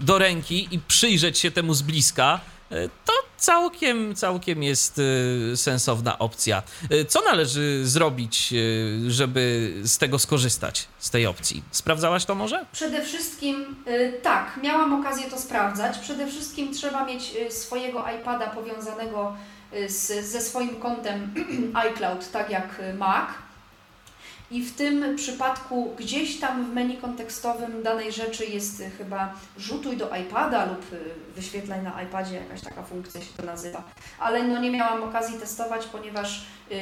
do 0.06 0.18
ręki 0.18 0.33
i 0.52 0.80
przyjrzeć 0.88 1.40
się 1.40 1.52
temu 1.52 1.74
z 1.74 1.82
bliska, 1.82 2.40
y, 2.72 2.90
to 3.06 3.14
całkiem, 3.38 4.16
całkiem 4.16 4.64
jest 4.64 5.00
y, 5.00 5.58
sensowna 5.58 6.20
opcja. 6.20 6.64
Y, 6.92 7.06
Co 7.06 7.22
należy 7.22 7.82
zrobić, 7.84 8.54
żeby 9.08 9.74
z 9.84 9.98
tego 9.98 10.20
skorzystać, 10.20 10.88
z 11.00 11.10
tej 11.10 11.26
opcji? 11.26 11.64
Sprawdzałaś 11.72 12.26
to 12.26 12.36
może? 12.36 12.66
Przede 12.72 13.02
wszystkim, 13.06 13.76
tak, 14.24 14.60
miałam 14.64 15.00
okazję 15.02 15.30
to 15.30 15.40
sprawdzać. 15.40 16.00
Przede 16.00 16.28
wszystkim 16.28 16.74
trzeba 16.74 17.06
mieć 17.06 17.34
swojego 17.50 18.06
iPada 18.20 18.48
powiązanego 18.48 19.36
z, 19.88 20.26
ze 20.26 20.42
swoim 20.42 20.76
kontem 20.76 21.34
iCloud, 21.74 22.32
tak 22.32 22.50
jak 22.50 22.82
Mac. 22.98 23.30
I 24.54 24.64
w 24.64 24.76
tym 24.76 25.16
przypadku 25.16 25.96
gdzieś 25.98 26.40
tam 26.40 26.66
w 26.66 26.74
menu 26.74 26.98
kontekstowym 26.98 27.84
danej 27.84 28.12
rzeczy 28.12 28.46
jest 28.46 28.84
chyba 28.98 29.34
rzutuj 29.58 29.98
do 29.98 30.16
iPada 30.16 30.66
lub 30.66 30.94
y, 30.94 31.00
wyświetlaj 31.36 31.84
na 31.84 32.02
iPadzie, 32.02 32.36
jakaś 32.36 32.62
taka 32.62 32.84
funkcja 32.84 33.22
się 33.22 33.34
to 33.38 33.44
nazywa. 33.44 33.84
Ale 34.20 34.44
no 34.44 34.60
nie 34.60 34.72
miałam 34.72 35.04
okazji 35.04 35.40
testować, 35.40 35.86
ponieważ 35.86 36.46
y, 36.72 36.76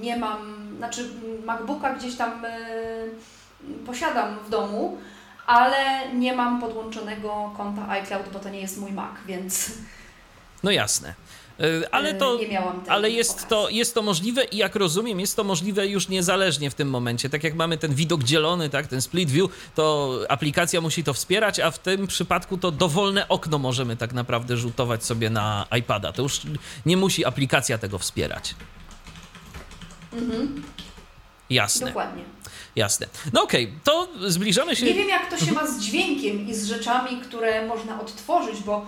nie 0.00 0.16
mam, 0.16 0.68
znaczy 0.76 1.08
MacBooka 1.44 1.94
gdzieś 1.94 2.16
tam 2.16 2.44
y, 2.44 2.48
posiadam 3.86 4.38
w 4.46 4.50
domu, 4.50 4.98
ale 5.46 6.12
nie 6.14 6.32
mam 6.32 6.60
podłączonego 6.60 7.52
konta 7.56 7.88
iCloud, 7.88 8.28
bo 8.32 8.38
to 8.38 8.48
nie 8.48 8.60
jest 8.60 8.78
mój 8.78 8.92
Mac, 8.92 9.12
więc 9.26 9.70
No 10.62 10.70
jasne. 10.70 11.14
Y, 11.60 11.90
Ale 11.90 12.10
y, 12.10 12.14
to, 12.14 12.38
ale 12.88 13.10
jest 13.10 13.48
to, 13.48 13.68
jest 13.68 13.94
to 13.94 14.02
możliwe 14.02 14.44
i 14.44 14.56
jak 14.56 14.76
rozumiem, 14.76 15.20
jest 15.20 15.36
to 15.36 15.44
możliwe 15.44 15.86
już 15.86 16.08
niezależnie 16.08 16.70
w 16.70 16.74
tym 16.74 16.90
momencie. 16.90 17.30
Tak 17.30 17.44
jak 17.44 17.54
mamy 17.54 17.78
ten 17.78 17.94
widok 17.94 18.24
dzielony, 18.24 18.70
tak, 18.70 18.86
ten 18.86 19.02
split 19.02 19.30
view, 19.30 19.50
to 19.74 20.18
aplikacja 20.28 20.80
musi 20.80 21.04
to 21.04 21.14
wspierać, 21.14 21.60
a 21.60 21.70
w 21.70 21.78
tym 21.78 22.06
przypadku 22.06 22.58
to 22.58 22.70
dowolne 22.70 23.28
okno 23.28 23.58
możemy 23.58 23.96
tak 23.96 24.12
naprawdę 24.12 24.56
rzutować 24.56 25.04
sobie 25.04 25.30
na 25.30 25.66
iPada. 25.78 26.12
To 26.12 26.22
już 26.22 26.40
nie 26.86 26.96
musi 26.96 27.24
aplikacja 27.24 27.78
tego 27.78 27.98
wspierać. 27.98 28.54
Jasne, 31.50 31.86
Dokładnie. 31.86 32.22
jasne. 32.76 33.06
No 33.32 33.42
okej, 33.42 33.74
to 33.84 34.08
zbliżamy 34.26 34.76
się... 34.76 34.86
Nie 34.86 34.94
wiem, 34.94 35.08
jak 35.08 35.30
to 35.30 35.44
się 35.44 35.52
ma 35.52 35.66
z 35.66 35.80
dźwiękiem 35.80 36.48
i 36.48 36.54
z 36.54 36.66
rzeczami, 36.66 37.20
które 37.20 37.66
można 37.66 38.00
odtworzyć, 38.00 38.62
bo 38.62 38.86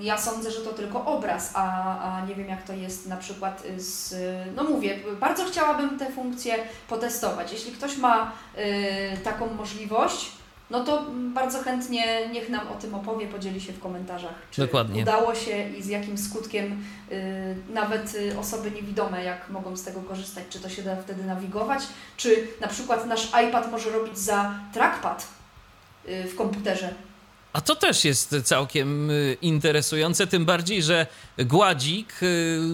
ja 0.00 0.18
sądzę, 0.18 0.50
że 0.50 0.60
to 0.60 0.72
tylko 0.72 1.04
obraz, 1.04 1.50
a, 1.54 1.98
a 1.98 2.26
nie 2.26 2.34
wiem, 2.34 2.48
jak 2.48 2.62
to 2.62 2.72
jest 2.72 3.06
na 3.06 3.16
przykład 3.16 3.62
z. 3.76 4.14
No 4.56 4.64
mówię, 4.64 4.98
bardzo 5.20 5.44
chciałabym 5.44 5.98
tę 5.98 6.12
funkcję 6.12 6.54
potestować. 6.88 7.52
Jeśli 7.52 7.72
ktoś 7.72 7.96
ma 7.96 8.32
y, 8.58 9.16
taką 9.24 9.54
możliwość, 9.54 10.30
no 10.70 10.84
to 10.84 11.06
bardzo 11.34 11.62
chętnie 11.62 12.28
niech 12.28 12.48
nam 12.48 12.68
o 12.68 12.74
tym 12.74 12.94
opowie, 12.94 13.26
podzieli 13.26 13.60
się 13.60 13.72
w 13.72 13.80
komentarzach. 13.80 14.34
Czy 14.50 14.60
Dokładnie. 14.60 15.02
udało 15.02 15.34
się 15.34 15.68
i 15.68 15.82
z 15.82 15.88
jakim 15.88 16.18
skutkiem 16.18 16.84
y, 17.12 17.56
nawet 17.72 18.14
y, 18.14 18.38
osoby 18.38 18.70
niewidome, 18.70 19.24
jak 19.24 19.50
mogą 19.50 19.76
z 19.76 19.84
tego 19.84 20.00
korzystać, 20.00 20.44
czy 20.50 20.60
to 20.60 20.68
się 20.68 20.82
da 20.82 20.96
wtedy 20.96 21.24
nawigować, 21.24 21.82
czy 22.16 22.48
na 22.60 22.68
przykład 22.68 23.06
nasz 23.06 23.28
iPad 23.48 23.72
może 23.72 23.90
robić 23.90 24.18
za 24.18 24.54
trackpad 24.72 25.26
y, 26.08 26.24
w 26.24 26.36
komputerze. 26.36 26.94
A 27.54 27.60
to 27.60 27.76
też 27.76 28.04
jest 28.04 28.36
całkiem 28.44 29.10
y, 29.10 29.36
interesujące, 29.42 30.26
tym 30.26 30.44
bardziej, 30.44 30.82
że 30.82 31.06
gładzik 31.38 32.12
y, 32.12 32.16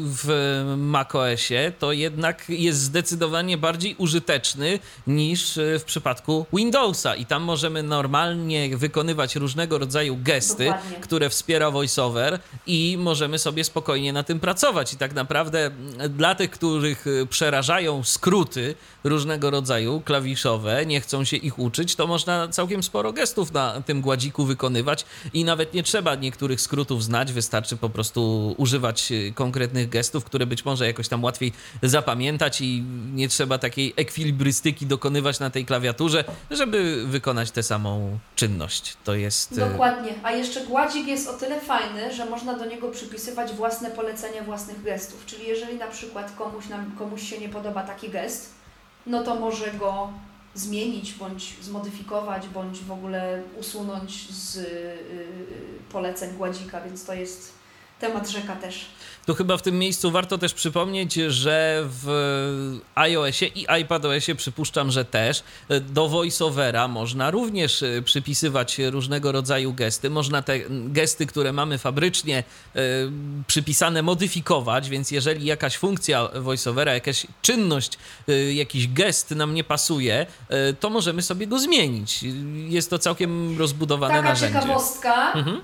w 0.04 0.62
macOSie 0.76 1.72
to 1.78 1.92
jednak 1.92 2.44
jest 2.48 2.80
zdecydowanie 2.80 3.58
bardziej 3.58 3.94
użyteczny 3.98 4.78
niż 5.06 5.56
y, 5.56 5.78
w 5.78 5.84
przypadku 5.84 6.46
Windowsa. 6.52 7.14
I 7.14 7.26
tam 7.26 7.42
możemy 7.42 7.82
normalnie 7.82 8.76
wykonywać 8.76 9.36
różnego 9.36 9.78
rodzaju 9.78 10.18
gesty, 10.22 10.64
Dokładnie. 10.64 10.96
które 11.00 11.30
wspiera 11.30 11.70
VoiceOver 11.70 12.38
i 12.66 12.96
możemy 13.00 13.38
sobie 13.38 13.64
spokojnie 13.64 14.12
na 14.12 14.22
tym 14.22 14.40
pracować. 14.40 14.92
I 14.92 14.96
tak 14.96 15.14
naprawdę 15.14 15.66
mm, 15.66 16.16
dla 16.16 16.34
tych, 16.34 16.50
których 16.50 17.04
przerażają 17.30 18.04
skróty 18.04 18.74
różnego 19.04 19.50
rodzaju 19.50 20.02
klawiszowe, 20.04 20.86
nie 20.86 21.00
chcą 21.00 21.24
się 21.24 21.36
ich 21.36 21.58
uczyć, 21.58 21.96
to 21.96 22.06
można 22.06 22.48
całkiem 22.48 22.82
sporo 22.82 23.12
gestów 23.12 23.52
na 23.52 23.80
tym 23.80 24.00
gładziku 24.00 24.44
wykonywać 24.44 24.69
i 25.32 25.44
nawet 25.44 25.74
nie 25.74 25.82
trzeba 25.82 26.14
niektórych 26.14 26.60
skrótów 26.60 27.04
znać, 27.04 27.32
wystarczy 27.32 27.76
po 27.76 27.90
prostu 27.90 28.54
używać 28.58 29.12
y, 29.12 29.32
konkretnych 29.34 29.88
gestów, 29.88 30.24
które 30.24 30.46
być 30.46 30.64
może 30.64 30.86
jakoś 30.86 31.08
tam 31.08 31.24
łatwiej 31.24 31.52
zapamiętać 31.82 32.60
i 32.60 32.82
nie 33.14 33.28
trzeba 33.28 33.58
takiej 33.58 33.94
ekwilibrystyki 33.96 34.86
dokonywać 34.86 35.40
na 35.40 35.50
tej 35.50 35.66
klawiaturze, 35.66 36.24
żeby 36.50 37.06
wykonać 37.06 37.50
tę 37.50 37.62
samą 37.62 38.18
czynność. 38.36 38.96
To 39.04 39.14
jest... 39.14 39.52
y, 39.52 39.60
Dokładnie. 39.60 40.14
A 40.22 40.32
jeszcze 40.32 40.66
gładzik 40.66 41.06
jest 41.06 41.28
o 41.28 41.32
tyle 41.32 41.60
fajny, 41.60 42.14
że 42.14 42.26
można 42.26 42.58
do 42.58 42.64
niego 42.64 42.90
przypisywać 42.90 43.52
własne 43.52 43.90
polecenia 43.90 44.42
własnych 44.42 44.82
gestów. 44.82 45.26
Czyli 45.26 45.46
jeżeli 45.48 45.78
na 45.78 45.86
przykład 45.86 46.36
komuś, 46.38 46.68
nam, 46.68 46.96
komuś 46.98 47.30
się 47.30 47.38
nie 47.38 47.48
podoba 47.48 47.82
taki 47.82 48.10
gest, 48.10 48.50
no 49.06 49.24
to 49.24 49.34
może 49.34 49.70
go 49.72 50.12
zmienić, 50.54 51.12
bądź 51.12 51.56
zmodyfikować, 51.62 52.48
bądź 52.48 52.78
w 52.78 52.92
ogóle 52.92 53.42
usunąć 53.60 54.30
z 54.30 54.56
y, 54.56 54.98
poleceń 55.92 56.36
gładzika, 56.36 56.80
więc 56.80 57.04
to 57.04 57.14
jest 57.14 57.59
temat 58.00 58.28
rzeka 58.28 58.56
też. 58.56 58.86
Tu 59.26 59.34
chyba 59.34 59.56
w 59.56 59.62
tym 59.62 59.78
miejscu 59.78 60.10
warto 60.10 60.38
też 60.38 60.54
przypomnieć, 60.54 61.14
że 61.14 61.82
w 61.84 62.78
iOSie 62.94 63.46
i 63.46 63.66
iPadOSie 63.68 64.34
przypuszczam, 64.34 64.90
że 64.90 65.04
też 65.04 65.42
do 65.80 66.08
VoiceOvera 66.08 66.88
można 66.88 67.30
również 67.30 67.82
e, 67.82 68.02
przypisywać 68.02 68.78
różnego 68.78 69.32
rodzaju 69.32 69.72
gesty. 69.74 70.10
Można 70.10 70.42
te 70.42 70.58
gesty, 70.70 71.26
które 71.26 71.52
mamy 71.52 71.78
fabrycznie 71.78 72.38
e, 72.38 72.80
przypisane, 73.46 74.02
modyfikować, 74.02 74.88
więc 74.88 75.10
jeżeli 75.10 75.46
jakaś 75.46 75.76
funkcja 75.76 76.28
VoiceOvera, 76.34 76.94
jakaś 76.94 77.26
czynność, 77.42 77.98
e, 78.28 78.52
jakiś 78.54 78.88
gest 78.88 79.30
nam 79.30 79.54
nie 79.54 79.64
pasuje, 79.64 80.26
to 80.80 80.90
możemy 80.90 81.22
sobie 81.22 81.46
go 81.46 81.58
zmienić. 81.58 82.24
Jest 82.68 82.90
to 82.90 82.98
całkiem 82.98 83.58
rozbudowane 83.58 84.14
Taka 84.14 84.28
narzędzie. 84.28 84.60
ciekawostka. 84.60 85.32
Mhm. 85.32 85.60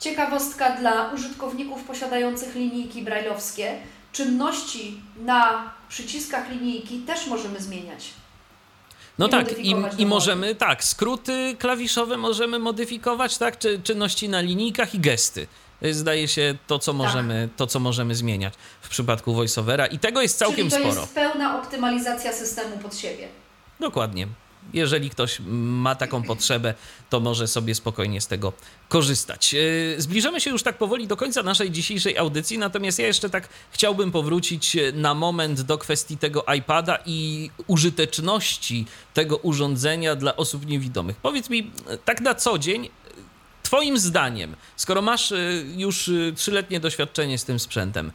Ciekawostka 0.00 0.76
dla 0.76 1.12
użytkowników 1.12 1.84
posiadających 1.84 2.54
linijki 2.54 3.02
brajlowskie. 3.02 3.76
Czynności 4.12 5.00
na 5.24 5.70
przyciskach 5.88 6.50
linijki 6.50 6.98
też 6.98 7.26
możemy 7.26 7.60
zmieniać. 7.60 8.10
No 9.18 9.26
i 9.26 9.30
tak, 9.30 9.58
i, 9.58 9.74
i 9.98 10.06
możemy, 10.06 10.54
tak, 10.54 10.84
skróty 10.84 11.56
klawiszowe 11.58 12.16
możemy 12.16 12.58
modyfikować, 12.58 13.38
tak, 13.38 13.58
czy 13.58 13.80
czynności 13.82 14.28
na 14.28 14.40
linijkach 14.40 14.94
i 14.94 15.00
gesty. 15.00 15.46
To 15.80 15.86
Zdaje 15.92 16.28
się 16.28 16.54
to, 16.66 16.78
co 16.78 16.92
możemy, 16.92 17.48
to, 17.56 17.66
co 17.66 17.80
możemy 17.80 18.14
zmieniać 18.14 18.54
w 18.82 18.88
przypadku 18.88 19.34
voiceovera 19.34 19.86
i 19.86 19.98
tego 19.98 20.22
jest 20.22 20.38
całkiem 20.38 20.70
Czyli 20.70 20.82
to 20.82 20.88
sporo. 20.88 21.00
jest 21.00 21.14
pełna 21.14 21.58
optymalizacja 21.58 22.32
systemu 22.32 22.78
pod 22.78 22.96
siebie. 22.96 23.28
Dokładnie. 23.80 24.26
Jeżeli 24.72 25.10
ktoś 25.10 25.40
ma 25.46 25.94
taką 25.94 26.22
potrzebę, 26.22 26.74
to 27.10 27.20
może 27.20 27.48
sobie 27.48 27.74
spokojnie 27.74 28.20
z 28.20 28.26
tego 28.26 28.52
korzystać. 28.88 29.52
Yy, 29.52 29.94
Zbliżamy 29.98 30.40
się 30.40 30.50
już 30.50 30.62
tak 30.62 30.78
powoli 30.78 31.06
do 31.06 31.16
końca 31.16 31.42
naszej 31.42 31.70
dzisiejszej 31.70 32.18
audycji, 32.18 32.58
natomiast 32.58 32.98
ja 32.98 33.06
jeszcze 33.06 33.30
tak 33.30 33.48
chciałbym 33.70 34.12
powrócić 34.12 34.76
na 34.94 35.14
moment 35.14 35.60
do 35.60 35.78
kwestii 35.78 36.16
tego 36.16 36.44
iPada 36.56 36.98
i 37.06 37.50
użyteczności 37.66 38.86
tego 39.14 39.36
urządzenia 39.36 40.16
dla 40.16 40.36
osób 40.36 40.66
niewidomych. 40.66 41.16
Powiedz 41.16 41.50
mi, 41.50 41.70
tak 42.04 42.20
na 42.20 42.34
co 42.34 42.58
dzień, 42.58 42.88
Twoim 43.62 43.98
zdaniem, 43.98 44.56
skoro 44.76 45.02
masz 45.02 45.32
już 45.76 46.10
trzyletnie 46.36 46.80
doświadczenie 46.80 47.38
z 47.38 47.44
tym 47.44 47.58
sprzętem, 47.58 48.12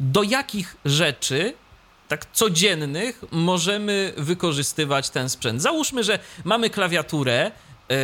do 0.00 0.22
jakich 0.22 0.76
rzeczy 0.84 1.54
tak 2.08 2.26
codziennych 2.32 3.22
możemy 3.30 4.12
wykorzystywać 4.16 5.10
ten 5.10 5.28
sprzęt? 5.28 5.62
Załóżmy, 5.62 6.04
że 6.04 6.18
mamy 6.44 6.70
klawiaturę, 6.70 7.50
yy, 7.88 7.96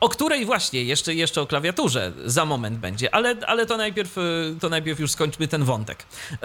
o 0.00 0.08
której 0.08 0.46
właśnie, 0.46 0.84
jeszcze, 0.84 1.14
jeszcze 1.14 1.40
o 1.40 1.46
klawiaturze 1.46 2.12
za 2.24 2.44
moment 2.44 2.78
będzie, 2.78 3.14
ale, 3.14 3.36
ale 3.46 3.66
to, 3.66 3.76
najpierw, 3.76 4.16
yy, 4.16 4.56
to 4.60 4.68
najpierw 4.68 5.00
już 5.00 5.10
skończmy 5.10 5.48
ten 5.48 5.64
wątek. 5.64 6.06
Yy, 6.30 6.38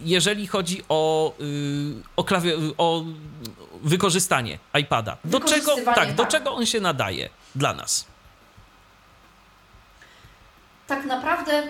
jeżeli 0.00 0.46
chodzi 0.46 0.82
o, 0.88 1.34
yy, 1.38 1.46
o, 2.16 2.22
klawi- 2.22 2.74
o 2.78 3.04
wykorzystanie 3.82 4.58
iPada, 4.80 5.16
do 5.24 5.40
czego, 5.40 5.76
tak, 5.84 6.14
do 6.14 6.22
tak. 6.22 6.32
czego 6.32 6.54
on 6.54 6.66
się 6.66 6.80
nadaje 6.80 7.28
dla 7.54 7.74
nas? 7.74 8.06
tak 10.88 11.04
naprawdę 11.04 11.62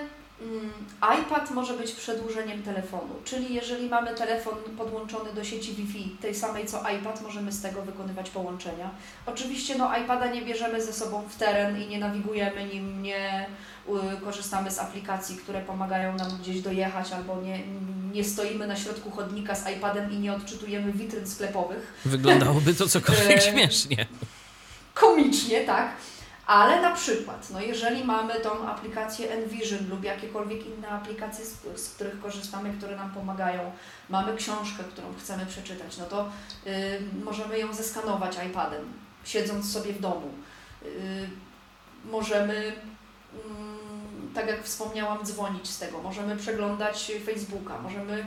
iPad 1.20 1.50
może 1.50 1.74
być 1.74 1.92
przedłużeniem 1.92 2.62
telefonu, 2.62 3.14
czyli 3.24 3.54
jeżeli 3.54 3.88
mamy 3.88 4.14
telefon 4.14 4.54
podłączony 4.78 5.32
do 5.32 5.44
sieci 5.44 5.74
Wi-Fi, 5.74 6.16
tej 6.20 6.34
samej 6.34 6.66
co 6.66 6.90
iPad, 6.90 7.22
możemy 7.22 7.52
z 7.52 7.62
tego 7.62 7.82
wykonywać 7.82 8.30
połączenia. 8.30 8.90
Oczywiście 9.26 9.78
no, 9.78 9.98
iPada 9.98 10.26
nie 10.26 10.42
bierzemy 10.42 10.82
ze 10.82 10.92
sobą 10.92 11.22
w 11.28 11.36
teren 11.36 11.82
i 11.82 11.86
nie 11.86 11.98
nawigujemy 11.98 12.64
nim, 12.64 13.02
nie 13.02 13.46
y, 13.88 14.20
korzystamy 14.24 14.70
z 14.70 14.78
aplikacji, 14.78 15.36
które 15.36 15.60
pomagają 15.60 16.16
nam 16.16 16.38
gdzieś 16.40 16.60
dojechać, 16.60 17.12
albo 17.12 17.42
nie, 17.42 17.60
nie 18.12 18.24
stoimy 18.24 18.66
na 18.66 18.76
środku 18.76 19.10
chodnika 19.10 19.54
z 19.54 19.68
iPadem 19.68 20.12
i 20.12 20.18
nie 20.18 20.32
odczytujemy 20.32 20.92
witryn 20.92 21.26
sklepowych. 21.26 21.92
Wyglądało,by 22.04 22.74
to 22.74 22.88
cokolwiek 22.98 23.38
E, 23.38 23.40
śmiesznie. 23.40 24.06
Komicznie, 24.94 25.60
tak. 25.60 25.90
Ale 26.48 26.82
na 26.82 26.94
przykład, 26.94 27.50
no 27.50 27.60
jeżeli 27.60 28.04
mamy 28.04 28.34
tą 28.34 28.68
aplikację 28.68 29.30
Envision 29.30 29.88
lub 29.90 30.04
jakiekolwiek 30.04 30.66
inne 30.66 30.88
aplikacje, 30.88 31.44
z, 31.44 31.80
z 31.80 31.94
których 31.94 32.20
korzystamy, 32.20 32.74
które 32.78 32.96
nam 32.96 33.10
pomagają, 33.10 33.72
mamy 34.08 34.36
książkę, 34.36 34.84
którą 34.84 35.06
chcemy 35.18 35.46
przeczytać, 35.46 35.96
no 35.98 36.04
to 36.04 36.28
y, 36.66 37.00
możemy 37.24 37.58
ją 37.58 37.74
zeskanować 37.74 38.36
iPadem, 38.46 38.92
siedząc 39.24 39.72
sobie 39.72 39.92
w 39.92 40.00
domu. 40.00 40.30
Y, 40.82 41.28
możemy, 42.04 42.72
mm, 43.44 44.32
tak 44.34 44.46
jak 44.46 44.64
wspomniałam, 44.64 45.24
dzwonić 45.24 45.68
z 45.68 45.78
tego, 45.78 46.02
możemy 46.02 46.36
przeglądać 46.36 47.12
Facebooka, 47.26 47.78
możemy 47.78 48.26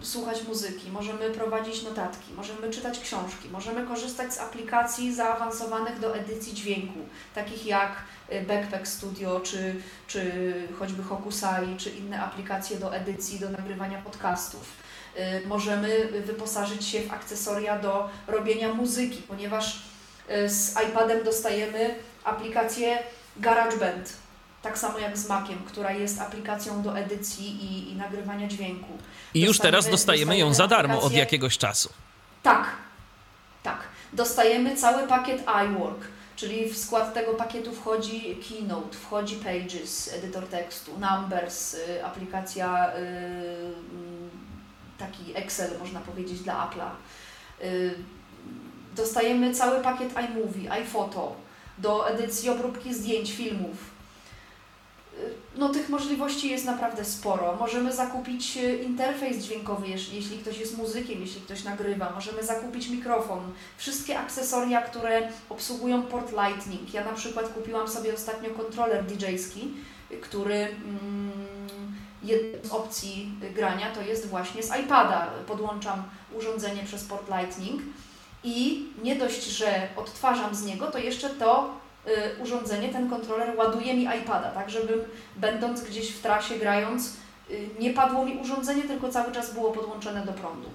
słuchać 0.00 0.42
muzyki, 0.48 0.90
możemy 0.90 1.30
prowadzić 1.30 1.82
notatki, 1.82 2.32
możemy 2.36 2.70
czytać 2.70 3.00
książki, 3.00 3.48
możemy 3.48 3.86
korzystać 3.86 4.34
z 4.34 4.40
aplikacji 4.40 5.14
zaawansowanych 5.14 6.00
do 6.00 6.16
edycji 6.16 6.54
dźwięku, 6.54 6.98
takich 7.34 7.66
jak 7.66 7.92
y, 8.32 8.42
Backpack 8.42 8.86
Studio, 8.86 9.40
czy, 9.40 9.74
czy 10.06 10.54
choćby 10.78 11.02
Hokusai, 11.02 11.76
czy 11.76 11.90
inne 11.90 12.22
aplikacje 12.22 12.76
do 12.76 12.94
edycji, 12.94 13.38
do 13.38 13.50
nagrywania 13.50 14.02
podcastów. 14.02 14.62
Y, 15.16 15.46
Możemy 15.46 16.08
wyposażyć 16.26 16.84
się 16.84 17.00
w 17.00 17.12
akcesoria 17.12 17.78
do 17.78 18.08
robienia 18.26 18.74
muzyki, 18.74 19.22
ponieważ 19.22 19.82
y, 20.30 20.48
z 20.48 20.74
iPadem 20.88 21.24
dostajemy 21.24 21.94
aplikację 22.24 22.98
GarageBand, 23.36 24.12
tak 24.62 24.78
samo 24.78 24.98
jak 24.98 25.18
z 25.18 25.28
Maciem, 25.28 25.58
która 25.66 25.90
jest 25.92 26.20
aplikacją 26.20 26.82
do 26.82 26.98
edycji 26.98 27.64
i, 27.64 27.92
i 27.92 27.96
nagrywania 27.96 28.48
dźwięku. 28.48 28.98
I 29.34 29.40
już 29.40 29.58
teraz 29.58 29.84
dostajemy- 29.84 29.90
dostajemy 29.90 30.38
ją 30.38 30.54
za 30.54 30.62
dostajemy 30.66 30.88
darmo 30.88 31.06
od 31.06 31.12
jakiegoś 31.12 31.58
czasu. 31.58 31.88
Tak, 32.42 32.66
tak. 33.62 33.78
Dostajemy 34.12 34.76
cały 34.76 35.06
pakiet 35.06 35.42
iWork, 35.66 36.00
czyli 36.36 36.70
w 36.70 36.78
skład 36.78 37.14
tego 37.14 37.34
pakietu 37.34 37.72
wchodzi 37.74 38.36
Keynote, 38.48 38.96
wchodzi 38.96 39.36
Pages, 39.36 40.10
edytor 40.14 40.46
tekstu, 40.46 40.90
Numbers, 40.98 41.74
y, 41.74 42.04
aplikacja 42.04 42.92
y, 42.94 42.98
mm, 42.98 44.30
taki 44.98 45.36
Excel, 45.36 45.78
można 45.78 46.00
powiedzieć, 46.00 46.40
dla 46.40 46.54
Apple'a. 46.70 46.90
Y, 47.64 47.94
Dostajemy 48.96 49.54
cały 49.54 49.80
pakiet 49.82 50.12
iMovie, 50.28 50.70
iPhoto, 50.72 51.36
do 51.78 52.08
edycji 52.10 52.50
obróbki 52.50 52.94
zdjęć, 52.94 53.32
filmów. 53.32 53.76
Y, 55.20 55.34
No 55.56 55.68
tych 55.68 55.88
możliwości 55.88 56.50
jest 56.50 56.64
naprawdę 56.64 57.04
sporo. 57.04 57.56
Możemy 57.60 57.92
zakupić 57.92 58.56
y, 58.56 58.76
interfejs 58.76 59.44
dźwiękowy, 59.44 59.88
jeśli 59.88 60.38
ktoś 60.38 60.58
jest 60.58 60.78
muzykiem, 60.78 61.20
jeśli 61.20 61.40
ktoś 61.40 61.64
nagrywa. 61.64 62.12
Możemy 62.14 62.42
zakupić 62.42 62.88
mikrofon. 62.88 63.40
Wszystkie 63.76 64.18
akcesoria, 64.18 64.82
które 64.82 65.28
obsługują 65.48 66.02
port 66.02 66.32
Lightning. 66.32 66.94
Ja 66.94 67.04
na 67.04 67.12
przykład 67.12 67.48
kupiłam 67.48 67.88
sobie 67.88 68.14
ostatnio 68.14 68.50
kontroler 68.50 69.04
DJ-ski, 69.04 69.74
y, 70.12 70.16
który 70.16 70.54
mm, 70.54 71.32
jedną 72.22 72.68
z 72.68 72.72
opcji 72.72 73.32
grania 73.54 73.90
to 73.94 74.02
jest 74.02 74.28
właśnie 74.28 74.62
z 74.62 74.76
iPada. 74.78 75.30
Podłączam 75.46 76.02
urządzenie 76.38 76.82
przez 76.84 77.04
port 77.04 77.28
Lightning 77.28 77.82
i 78.44 78.86
nie 79.02 79.16
dość, 79.16 79.44
że 79.44 79.88
odtwarzam 79.96 80.54
z 80.54 80.64
niego, 80.64 80.86
to 80.86 80.98
jeszcze 80.98 81.30
to 81.30 81.70
urządzenie, 82.42 82.88
ten 82.88 83.10
kontroler 83.10 83.56
ładuje 83.56 83.94
mi 83.94 84.02
iPada, 84.02 84.50
tak 84.50 84.70
żebym 84.70 85.00
będąc 85.36 85.82
gdzieś 85.82 86.10
w 86.10 86.22
trasie, 86.22 86.54
grając, 86.54 87.16
y, 87.50 87.68
nie 87.78 87.90
padło 87.90 88.24
mi 88.24 88.38
urządzenie, 88.38 88.82
tylko 88.82 89.08
cały 89.08 89.32
czas 89.32 89.54
było 89.54 89.72
podłączone 89.72 90.26
do 90.26 90.32
prądu. 90.32 90.70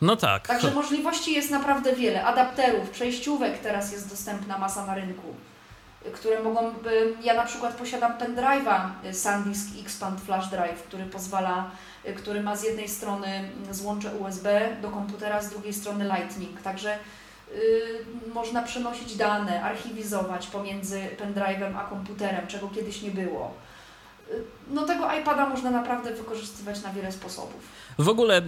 No 0.00 0.16
tak. 0.16 0.48
Także 0.48 0.70
możliwości 0.70 1.32
jest 1.32 1.50
naprawdę 1.50 1.92
wiele. 1.92 2.24
Adapterów, 2.24 2.90
przejściówek 2.90 3.58
teraz 3.58 3.92
jest 3.92 4.10
dostępna 4.10 4.58
masa 4.58 4.86
na 4.86 4.94
rynku, 4.94 5.34
y, 6.06 6.10
które 6.10 6.42
mogą, 6.42 6.74
ja 7.22 7.34
na 7.34 7.44
przykład 7.44 7.74
posiadam 7.74 8.12
pendrive'a 8.18 8.90
y, 9.04 9.14
SanDisk 9.14 9.68
Expand 9.80 10.20
Flash 10.20 10.48
Drive, 10.48 10.82
który 10.82 11.04
pozwala, 11.04 11.70
y, 12.08 12.12
który 12.12 12.42
ma 12.42 12.56
z 12.56 12.62
jednej 12.62 12.88
strony 12.88 13.26
mm, 13.26 13.74
złącze 13.74 14.10
USB 14.10 14.68
do 14.82 14.90
komputera, 14.90 15.42
z 15.42 15.50
drugiej 15.50 15.72
strony 15.72 16.04
Lightning, 16.04 16.62
także 16.62 16.94
y, 16.94 16.98
można 18.34 18.62
przenosić 18.62 19.16
dane, 19.16 19.62
archiwizować 19.62 20.46
pomiędzy 20.46 21.00
pendrive'em 21.00 21.76
a 21.76 21.84
komputerem, 21.84 22.46
czego 22.46 22.68
kiedyś 22.68 23.02
nie 23.02 23.10
było. 23.10 23.54
Y, 24.30 24.42
No 24.70 24.82
tego 24.86 25.12
iPada 25.12 25.48
można 25.48 25.70
naprawdę 25.70 26.14
wykorzystywać 26.14 26.82
na 26.82 26.92
wiele 26.92 27.12
sposobów. 27.12 27.60
W 27.98 28.08
ogóle 28.08 28.36
e, 28.36 28.42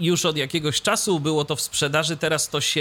już 0.00 0.24
od 0.24 0.36
jakiegoś 0.36 0.82
czasu 0.82 1.20
było 1.20 1.44
to 1.44 1.56
w 1.56 1.60
sprzedaży, 1.60 2.16
teraz 2.16 2.48
to 2.48 2.60
się 2.60 2.80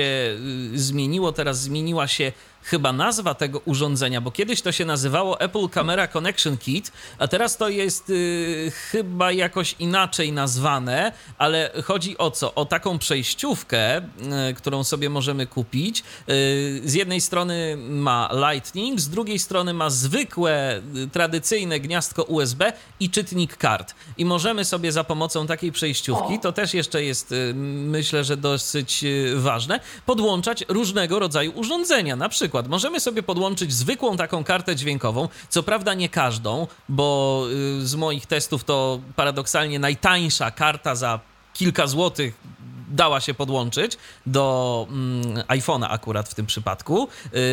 y, 0.73 0.79
zmieniło, 0.79 1.31
teraz 1.31 1.61
zmieniła 1.61 2.07
się 2.07 2.31
chyba 2.65 2.93
nazwa 2.93 3.33
tego 3.33 3.61
urządzenia, 3.65 4.21
bo 4.21 4.31
kiedyś 4.31 4.61
to 4.61 4.71
się 4.71 4.85
nazywało 4.85 5.39
Apple 5.39 5.69
Camera 5.69 6.07
Connection 6.07 6.57
Kit, 6.57 6.91
a 7.17 7.27
teraz 7.27 7.57
to 7.57 7.69
jest 7.69 8.09
y, 8.09 8.71
chyba 8.91 9.31
jakoś 9.31 9.75
inaczej 9.79 10.31
nazwane, 10.31 11.11
ale 11.37 11.71
chodzi 11.83 12.17
o 12.17 12.31
co? 12.31 12.55
O 12.55 12.65
taką 12.65 12.99
przejściówkę, 12.99 13.97
y, 13.97 14.01
którą 14.53 14.83
sobie 14.83 15.09
możemy 15.09 15.47
kupić. 15.47 16.03
Z 16.83 16.93
jednej 16.93 17.21
strony 17.21 17.77
ma 17.77 18.29
Lightning, 18.51 18.99
z 18.99 19.09
drugiej 19.09 19.39
strony 19.39 19.73
ma 19.73 19.89
zwykłe, 19.89 20.81
tradycyjne 21.11 21.79
gniazdko 21.79 22.23
USB 22.23 22.73
i 22.99 23.09
czytnik 23.09 23.57
kart. 23.57 23.95
I 24.17 24.25
możemy 24.25 24.65
sobie 24.65 24.91
za 24.91 25.03
pomocą 25.03 25.47
takiej 25.47 25.71
przejściówki, 25.71 25.94
O. 26.37 26.37
to 26.41 26.51
też 26.51 26.73
jeszcze 26.73 27.03
jest, 27.03 27.31
y, 27.31 27.53
myślę, 27.55 28.23
że 28.23 28.37
dosyć 28.37 29.03
y, 29.03 29.33
ważne, 29.35 29.79
podłączać 30.05 30.65
różnego 30.67 31.19
rodzaju 31.19 31.51
urządzenia. 31.55 32.15
Na 32.15 32.29
przykład 32.29 32.67
możemy 32.67 32.99
sobie 32.99 33.23
podłączyć 33.23 33.73
zwykłą 33.73 34.17
taką 34.17 34.43
kartę 34.43 34.75
dźwiękową, 34.75 35.29
co 35.49 35.63
prawda 35.63 35.93
nie 35.93 36.09
każdą, 36.09 36.67
bo 36.89 37.45
y, 37.81 37.87
z 37.87 37.95
moich 37.95 38.25
testów 38.25 38.63
to 38.63 38.99
paradoksalnie 39.15 39.79
najtańsza 39.79 40.51
karta 40.51 40.95
za 40.95 41.19
kilka 41.53 41.87
złotych 41.87 42.33
dała 42.87 43.21
się 43.21 43.33
podłączyć 43.33 43.97
do 44.25 44.87
mm, 44.89 45.23
iPhone'a 45.47 45.87
akurat 45.89 46.29
w 46.29 46.35
tym 46.35 46.45
przypadku. 46.45 47.07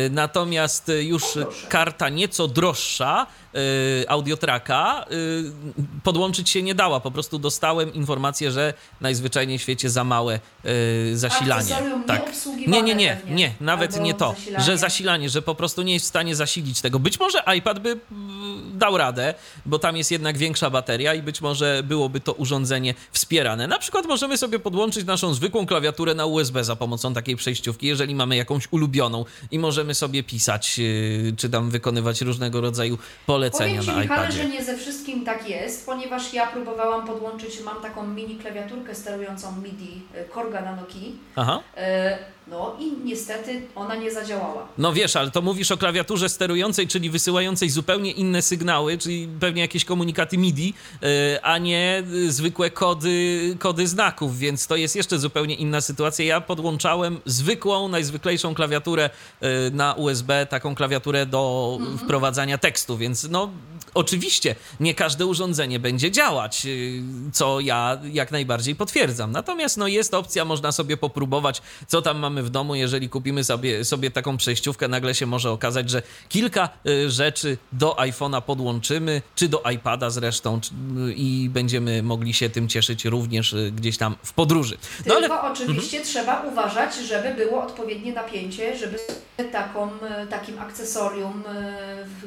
Natomiast 0.09 0.91
już 1.01 1.23
karta 1.69 2.09
nieco 2.09 2.47
droższa 2.47 3.27
Audiotraka 4.07 5.05
y, 5.11 5.43
podłączyć 6.03 6.49
się 6.49 6.63
nie 6.63 6.75
dała. 6.75 6.99
Po 6.99 7.11
prostu 7.11 7.39
dostałem 7.39 7.93
informację, 7.93 8.51
że 8.51 8.73
najzwyczajniej 9.01 9.57
w 9.57 9.61
świecie 9.61 9.89
za 9.89 10.03
małe 10.03 10.39
y, 10.65 11.17
zasilanie. 11.17 11.75
Tak. 12.07 12.31
Nie, 12.67 12.81
nie, 12.81 12.95
nie, 12.95 13.21
nie, 13.29 13.53
nawet 13.61 14.01
nie 14.01 14.13
to, 14.13 14.35
że 14.57 14.77
zasilanie, 14.77 15.29
że 15.29 15.41
po 15.41 15.55
prostu 15.55 15.81
nie 15.81 15.93
jest 15.93 16.05
w 16.05 16.09
stanie 16.09 16.35
zasilić 16.35 16.81
tego. 16.81 16.99
Być 16.99 17.19
może 17.19 17.43
iPad 17.57 17.79
by 17.79 17.99
dał 18.73 18.97
radę, 18.97 19.33
bo 19.65 19.79
tam 19.79 19.97
jest 19.97 20.11
jednak 20.11 20.37
większa 20.37 20.69
bateria 20.69 21.13
i 21.13 21.21
być 21.21 21.41
może 21.41 21.83
byłoby 21.85 22.19
to 22.19 22.33
urządzenie 22.33 22.93
wspierane. 23.11 23.67
Na 23.67 23.79
przykład 23.79 24.05
możemy 24.05 24.37
sobie 24.37 24.59
podłączyć 24.59 25.05
naszą 25.05 25.33
zwykłą 25.33 25.65
klawiaturę 25.65 26.15
na 26.15 26.25
USB 26.25 26.63
za 26.63 26.75
pomocą 26.75 27.13
takiej 27.13 27.35
przejściówki, 27.35 27.87
jeżeli 27.87 28.15
mamy 28.15 28.35
jakąś 28.35 28.67
ulubioną 28.71 29.25
i 29.51 29.59
możemy 29.59 29.95
sobie 29.95 30.23
pisać, 30.23 30.79
czy 31.37 31.49
tam 31.49 31.69
wykonywać 31.69 32.21
różnego 32.21 32.61
rodzaju 32.61 32.97
polecenia 33.51 33.81
Powiem 33.81 33.83
Ci, 33.83 33.87
na 33.97 34.01
Michale, 34.01 34.31
że 34.31 34.39
iPadzie. 34.39 34.57
nie 34.57 34.63
ze 34.63 34.77
wszystkim 35.23 35.39
tak 35.39 35.49
jest, 35.49 35.85
ponieważ 35.85 36.33
ja 36.33 36.47
próbowałam 36.47 37.07
podłączyć, 37.07 37.61
mam 37.65 37.81
taką 37.81 38.07
mini 38.07 38.35
klawiaturkę 38.35 38.95
sterującą 38.95 39.55
MIDI 39.61 40.01
y, 40.15 40.29
Korga 40.29 40.61
na 40.61 40.75
Nokii, 40.75 41.15
Aha. 41.35 41.59
y, 41.77 41.81
no 42.47 42.75
i 42.79 42.91
niestety 43.05 43.61
ona 43.75 43.95
nie 43.95 44.11
zadziałała. 44.11 44.67
No 44.77 44.93
wiesz, 44.93 45.15
ale 45.15 45.31
to 45.31 45.41
mówisz 45.41 45.71
o 45.71 45.77
klawiaturze 45.77 46.29
sterującej, 46.29 46.87
czyli 46.87 47.09
wysyłającej 47.09 47.69
zupełnie 47.69 48.11
inne 48.11 48.41
sygnały, 48.41 48.97
czyli 48.97 49.29
pewnie 49.39 49.61
jakieś 49.61 49.85
komunikaty 49.85 50.37
MIDI, 50.37 50.73
yy, 51.01 51.09
a 51.41 51.57
nie 51.57 52.03
zwykłe 52.27 52.69
kody, 52.69 53.55
kody 53.59 53.87
znaków, 53.87 54.37
więc 54.37 54.67
to 54.67 54.75
jest 54.75 54.95
jeszcze 54.95 55.19
zupełnie 55.19 55.55
inna 55.55 55.81
sytuacja. 55.81 56.25
Ja 56.25 56.41
podłączałem 56.41 57.19
zwykłą, 57.25 57.87
najzwyklejszą 57.87 58.55
klawiaturę 58.55 59.09
na 59.71 59.93
USB, 59.93 60.45
taką 60.45 60.75
klawiaturę 60.75 61.25
do 61.25 61.77
wprowadzania 61.97 62.57
tekstu, 62.57 62.97
więc 62.97 63.29
no 63.29 63.49
oczywiście 63.93 64.55
nie 64.79 64.93
każdy 64.93 65.12
każde 65.13 65.25
urządzenie 65.25 65.79
będzie 65.79 66.11
działać, 66.11 66.65
y, 66.65 67.01
co 67.33 67.59
ja 67.59 67.97
jak 68.11 68.31
najbardziej 68.31 68.75
potwierdzam. 68.75 69.31
Natomiast 69.31 69.77
no, 69.77 69.87
jest 69.87 70.13
opcja, 70.13 70.45
można 70.45 70.71
sobie 70.71 70.97
popróbować, 70.97 71.61
co 71.87 72.01
tam 72.01 72.19
mamy 72.19 72.43
w 72.43 72.49
domu, 72.49 72.75
jeżeli 72.75 73.09
kupimy 73.09 73.43
sobie, 73.43 73.85
sobie 73.85 74.11
taką 74.11 74.37
przejściówkę, 74.37 74.87
nagle 74.87 75.15
się 75.15 75.25
może 75.25 75.51
okazać, 75.51 75.89
że 75.89 76.01
kilka 76.29 76.69
y, 76.87 77.09
rzeczy 77.09 77.57
do 77.71 77.95
iPhone'a 77.95 78.41
podłączymy, 78.41 79.21
czy 79.35 79.49
do 79.49 79.63
iPada 79.73 80.09
zresztą, 80.09 80.61
czy, 80.61 80.71
y, 81.09 81.13
i 81.13 81.49
będziemy 81.49 82.03
mogli 82.03 82.33
się 82.33 82.49
tym 82.49 82.67
cieszyć 82.67 83.05
również 83.05 83.55
gdzieś 83.71 83.97
tam 83.97 84.15
w 84.23 84.33
podróży. 84.33 84.77
No, 85.05 85.15
Tylko 85.15 85.41
ale... 85.41 85.51
oczywiście 85.51 85.97
mhm. 85.97 86.03
trzeba 86.03 86.41
uważać, 86.41 86.95
żeby 86.95 87.45
było 87.45 87.63
odpowiednie 87.63 88.13
napięcie, 88.13 88.77
żeby 88.77 88.99
taką, 89.51 89.89
takim 90.29 90.59
akcesorium 90.59 91.43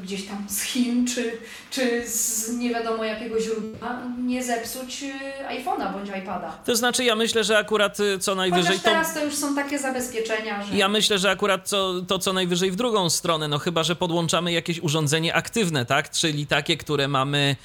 gdzieś 0.02 0.26
tam 0.26 0.46
z 0.48 0.62
Chin, 0.62 1.06
czy, 1.06 1.32
czy 1.70 2.08
z 2.08 2.56
nie 2.58 2.70
wiadomo 2.78 3.04
jakiego 3.04 3.40
źródła 3.40 4.02
nie 4.24 4.44
zepsuć 4.44 5.02
e, 5.02 5.48
iPhone'a 5.48 5.92
bądź 5.92 6.08
iPada. 6.22 6.58
To 6.64 6.76
znaczy 6.76 7.04
ja 7.04 7.16
myślę, 7.16 7.44
że 7.44 7.58
akurat 7.58 7.98
co 8.20 8.34
najwyżej... 8.34 8.66
Chociaż 8.66 8.82
teraz 8.82 9.14
to 9.14 9.24
już 9.24 9.34
są 9.34 9.54
takie 9.54 9.78
zabezpieczenia, 9.78 10.64
że... 10.64 10.76
Ja 10.76 10.88
myślę, 10.88 11.18
że 11.18 11.30
akurat 11.30 11.68
co, 11.68 11.94
to 12.08 12.18
co 12.18 12.32
najwyżej 12.32 12.70
w 12.70 12.76
drugą 12.76 13.10
stronę, 13.10 13.48
no 13.48 13.58
chyba, 13.58 13.82
że 13.84 13.96
podłączamy 13.96 14.52
jakieś 14.52 14.80
urządzenie 14.80 15.34
aktywne, 15.34 15.86
tak? 15.86 16.10
Czyli 16.10 16.46
takie, 16.46 16.76
które 16.76 17.08
mamy, 17.08 17.56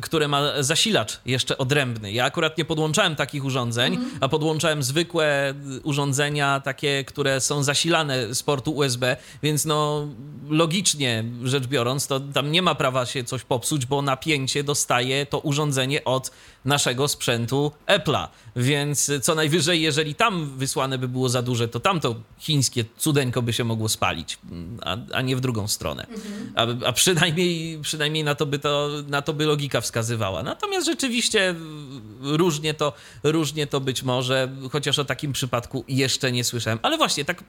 które 0.00 0.28
ma 0.28 0.62
zasilacz 0.62 1.20
jeszcze 1.26 1.58
odrębny. 1.58 2.12
Ja 2.12 2.24
akurat 2.24 2.58
nie 2.58 2.64
podłączałem 2.64 3.16
takich 3.16 3.44
urządzeń, 3.44 3.94
mm. 3.94 4.10
a 4.20 4.28
podłączałem 4.28 4.82
zwykłe 4.82 5.54
urządzenia, 5.82 6.60
takie, 6.60 7.04
które 7.04 7.40
są 7.40 7.62
zasilane 7.62 8.34
z 8.34 8.42
portu 8.42 8.72
USB, 8.72 9.16
więc 9.42 9.64
no 9.64 10.08
logicznie 10.48 11.24
rzecz 11.44 11.66
biorąc, 11.66 12.06
to 12.06 12.20
tam 12.20 12.52
nie 12.52 12.62
ma 12.62 12.74
prawa 12.74 13.06
się 13.06 13.24
coś 13.24 13.44
popsuć, 13.44 13.86
bo 13.86 13.97
napięcie 14.02 14.64
dostaje 14.64 15.26
to 15.26 15.38
urządzenie 15.38 16.04
od 16.04 16.30
naszego 16.64 17.08
sprzętu 17.08 17.72
Apple'a. 17.86 18.28
Więc 18.56 19.10
co 19.22 19.34
najwyżej, 19.34 19.82
jeżeli 19.82 20.14
tam 20.14 20.58
wysłane 20.58 20.98
by 20.98 21.08
było 21.08 21.28
za 21.28 21.42
duże, 21.42 21.68
to 21.68 21.80
tamto 21.80 22.14
chińskie 22.38 22.84
cudeńko 22.98 23.42
by 23.42 23.52
się 23.52 23.64
mogło 23.64 23.88
spalić, 23.88 24.38
a, 24.82 24.96
a 25.12 25.22
nie 25.22 25.36
w 25.36 25.40
drugą 25.40 25.68
stronę. 25.68 26.06
Mhm. 26.06 26.52
A, 26.84 26.88
a, 26.88 26.92
przynajmniej, 26.92 27.78
przynajmniej 27.82 28.24
na, 28.24 28.34
to 28.34 28.46
by 28.46 28.58
to, 28.58 28.88
na 29.08 29.22
to 29.22 29.32
by 29.32 29.44
logika 29.44 29.80
wskazywała. 29.80 30.42
Natomiast 30.42 30.86
rzeczywiście 30.86 31.54
różnie 32.20 32.74
to, 32.74 32.92
różnie 33.22 33.66
to 33.66 33.80
być 33.80 34.02
może, 34.02 34.48
chociaż 34.72 34.98
o 34.98 35.04
takim 35.04 35.32
przypadku 35.32 35.84
jeszcze 35.88 36.32
nie 36.32 36.44
słyszałem. 36.44 36.78
Ale 36.82 36.96
właśnie, 36.96 37.24
tak 37.24 37.44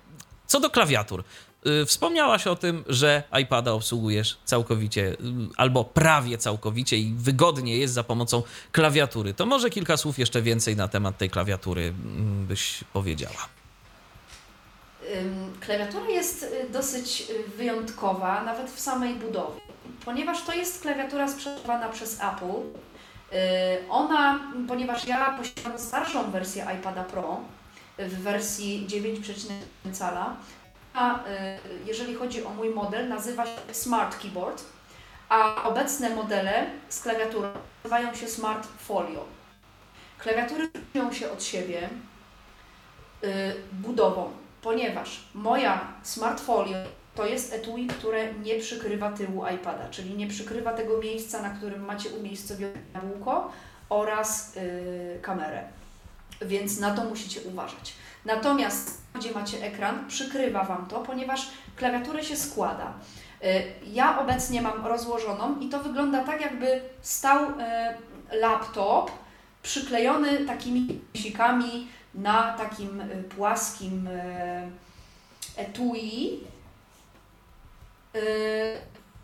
co 0.47 0.59
do 0.59 0.69
klawiatur. 0.69 1.23
Y, 1.67 1.85
wspomniałaś 1.85 2.47
o 2.47 2.55
tym, 2.55 2.83
że 2.87 3.23
iPada 3.41 3.71
obsługujesz 3.71 4.37
całkowicie 4.45 5.01
y, 5.01 5.15
albo 5.57 5.83
prawie 5.83 6.37
całkowicie 6.37 6.97
i 6.97 7.13
wygodnie 7.17 7.77
jest 7.77 7.93
za 7.93 8.03
pomocą 8.03 8.43
klawiatury. 8.71 9.33
To 9.33 9.45
może 9.45 9.69
kilka 9.69 9.97
słów 9.97 10.19
jeszcze 10.19 10.41
więcej 10.41 10.75
na 10.75 10.87
temat 10.87 11.17
tej 11.17 11.29
klawiatury 11.29 11.81
mm, 11.81 12.45
byś 12.45 12.83
powiedziała. 12.93 13.47
Klawiatura 15.59 16.09
jest 16.09 16.43
y, 16.43 16.69
dosyć 16.69 17.27
wyjątkowa, 17.57 18.43
nawet 18.43 18.71
w 18.71 18.79
samej 18.79 19.15
budowie, 19.15 19.61
ponieważ 20.05 20.45
to 20.45 20.53
jest 20.53 20.81
klawiatura 20.81 21.27
sprzedawana 21.27 21.89
przez 21.89 22.13
Apple. 22.13 22.79
Ona, 23.89 24.39
ponieważ 24.67 25.07
ja 25.07 25.37
posiadam 25.37 25.79
starszą 25.79 26.31
wersję 26.31 26.65
iPada 26.79 27.03
Pro, 27.03 27.39
w 27.97 28.21
wersji 28.23 28.87
9,1 28.89 29.93
cala. 29.93 30.35
Y, 30.99 31.85
jeżeli 31.85 32.15
chodzi 32.15 32.43
o 32.43 32.49
mój 32.49 32.69
model, 32.69 33.07
nazywa 33.07 33.45
się 33.45 33.61
Smart 33.71 34.21
Keyboard, 34.21 34.63
a 35.29 35.63
obecne 35.63 36.09
modele 36.09 36.65
z 36.89 37.01
klawiaturą 37.01 37.51
nazywają 37.83 38.15
się 38.15 38.27
Smart 38.27 38.67
Folio. 38.77 39.25
Klawiatury 40.17 40.69
różnią 40.73 41.13
się 41.13 41.31
od 41.31 41.43
siebie 41.43 41.89
y, 43.23 43.55
budową, 43.73 44.31
ponieważ 44.61 45.23
moja 45.33 45.81
Smart 46.03 46.39
Folio 46.39 46.77
to 47.15 47.25
jest 47.25 47.53
etui, 47.53 47.87
które 47.87 48.33
nie 48.33 48.59
przykrywa 48.59 49.11
tyłu 49.11 49.47
iPada, 49.55 49.89
czyli 49.89 50.13
nie 50.13 50.27
przykrywa 50.27 50.73
tego 50.73 50.97
miejsca, 50.97 51.41
na 51.41 51.49
którym 51.49 51.85
macie 51.85 52.09
umiejscowione 52.09 52.73
jabłko 52.93 53.51
oraz 53.89 54.55
yy, 54.55 55.19
kamerę 55.21 55.63
więc 56.41 56.79
na 56.79 56.93
to 56.93 57.03
musicie 57.03 57.41
uważać. 57.41 57.93
Natomiast 58.25 58.98
gdzie 59.15 59.31
macie 59.31 59.63
ekran, 59.63 60.07
przykrywa 60.07 60.63
Wam 60.63 60.85
to, 60.85 60.99
ponieważ 60.99 61.49
klawiaturę 61.75 62.23
się 62.23 62.35
składa. 62.35 62.93
Y, 63.43 63.63
ja 63.91 64.19
obecnie 64.19 64.61
mam 64.61 64.85
rozłożoną 64.87 65.59
i 65.59 65.69
to 65.69 65.79
wygląda 65.79 66.23
tak, 66.23 66.41
jakby 66.41 66.81
stał 67.01 67.43
y, 67.45 67.53
laptop 68.31 69.11
przyklejony 69.63 70.45
takimi 70.45 71.01
sikami 71.15 71.87
na 72.15 72.53
takim 72.53 73.01
y, 73.01 73.23
płaskim 73.23 74.09
etui 75.57 76.43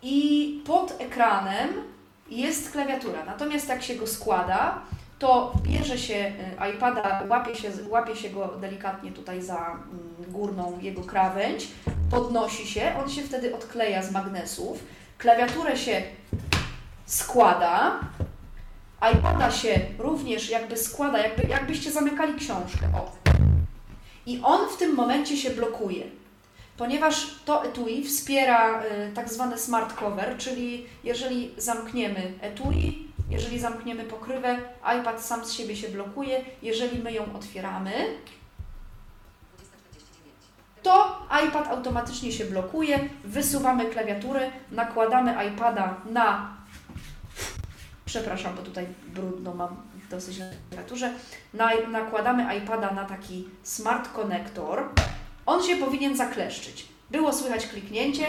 i 0.02 0.62
pod 0.66 1.00
ekranem 1.00 1.68
jest 2.28 2.72
klawiatura. 2.72 3.24
Natomiast 3.24 3.68
jak 3.68 3.82
się 3.82 3.94
go 3.94 4.06
składa, 4.06 4.82
to 5.18 5.52
bierze 5.62 5.98
się 5.98 6.14
y, 6.14 6.74
iPada, 6.74 7.22
łapie 7.28 7.54
się, 7.54 7.70
łapie 7.88 8.16
się 8.16 8.30
go 8.30 8.48
delikatnie 8.60 9.12
tutaj 9.12 9.42
za 9.42 9.58
mm, 9.58 10.32
górną 10.32 10.78
jego 10.80 11.02
krawędź, 11.02 11.68
podnosi 12.10 12.66
się, 12.66 12.92
on 13.02 13.10
się 13.10 13.22
wtedy 13.22 13.54
odkleja 13.54 14.02
z 14.02 14.12
magnesów, 14.12 14.84
klawiaturę 15.18 15.76
się 15.76 16.02
składa, 17.06 18.00
iPada 19.14 19.50
się 19.50 19.80
również 19.98 20.50
jakby 20.50 20.76
składa, 20.76 21.18
jakby, 21.18 21.48
jakbyście 21.48 21.92
zamykali 21.92 22.34
książkę. 22.34 22.86
O. 22.94 23.12
I 24.26 24.40
on 24.42 24.68
w 24.68 24.76
tym 24.76 24.94
momencie 24.94 25.36
się 25.36 25.50
blokuje, 25.50 26.04
ponieważ 26.76 27.26
to 27.44 27.64
etui 27.64 28.04
wspiera 28.04 28.82
y, 28.82 29.12
tak 29.14 29.28
zwane 29.28 29.58
smart 29.58 29.94
cover, 29.94 30.36
czyli 30.38 30.86
jeżeli 31.04 31.54
zamkniemy 31.56 32.32
etui, 32.40 33.05
jeżeli 33.30 33.58
zamkniemy 33.58 34.04
pokrywę, 34.04 34.58
iPad 35.00 35.22
sam 35.22 35.44
z 35.44 35.52
siebie 35.52 35.76
się 35.76 35.88
blokuje. 35.88 36.44
Jeżeli 36.62 37.02
my 37.02 37.12
ją 37.12 37.24
otwieramy, 37.34 37.92
to 40.82 41.26
iPad 41.48 41.68
automatycznie 41.68 42.32
się 42.32 42.44
blokuje. 42.44 43.08
Wysuwamy 43.24 43.86
klawiaturę, 43.86 44.50
nakładamy 44.72 45.48
iPada 45.48 46.00
na. 46.10 46.56
Przepraszam, 48.04 48.56
bo 48.56 48.62
tutaj 48.62 48.86
brudno 49.06 49.54
mam 49.54 49.76
dosyć 50.10 50.38
na 50.38 50.46
klawiaturze. 50.70 51.12
Na, 51.54 51.70
nakładamy 51.90 52.56
iPada 52.56 52.90
na 52.90 53.04
taki 53.04 53.48
smart 53.62 54.12
konektor. 54.12 54.88
On 55.46 55.62
się 55.62 55.76
powinien 55.76 56.16
zakleszczyć. 56.16 56.88
Było 57.10 57.32
słychać 57.32 57.66
kliknięcie, 57.66 58.26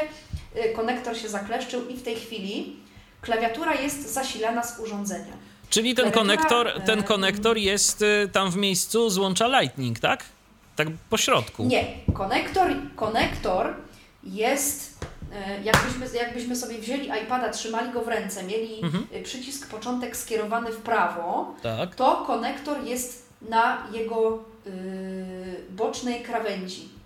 y, 0.65 0.73
konektor 0.75 1.17
się 1.17 1.29
zakleszczył 1.29 1.87
i 1.87 1.97
w 1.97 2.03
tej 2.03 2.15
chwili 2.15 2.86
Klawiatura 3.21 3.75
jest 3.75 4.13
zasilana 4.13 4.63
z 4.63 4.79
urządzenia. 4.79 5.33
Czyli 5.69 5.95
ten 5.95 6.11
konektor, 6.11 6.71
ten 6.85 7.03
konektor 7.03 7.57
jest 7.57 8.01
y, 8.01 8.29
tam 8.33 8.51
w 8.51 8.55
miejscu 8.55 9.09
złącza 9.09 9.59
Lightning, 9.59 9.99
tak? 9.99 10.25
Tak 10.75 10.87
po 11.09 11.17
środku. 11.17 11.63
Nie, 11.63 11.85
konektor, 12.13 12.67
konektor 12.95 13.73
jest, 14.23 15.05
y, 15.59 15.63
jakbyśmy, 15.63 16.17
jakbyśmy 16.17 16.55
sobie 16.55 16.77
wzięli 16.77 17.09
iPada, 17.23 17.49
trzymali 17.49 17.91
go 17.91 18.01
w 18.01 18.07
ręce, 18.07 18.43
mieli 18.43 18.83
mhm. 18.83 19.23
Przycisk 19.23 19.69
początek 19.69 20.17
skierowany 20.17 20.71
w 20.71 20.77
prawo, 20.77 21.55
tak. 21.63 21.95
to 21.95 22.23
konektor 22.27 22.83
jest 22.83 23.27
na 23.41 23.87
jego 23.93 24.43
yy, 24.65 24.71
bocznej 25.69 26.23
krawędzi. 26.23 26.96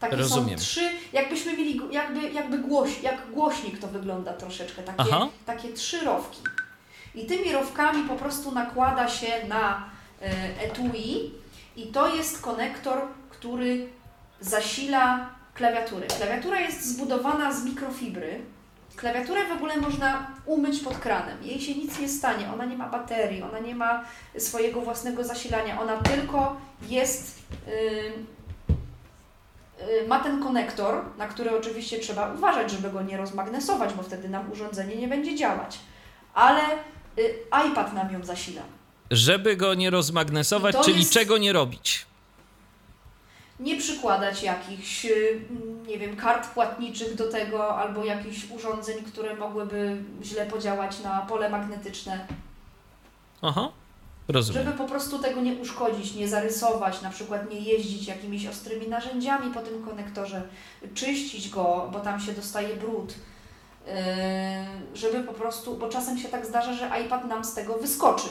Takie 0.00 0.16
Rozumiem. 0.16 0.58
są 0.58 0.64
trzy, 0.64 0.90
jakbyśmy 1.12 1.56
mieli, 1.56 1.80
jakby, 1.90 2.30
jakby 2.30 2.58
głoś, 2.58 3.02
jak 3.02 3.30
głośnik 3.30 3.78
to 3.78 3.88
wygląda 3.88 4.32
troszeczkę, 4.32 4.82
takie, 4.82 5.10
takie 5.46 5.72
trzy 5.72 6.04
rowki. 6.04 6.42
I 7.14 7.26
tymi 7.26 7.52
rowkami 7.52 8.08
po 8.08 8.16
prostu 8.16 8.52
nakłada 8.52 9.08
się 9.08 9.26
na 9.48 9.84
e, 10.22 10.60
etui 10.60 11.32
i 11.76 11.86
to 11.86 12.16
jest 12.16 12.42
konektor, 12.42 12.98
który 13.30 13.88
zasila 14.40 15.30
klawiaturę. 15.54 16.06
Klawiatura 16.06 16.60
jest 16.60 16.84
zbudowana 16.84 17.52
z 17.52 17.64
mikrofibry. 17.64 18.40
Klawiaturę 18.96 19.48
w 19.48 19.52
ogóle 19.52 19.76
można 19.76 20.26
umyć 20.46 20.80
pod 20.80 20.98
kranem. 20.98 21.42
Jej 21.42 21.60
się 21.60 21.74
nic 21.74 21.98
nie 21.98 22.08
stanie. 22.08 22.52
Ona 22.54 22.64
nie 22.64 22.76
ma 22.76 22.88
baterii, 22.88 23.42
ona 23.42 23.58
nie 23.58 23.74
ma 23.74 24.04
swojego 24.38 24.80
własnego 24.80 25.24
zasilania. 25.24 25.80
Ona 25.80 25.96
tylko 25.96 26.56
jest 26.88 27.38
ma 30.08 30.20
ten 30.20 30.42
konektor, 30.42 31.04
na 31.18 31.28
który 31.28 31.58
oczywiście 31.58 31.98
trzeba 31.98 32.32
uważać, 32.32 32.70
żeby 32.70 32.90
go 32.90 33.02
nie 33.02 33.16
rozmagnesować, 33.16 33.94
bo 33.94 34.02
wtedy 34.02 34.28
nam 34.28 34.52
urządzenie 34.52 34.96
nie 34.96 35.08
będzie 35.08 35.36
działać. 35.36 35.78
Ale 36.34 36.62
y, 37.18 37.34
iPad 37.70 37.92
nam 37.92 38.12
ją 38.12 38.24
zasila. 38.24 38.62
Żeby 39.10 39.56
go 39.56 39.74
nie 39.74 39.90
rozmagnesować, 39.90 40.76
czyli 40.84 40.98
jest... 40.98 41.12
czego 41.12 41.38
nie 41.38 41.52
robić? 41.52 42.06
nie 43.60 43.76
przykładać 43.76 44.42
jakichś, 44.42 45.04
y, 45.04 45.40
nie 45.86 45.98
wiem, 45.98 46.16
kart 46.16 46.48
płatniczych 46.48 47.14
do 47.14 47.30
tego 47.30 47.76
albo 47.76 48.04
jakichś 48.04 48.50
urządzeń, 48.50 49.04
które 49.04 49.36
mogłyby 49.36 49.96
źle 50.22 50.46
podziałać 50.46 51.00
na 51.00 51.18
pole 51.20 51.50
magnetyczne, 51.50 52.26
Aha, 53.42 53.70
rozumiem. 54.28 54.64
żeby 54.64 54.78
po 54.78 54.84
prostu 54.84 55.18
tego 55.18 55.40
nie 55.40 55.54
uszkodzić, 55.54 56.14
nie 56.14 56.28
zarysować, 56.28 57.02
na 57.02 57.10
przykład 57.10 57.50
nie 57.50 57.60
jeździć 57.60 58.08
jakimiś 58.08 58.46
ostrymi 58.46 58.88
narzędziami 58.88 59.54
po 59.54 59.60
tym 59.60 59.84
konektorze, 59.84 60.42
czyścić 60.94 61.48
go, 61.48 61.88
bo 61.92 62.00
tam 62.00 62.20
się 62.20 62.32
dostaje 62.32 62.76
brud. 62.76 63.14
Yy, 63.86 63.92
żeby 64.94 65.22
po 65.22 65.32
prostu, 65.32 65.76
bo 65.76 65.88
czasem 65.88 66.18
się 66.18 66.28
tak 66.28 66.46
zdarza, 66.46 66.72
że 66.72 66.90
iPad 67.06 67.28
nam 67.28 67.44
z 67.44 67.54
tego 67.54 67.78
wyskoczy. 67.78 68.28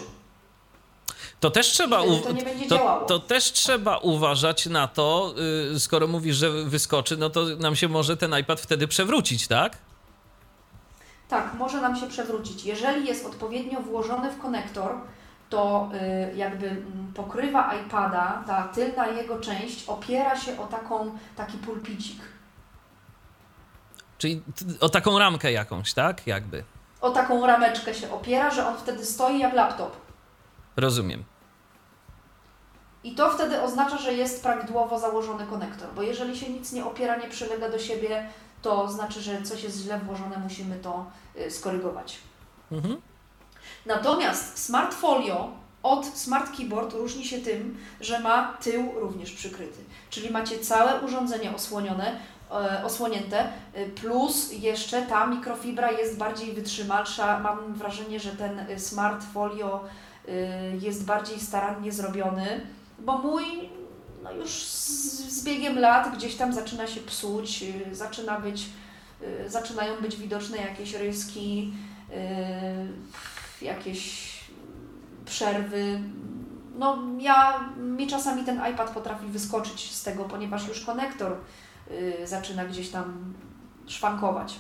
To 1.39 1.51
też 1.51 1.67
trzeba, 1.67 2.01
to 2.01 2.33
to, 2.69 3.05
to 3.07 3.19
też 3.19 3.51
trzeba 3.51 3.97
uważać 3.97 4.65
na 4.65 4.87
to, 4.87 5.35
y, 5.75 5.79
skoro 5.79 6.07
mówisz, 6.07 6.35
że 6.35 6.49
wyskoczy, 6.51 7.17
no 7.17 7.29
to 7.29 7.45
nam 7.59 7.75
się 7.75 7.87
może 7.87 8.17
ten 8.17 8.39
iPad 8.39 8.61
wtedy 8.61 8.87
przewrócić, 8.87 9.47
tak? 9.47 9.77
Tak, 11.29 11.53
może 11.53 11.81
nam 11.81 11.95
się 11.95 12.07
przewrócić. 12.07 12.65
Jeżeli 12.65 13.07
jest 13.07 13.25
odpowiednio 13.25 13.81
włożony 13.81 14.31
w 14.31 14.41
konektor, 14.41 14.95
to 15.56 15.89
y, 15.93 16.36
jakby 16.36 16.68
mm, 16.70 17.14
pokrywa 17.14 17.74
iPada, 17.74 18.43
ta 18.47 18.64
tylna 18.64 19.08
jego 19.08 19.39
część 19.39 19.89
opiera 19.89 20.39
się 20.39 20.60
o 20.60 20.68
taką, 20.68 21.18
taki 21.36 21.58
pulpicik. 21.58 22.22
Czyli 24.18 24.43
o 24.80 24.89
taką 24.89 25.20
ramkę 25.20 25.51
jakąś, 25.51 25.93
tak? 25.93 26.28
Jakby. 26.28 26.64
O 27.01 27.10
taką 27.10 27.45
rameczkę 27.45 27.93
się 27.93 28.12
opiera, 28.12 28.51
że 28.51 28.68
on 28.68 28.78
wtedy 28.78 29.06
stoi 29.06 29.39
jak 29.39 29.53
laptop. 29.53 29.97
Rozumiem. 30.78 31.24
I 33.03 33.16
to 33.16 33.30
wtedy 33.30 33.62
oznacza, 33.62 33.97
że 33.97 34.14
jest 34.14 34.43
prawidłowo 34.43 34.99
założony 34.99 35.45
konektor, 35.45 35.89
bo 35.95 36.01
jeżeli 36.01 36.38
się 36.38 36.49
nic 36.49 36.72
nie 36.72 36.86
opiera, 36.86 37.16
nie 37.16 37.28
przylega 37.28 37.70
do 37.70 37.80
siebie, 37.80 38.30
to 38.62 38.91
znaczy, 38.91 39.22
że 39.22 39.41
coś 39.41 39.64
jest 39.64 39.78
źle 39.78 39.99
włożone, 39.99 40.38
musimy 40.38 40.76
to 40.76 41.06
y, 41.39 41.51
skorygować. 41.51 42.18
Mhm. 42.72 43.01
Natomiast 43.86 44.65
Smart 44.65 44.93
Folio 44.93 45.49
od 45.83 46.05
Smart 46.05 46.57
Keyboard 46.57 46.93
różni 46.93 47.25
się 47.25 47.38
tym, 47.38 47.77
że 48.01 48.19
ma 48.19 48.57
tył 48.63 48.91
również 48.95 49.31
przykryty. 49.31 49.83
Czyli 50.09 50.29
macie 50.29 50.59
całe 50.59 51.01
urządzenie 51.01 51.55
osłonione, 51.55 52.19
e, 52.51 52.83
osłonięte, 52.83 53.49
e, 53.73 53.86
plus 53.86 54.51
jeszcze 54.51 55.01
ta 55.01 55.27
mikrofibra 55.27 55.91
jest 55.91 56.17
bardziej 56.17 56.53
wytrzymalsza. 56.53 57.39
Mam 57.39 57.73
wrażenie, 57.73 58.19
że 58.19 58.31
ten 58.31 58.59
e, 58.59 58.79
Smart 58.79 59.23
Folio 59.33 59.83
e, 60.27 60.31
jest 60.77 61.05
bardziej 61.05 61.39
starannie 61.39 61.91
zrobiony, 61.91 62.61
bo 62.99 63.17
mój 63.17 63.45
no 64.23 64.31
już 64.31 64.49
z, 64.63 65.43
biegiem 65.43 65.79
lat 65.79 66.17
gdzieś 66.17 66.36
tam 66.36 66.53
zaczyna 66.53 66.88
się 66.88 67.01
psuć, 67.01 67.63
zaczyna 67.91 68.39
być, 68.39 68.65
zaczynają 69.47 70.01
być 70.01 70.15
widoczne 70.15 70.57
jakieś 70.57 70.93
ryski, 70.93 71.73
jakieś 73.62 74.34
przerwy. 75.26 75.99
No 76.80 76.97
ja, 77.20 77.60
mi 77.78 78.08
czasami 78.08 78.43
ten 78.43 78.62
iPad 78.74 78.89
potrafi 78.89 79.28
wyskoczyć 79.28 79.91
z 79.91 80.03
tego, 80.03 80.24
ponieważ 80.24 80.68
już 80.68 80.82
konektor 80.82 81.36
y, 81.91 82.28
zaczyna 82.28 82.66
gdzieś 82.66 82.89
tam 82.89 83.34
szwankować. 83.88 84.56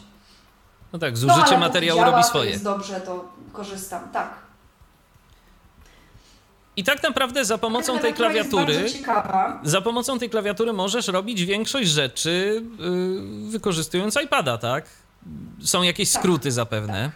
No 0.93 0.99
tak, 0.99 1.11
No, 1.11 1.17
zużycie 1.17 1.41
póki 1.43 1.57
materiału 1.57 1.99
działa, 1.99 2.11
robi 2.11 2.23
swoje. 2.23 2.49
jest 2.51 2.63
dobrze, 2.63 3.01
to 3.01 3.25
korzystam, 3.53 4.09
tak. 4.13 4.33
I 6.77 6.83
tak 6.83 7.03
naprawdę 7.03 7.45
za 7.45 7.57
pomocą 7.57 7.99
tej 7.99 8.13
Klawiatura 8.13 8.63
jest 8.71 9.03
klawiatury, 9.03 9.59
za 9.63 9.81
pomocą 9.81 10.19
tej 10.19 10.29
klawiatury 10.29 10.73
możesz 10.73 11.07
robić 11.07 11.45
większość 11.45 11.89
rzeczy 11.89 12.63
yy, 12.79 13.49
wykorzystując 13.49 14.15
iPada, 14.23 14.57
tak? 14.57 14.85
Są 15.63 15.83
jakieś 15.83 16.11
Tak, 16.11 16.21
skróty 16.21 16.51
zapewne. 16.51 17.11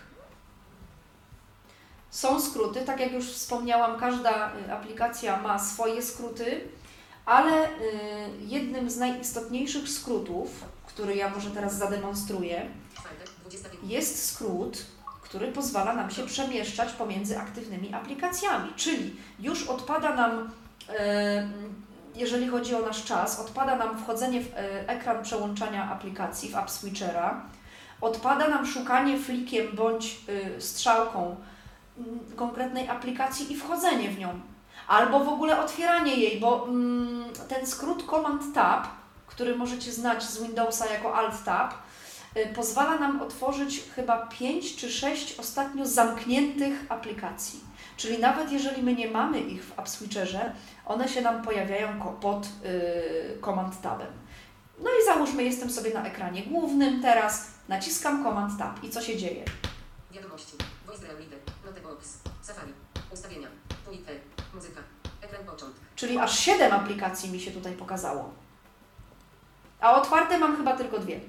Są 2.11 2.41
skróty, 2.41 2.81
tak 2.81 2.99
jak 2.99 3.11
już 3.11 3.25
wspomniałam, 3.25 3.99
każda 3.99 4.51
y, 4.67 4.73
aplikacja 4.73 5.41
ma 5.41 5.59
swoje 5.59 6.01
skróty, 6.01 6.61
ale 7.25 7.67
y, 7.67 7.69
jednym 8.39 8.89
z 8.89 8.97
najistotniejszych 8.97 9.89
skrótów, 9.89 10.65
który 10.87 11.15
ja 11.15 11.29
może 11.29 11.51
teraz 11.51 11.77
zademonstruję, 11.77 12.69
Czwartek, 12.93 13.29
25. 13.41 13.91
jest 13.91 14.25
skrót, 14.31 14.85
który 15.21 15.51
pozwala 15.51 15.93
nam 15.93 16.11
się 16.11 16.25
przemieszczać 16.25 16.93
pomiędzy 16.93 17.39
aktywnymi 17.39 17.93
aplikacjami, 17.93 18.73
czyli 18.75 19.15
już 19.39 19.67
odpada 19.67 20.15
nam, 20.15 20.51
e, 20.99 21.49
jeżeli 22.15 22.47
chodzi 22.47 22.75
o 22.75 22.81
nasz 22.81 23.03
czas, 23.03 23.39
odpada 23.39 23.75
nam 23.75 23.99
wchodzenie 24.03 24.41
w 24.41 24.51
ekran 24.87 25.23
przełączania 25.23 25.91
aplikacji 25.91 26.49
w 26.49 26.55
App 26.55 26.69
Switchera, 26.69 27.41
odpada 28.01 28.47
nam 28.47 28.65
szukanie 28.65 29.19
flikiem 29.19 29.75
bądź 29.75 30.17
strzałką 30.59 31.35
konkretnej 32.35 32.89
aplikacji 32.89 33.53
i 33.53 33.55
wchodzenie 33.55 34.09
w 34.09 34.19
nią. 34.19 34.39
Albo 34.87 35.19
w 35.19 35.29
ogóle 35.29 35.59
otwieranie 35.59 36.15
jej, 36.15 36.39
bo 36.39 36.67
mm, 36.67 37.25
ten 37.47 37.67
skrót 37.67 38.05
Command 38.09 38.53
Tab, 38.53 38.87
który 39.27 39.55
możecie 39.55 39.91
znać 39.91 40.23
z 40.23 40.43
Windowsa 40.43 40.85
jako 40.85 41.15
Alt 41.15 41.43
Tab, 41.43 41.73
y, 42.37 42.53
pozwala 42.55 42.97
nam 42.99 43.21
otworzyć 43.21 43.83
chyba 43.95 44.17
5 44.27 44.75
czy 44.75 44.91
6 44.91 45.39
ostatnio 45.39 45.85
zamkniętych 45.85 46.85
aplikacji. 46.89 47.59
Czyli 47.97 48.19
nawet 48.19 48.51
jeżeli 48.51 48.83
my 48.83 48.93
nie 48.93 49.07
mamy 49.07 49.39
ich 49.39 49.63
w 49.65 49.79
App 49.79 49.89
Switcherze, 49.89 50.53
one 50.85 51.07
się 51.07 51.21
nam 51.21 51.41
pojawiają 51.41 51.99
pod 52.21 52.45
y, 52.45 53.41
Command 53.45 53.81
Tabem. 53.81 54.11
No 54.79 54.89
i 54.89 55.05
załóżmy, 55.05 55.43
jestem 55.43 55.69
sobie 55.69 55.93
na 55.93 56.05
ekranie 56.05 56.43
głównym 56.43 57.01
teraz, 57.01 57.47
naciskam 57.67 58.23
Command 58.23 58.59
Tab 58.59 58.83
i 58.83 58.89
co 58.89 59.01
się 59.01 59.17
dzieje? 59.17 59.45
Wiadomości. 60.11 60.53
Voice. 60.87 61.05
Muzyka. 64.53 64.81
Ekran 65.21 65.45
początek. 65.45 65.81
Czyli 65.95 66.17
aż 66.17 66.39
7 66.39 66.71
aplikacji 66.73 67.31
mi 67.31 67.39
się 67.39 67.51
tutaj 67.51 67.73
pokazało. 67.73 68.33
A 69.81 70.01
otwarte 70.01 70.37
mam 70.37 70.57
chyba 70.57 70.77
tylko 70.77 70.99
dwie. 70.99 71.19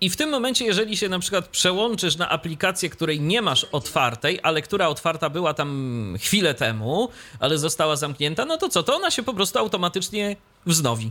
I 0.00 0.10
w 0.10 0.16
tym 0.16 0.30
momencie, 0.30 0.64
jeżeli 0.64 0.96
się 0.96 1.08
na 1.08 1.18
przykład 1.18 1.48
przełączysz 1.48 2.16
na 2.16 2.28
aplikację, 2.28 2.90
której 2.90 3.20
nie 3.20 3.42
masz 3.42 3.64
otwartej, 3.64 4.40
ale 4.42 4.62
która 4.62 4.88
otwarta 4.88 5.30
była 5.30 5.54
tam 5.54 6.14
chwilę 6.20 6.54
temu, 6.54 7.08
ale 7.40 7.58
została 7.58 7.96
zamknięta, 7.96 8.44
no 8.44 8.56
to 8.56 8.68
co? 8.68 8.82
To 8.82 8.96
ona 8.96 9.10
się 9.10 9.22
po 9.22 9.34
prostu 9.34 9.58
automatycznie 9.58 10.36
wznowi. 10.66 11.10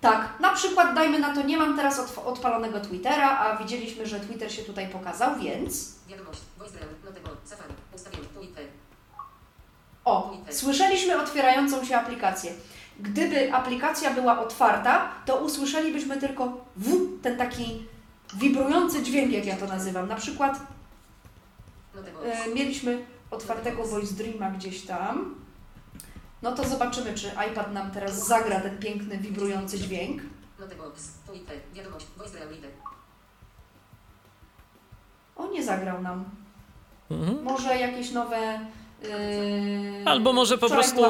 Tak, 0.00 0.40
na 0.40 0.54
przykład 0.54 0.94
dajmy 0.94 1.18
na 1.18 1.34
to, 1.34 1.42
nie 1.42 1.56
mam 1.56 1.76
teraz 1.76 2.00
odf- 2.00 2.26
odpalonego 2.26 2.80
Twittera, 2.80 3.38
a 3.38 3.56
widzieliśmy, 3.56 4.06
że 4.06 4.20
Twitter 4.20 4.52
się 4.52 4.62
tutaj 4.62 4.88
pokazał, 4.88 5.38
więc 5.38 5.96
Wiadomość. 6.08 6.40
Safari. 7.44 7.74
Ustawienia. 7.94 8.28
Twitter. 8.40 8.64
O, 10.06 10.36
słyszeliśmy 10.50 11.22
otwierającą 11.22 11.84
się 11.84 11.96
aplikację. 11.96 12.52
Gdyby 13.00 13.52
aplikacja 13.54 14.14
była 14.14 14.40
otwarta, 14.40 15.08
to 15.26 15.36
usłyszelibyśmy 15.36 16.16
tylko 16.16 16.64
w, 16.76 17.20
ten 17.22 17.36
taki 17.38 17.86
wibrujący 18.34 19.02
dźwięk, 19.02 19.32
jak 19.32 19.46
ja 19.46 19.56
to 19.56 19.66
nazywam. 19.66 20.08
Na 20.08 20.14
przykład 20.16 20.60
Notebox. 21.94 22.24
e, 22.26 22.54
mieliśmy 22.54 23.04
otwartego 23.30 23.84
Voice 23.84 24.14
Dreama 24.14 24.50
gdzieś 24.50 24.82
tam. 24.86 25.34
No 26.42 26.52
to 26.52 26.68
zobaczymy, 26.68 27.14
czy 27.14 27.30
iPad 27.50 27.72
nam 27.72 27.90
teraz 27.90 28.26
zagra 28.26 28.60
ten 28.60 28.78
piękny, 28.78 29.18
wibrujący 29.18 29.78
dźwięk. 29.78 30.22
Notebox. 30.60 31.08
Twitter. 31.26 31.56
Wiadomość. 31.74 32.06
Voice 32.16 32.38
Real 32.38 32.48
Reader. 32.48 32.70
O, 35.36 35.46
nie 35.46 35.64
zagrał 35.64 36.02
nam. 36.02 36.24
Mhm. 37.10 37.42
Może 37.42 37.76
jakieś 37.78 38.10
nowe. 38.10 38.60
Yy, 39.02 39.08
Albo 40.04 40.32
może 40.32 40.58
po 40.58 40.68
prostu- 40.68 41.02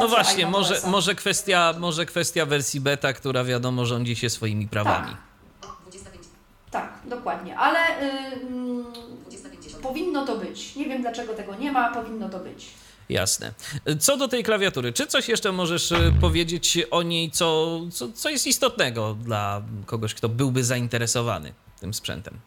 No 0.00 0.08
właśnie, 0.08 0.46
może, 0.46 0.80
może, 0.86 1.14
kwestia, 1.14 1.74
może 1.78 2.06
kwestia 2.06 2.46
wersji 2.46 2.80
beta, 2.80 3.12
która 3.12 3.44
wiadomo 3.44 3.86
rządzi 3.86 4.16
się 4.16 4.30
swoimi 4.30 4.68
prawami. 4.68 5.16
Tak. 5.60 5.70
25. 5.82 6.24
Tak, 6.70 6.92
dokładnie, 7.04 7.56
ale 7.58 7.78
yy, 7.78 8.84
2050. 9.26 9.82
powinno 9.82 10.26
to 10.26 10.36
być. 10.36 10.76
Nie 10.76 10.84
wiem 10.84 11.02
dlaczego 11.02 11.34
tego 11.34 11.54
nie 11.54 11.72
ma, 11.72 11.94
powinno 11.94 12.28
to 12.28 12.38
być. 12.38 12.66
Jasne. 13.08 13.52
Co 14.00 14.16
do 14.16 14.28
tej 14.28 14.44
klawiatury, 14.44 14.92
czy 14.92 15.06
coś 15.06 15.28
jeszcze 15.28 15.52
możesz 15.52 15.92
e, 15.92 16.12
powiedzieć 16.20 16.78
o 16.90 17.02
niej, 17.02 17.30
co, 17.30 17.80
co, 17.92 18.12
co 18.12 18.30
jest 18.30 18.46
istotnego 18.46 19.14
dla 19.14 19.62
kogoś, 19.86 20.14
kto 20.14 20.28
byłby 20.28 20.64
zainteresowany 20.64 21.52
tym 21.80 21.94
sprzętem? 21.94 22.38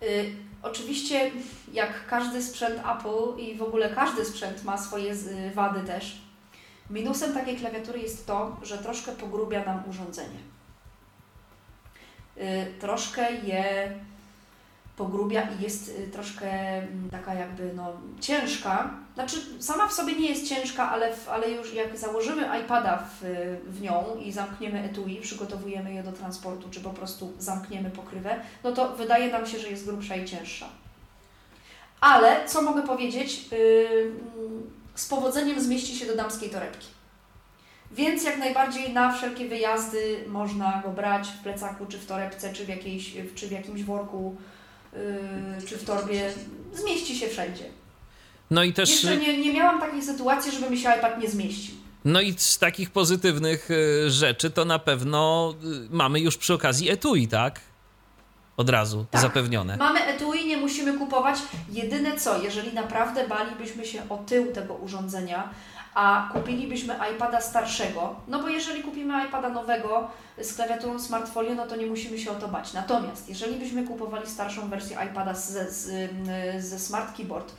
Yy, 0.00 0.08
oczywiście, 0.62 1.30
jak 1.72 2.06
każdy 2.06 2.42
sprzęt 2.42 2.80
Apple 2.96 3.38
i 3.38 3.56
w 3.56 3.62
ogóle 3.62 3.90
każdy 3.90 4.24
sprzęt 4.24 4.64
ma 4.64 4.78
swoje 4.78 5.14
wady 5.54 5.80
też. 5.80 6.22
Minusem 6.90 7.34
takiej 7.34 7.56
klawiatury 7.56 7.98
jest 7.98 8.26
to, 8.26 8.56
że 8.62 8.78
troszkę 8.78 9.12
pogrubia 9.12 9.64
nam 9.64 9.82
urządzenie. 9.88 10.38
Yy, 12.36 12.44
troszkę 12.80 13.32
je 13.32 13.94
pogrubia 14.96 15.42
i 15.42 15.62
jest 15.62 15.88
y, 15.88 16.08
troszkę 16.12 16.50
mm, 16.78 17.10
taka 17.10 17.34
jakby 17.34 17.70
no, 17.74 17.92
ciężka. 18.20 18.90
Znaczy 19.14 19.36
sama 19.60 19.88
w 19.88 19.92
sobie 19.92 20.14
nie 20.14 20.28
jest 20.28 20.48
ciężka, 20.48 20.90
ale, 20.90 21.16
w, 21.16 21.28
ale 21.28 21.50
już 21.50 21.74
jak 21.74 21.96
założymy 21.96 22.48
iPada 22.64 22.96
w, 22.96 23.24
w 23.66 23.80
nią 23.80 24.04
i 24.24 24.32
zamkniemy 24.32 24.82
etui, 24.82 25.20
przygotowujemy 25.20 25.94
je 25.94 26.02
do 26.02 26.12
transportu, 26.12 26.70
czy 26.70 26.80
po 26.80 26.90
prostu 26.90 27.32
zamkniemy 27.38 27.90
pokrywę, 27.90 28.40
no 28.64 28.72
to 28.72 28.96
wydaje 28.96 29.32
nam 29.32 29.46
się, 29.46 29.58
że 29.58 29.68
jest 29.68 29.86
grubsza 29.86 30.16
i 30.16 30.24
cięższa. 30.24 30.68
Ale 32.00 32.48
co 32.48 32.62
mogę 32.62 32.82
powiedzieć? 32.82 33.50
Yy, 33.52 34.12
z 34.94 35.08
powodzeniem 35.08 35.60
zmieści 35.60 35.96
się 35.96 36.06
do 36.06 36.16
damskiej 36.16 36.50
torebki. 36.50 36.86
Więc 37.92 38.24
jak 38.24 38.38
najbardziej 38.38 38.92
na 38.92 39.12
wszelkie 39.12 39.48
wyjazdy 39.48 40.24
można 40.26 40.82
go 40.84 40.90
brać 40.90 41.28
w 41.28 41.42
plecaku, 41.42 41.86
czy 41.86 41.98
w 41.98 42.06
torebce, 42.06 42.52
czy 42.52 42.64
w, 42.64 42.68
jakiejś, 42.68 43.16
czy 43.34 43.48
w 43.48 43.50
jakimś 43.50 43.84
worku, 43.84 44.36
czy 45.68 45.76
w 45.78 45.84
torbie. 45.84 46.32
Zmieści 46.74 47.16
się 47.16 47.28
wszędzie. 47.28 47.64
No 48.50 48.62
i 48.62 48.72
też. 48.72 48.90
Jeszcze 48.90 49.16
nie, 49.16 49.38
nie 49.38 49.52
miałam 49.52 49.80
takiej 49.80 50.02
sytuacji, 50.02 50.52
żeby 50.52 50.70
mi 50.70 50.78
się 50.78 50.88
iPad 50.98 51.20
nie 51.20 51.28
zmieścił. 51.30 51.74
No 52.04 52.20
i 52.20 52.34
z 52.38 52.58
takich 52.58 52.90
pozytywnych 52.90 53.70
y, 53.70 54.10
rzeczy 54.10 54.50
to 54.50 54.64
na 54.64 54.78
pewno 54.78 55.54
y, 55.64 55.88
mamy 55.90 56.20
już 56.20 56.36
przy 56.36 56.54
okazji 56.54 56.90
etui, 56.90 57.28
tak? 57.28 57.60
Od 58.56 58.70
razu 58.70 59.06
Tak. 59.10 59.20
zapewnione. 59.20 59.76
Mamy 59.76 60.04
etui, 60.04 60.46
nie 60.46 60.56
musimy 60.56 60.98
kupować. 60.98 61.38
Jedyne 61.72 62.16
co, 62.16 62.42
jeżeli 62.42 62.72
naprawdę 62.74 63.28
balibyśmy 63.28 63.86
się 63.86 64.08
o 64.08 64.16
tył 64.18 64.52
tego 64.52 64.74
urządzenia, 64.74 65.50
a 65.96 66.28
kupilibyśmy 66.32 66.98
iPada 67.14 67.40
starszego, 67.40 68.16
no 68.28 68.42
bo 68.42 68.48
jeżeli 68.48 68.82
kupimy 68.82 69.26
iPada 69.26 69.48
nowego 69.48 70.10
z 70.40 70.54
klawiaturą 70.54 70.98
Smart 70.98 71.28
Folio, 71.28 71.54
no 71.54 71.66
to 71.66 71.76
nie 71.76 71.86
musimy 71.86 72.18
się 72.18 72.30
o 72.30 72.34
to 72.34 72.48
bać. 72.48 72.72
Natomiast 72.72 73.28
jeżeli 73.28 73.56
byśmy 73.56 73.84
kupowali 73.86 74.26
starszą 74.26 74.68
wersję 74.68 74.96
iPada 75.10 75.34
ze, 75.34 75.70
z, 75.70 76.10
ze 76.64 76.78
Smart 76.78 77.16
Keyboard, 77.16 77.52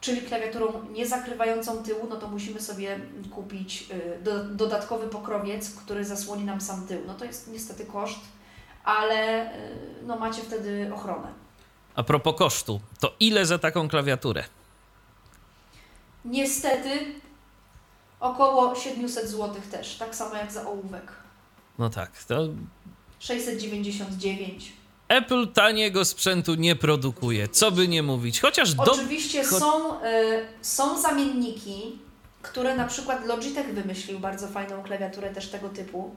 czyli 0.00 0.22
klawiaturą 0.22 0.72
nie 0.92 1.06
zakrywającą 1.06 1.82
tyłu, 1.82 2.06
no 2.10 2.16
to 2.16 2.28
musimy 2.28 2.60
sobie 2.60 3.00
kupić 3.30 3.86
y, 3.90 4.22
do, 4.22 4.44
dodatkowy 4.44 5.06
pokrowiec, 5.06 5.74
który 5.74 6.04
zasłoni 6.04 6.44
nam 6.44 6.60
sam 6.60 6.86
tył. 6.86 7.00
No 7.06 7.14
to 7.14 7.24
jest 7.24 7.48
niestety 7.52 7.84
koszt, 7.84 8.20
ale 8.84 9.52
y, 9.54 9.74
no 10.06 10.16
macie 10.16 10.42
wtedy 10.42 10.90
ochronę. 10.94 11.28
A 11.94 12.02
propos 12.02 12.34
kosztu, 12.38 12.80
to 13.00 13.14
ile 13.20 13.46
za 13.46 13.58
taką 13.58 13.88
klawiaturę? 13.88 14.44
Niestety 16.24 16.90
około 18.20 18.74
700 18.74 19.28
zł 19.28 19.54
też, 19.70 19.96
tak 19.96 20.14
samo 20.14 20.34
jak 20.34 20.52
za 20.52 20.66
ołówek. 20.66 21.12
No 21.78 21.90
tak, 21.90 22.24
to 22.24 22.48
699. 23.18 24.72
Apple 25.08 25.52
taniego 25.52 26.04
sprzętu 26.04 26.54
nie 26.54 26.76
produkuje, 26.76 27.48
co 27.48 27.70
by 27.70 27.88
nie 27.88 28.02
mówić. 28.02 28.40
Chociaż 28.40 28.74
do... 28.74 28.82
Oczywiście 28.82 29.44
są, 29.44 29.94
y, 29.94 30.04
są 30.62 31.00
zamienniki, 31.00 31.98
które 32.42 32.76
na 32.76 32.86
przykład 32.86 33.26
Logitech 33.26 33.74
wymyślił 33.74 34.18
bardzo 34.18 34.48
fajną 34.48 34.82
klawiaturę 34.82 35.30
też 35.30 35.48
tego 35.48 35.68
typu. 35.68 36.14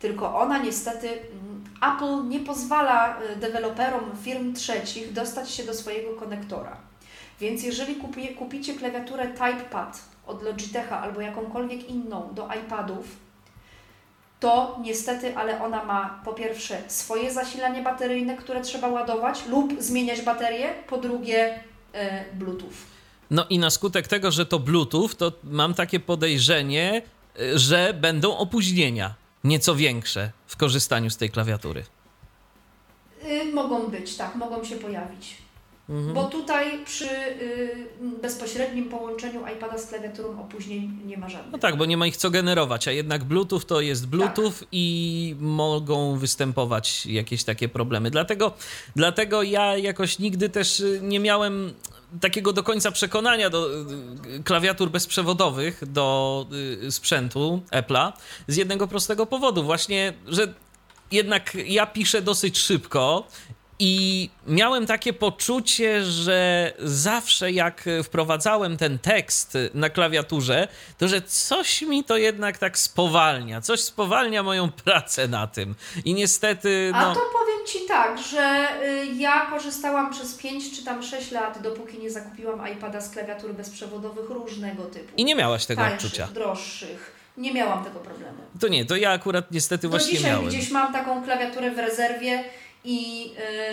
Tylko 0.00 0.38
ona 0.38 0.58
niestety, 0.58 1.08
mm, 1.08 1.64
Apple 1.94 2.28
nie 2.28 2.40
pozwala 2.40 3.22
y, 3.22 3.36
deweloperom 3.36 4.16
firm 4.24 4.54
trzecich 4.54 5.12
dostać 5.12 5.50
się 5.50 5.64
do 5.64 5.74
swojego 5.74 6.14
konektora. 6.14 6.76
Więc 7.40 7.62
jeżeli 7.62 7.94
kupi, 7.94 8.28
kupicie 8.28 8.74
klawiaturę 8.74 9.26
TypePad 9.26 10.00
od 10.30 10.42
Logitecha 10.42 11.00
albo 11.00 11.20
jakąkolwiek 11.20 11.88
inną 11.88 12.28
do 12.34 12.48
iPadów, 12.64 13.06
to 14.40 14.78
niestety, 14.82 15.36
ale 15.36 15.64
ona 15.64 15.84
ma 15.84 16.20
po 16.24 16.32
pierwsze 16.32 16.82
swoje 16.88 17.32
zasilanie 17.32 17.82
bateryjne, 17.82 18.36
które 18.36 18.60
trzeba 18.60 18.88
ładować 18.88 19.46
lub 19.46 19.82
zmieniać 19.82 20.22
baterię, 20.22 20.74
po 20.88 20.98
drugie 20.98 21.60
e, 21.92 22.24
Bluetooth. 22.34 22.74
No 23.30 23.46
i 23.50 23.58
na 23.58 23.70
skutek 23.70 24.08
tego, 24.08 24.30
że 24.30 24.46
to 24.46 24.58
Bluetooth, 24.58 25.08
to 25.18 25.32
mam 25.44 25.74
takie 25.74 26.00
podejrzenie, 26.00 27.02
y, 27.40 27.58
że 27.58 27.94
będą 27.94 28.36
opóźnienia 28.36 29.14
nieco 29.44 29.74
większe 29.74 30.30
w 30.46 30.56
korzystaniu 30.56 31.10
z 31.10 31.16
tej 31.16 31.30
klawiatury. 31.30 31.84
Y, 33.24 33.52
mogą 33.54 33.86
być, 33.86 34.16
tak, 34.16 34.34
mogą 34.34 34.64
się 34.64 34.76
pojawić. 34.76 35.36
Mhm. 35.90 36.14
Bo 36.14 36.24
tutaj 36.24 36.84
przy 36.84 37.10
y, 37.10 37.86
bezpośrednim 38.22 38.88
połączeniu 38.88 39.40
iPada 39.56 39.78
z 39.78 39.86
klawiaturą 39.86 40.40
opóźnień 40.40 40.98
nie 41.04 41.16
ma 41.18 41.28
żadnych. 41.28 41.52
No 41.52 41.58
tak, 41.58 41.76
bo 41.76 41.84
nie 41.84 41.96
ma 41.96 42.06
ich 42.06 42.16
co 42.16 42.30
generować, 42.30 42.88
a 42.88 42.92
jednak 42.92 43.24
Bluetooth 43.24 43.60
to 43.66 43.80
jest 43.80 44.06
Bluetooth 44.06 44.52
i 44.72 45.36
mogą 45.40 46.18
występować 46.18 47.06
jakieś 47.06 47.44
takie 47.44 47.68
problemy. 47.68 48.10
Dlatego, 48.10 48.52
dlatego 48.96 49.42
ja 49.42 49.76
jakoś 49.76 50.18
nigdy 50.18 50.48
też 50.48 50.80
y, 50.80 51.00
nie 51.02 51.20
miałem 51.20 51.74
takiego 52.20 52.52
do 52.52 52.62
końca 52.62 52.90
przekonania 52.90 53.50
do 53.50 53.80
y, 53.80 54.42
klawiatur 54.44 54.90
bezprzewodowych 54.90 55.92
do 55.92 56.46
y, 56.82 56.92
sprzętu 56.92 57.62
Apple'a 57.70 58.12
z 58.48 58.56
jednego 58.56 58.88
prostego 58.88 59.26
powodu. 59.26 59.62
Właśnie, 59.62 60.12
że 60.26 60.54
jednak 61.12 61.56
ja 61.66 61.86
piszę 61.86 62.22
dosyć 62.22 62.58
szybko 62.58 63.24
i 63.82 64.30
miałem 64.46 64.86
takie 64.86 65.12
poczucie, 65.12 66.04
że 66.04 66.72
zawsze 66.78 67.52
jak 67.52 67.84
wprowadzałem 68.04 68.76
ten 68.76 68.98
tekst 68.98 69.58
na 69.74 69.90
klawiaturze, 69.90 70.68
to 70.98 71.08
że 71.08 71.22
coś 71.22 71.82
mi 71.82 72.04
to 72.04 72.16
jednak 72.16 72.58
tak 72.58 72.78
spowalnia, 72.78 73.60
coś 73.60 73.80
spowalnia 73.80 74.42
moją 74.42 74.70
pracę 74.84 75.28
na 75.28 75.46
tym. 75.46 75.74
I 76.04 76.14
niestety, 76.14 76.92
A 76.94 77.02
no. 77.02 77.14
to 77.14 77.20
powiem 77.20 77.66
Ci 77.66 77.78
tak, 77.88 78.18
że 78.22 78.68
y, 78.82 79.06
ja 79.16 79.46
korzystałam 79.50 80.10
przez 80.12 80.34
5 80.34 80.76
czy 80.76 80.84
tam 80.84 81.02
6 81.02 81.30
lat, 81.30 81.62
dopóki 81.62 81.98
nie 81.98 82.10
zakupiłam 82.10 82.68
iPada 82.72 83.00
z 83.00 83.10
klawiatur 83.10 83.54
bezprzewodowych 83.54 84.30
różnego 84.30 84.82
typu. 84.84 85.12
I 85.16 85.24
nie 85.24 85.34
miałaś 85.34 85.66
tego 85.66 85.82
Tańszych, 85.82 86.04
odczucia. 86.06 86.26
droższych. 86.26 87.12
Nie 87.36 87.54
miałam 87.54 87.84
tego 87.84 87.98
problemu. 88.00 88.38
To 88.60 88.68
nie, 88.68 88.84
to 88.84 88.96
ja 88.96 89.10
akurat 89.10 89.50
niestety 89.50 89.82
Do 89.82 89.88
właśnie 89.88 90.12
dzisiaj 90.12 90.30
miałem. 90.30 90.48
gdzieś 90.48 90.70
mam 90.70 90.92
taką 90.92 91.24
klawiaturę 91.24 91.70
w 91.70 91.78
rezerwie 91.78 92.44
i 92.84 93.30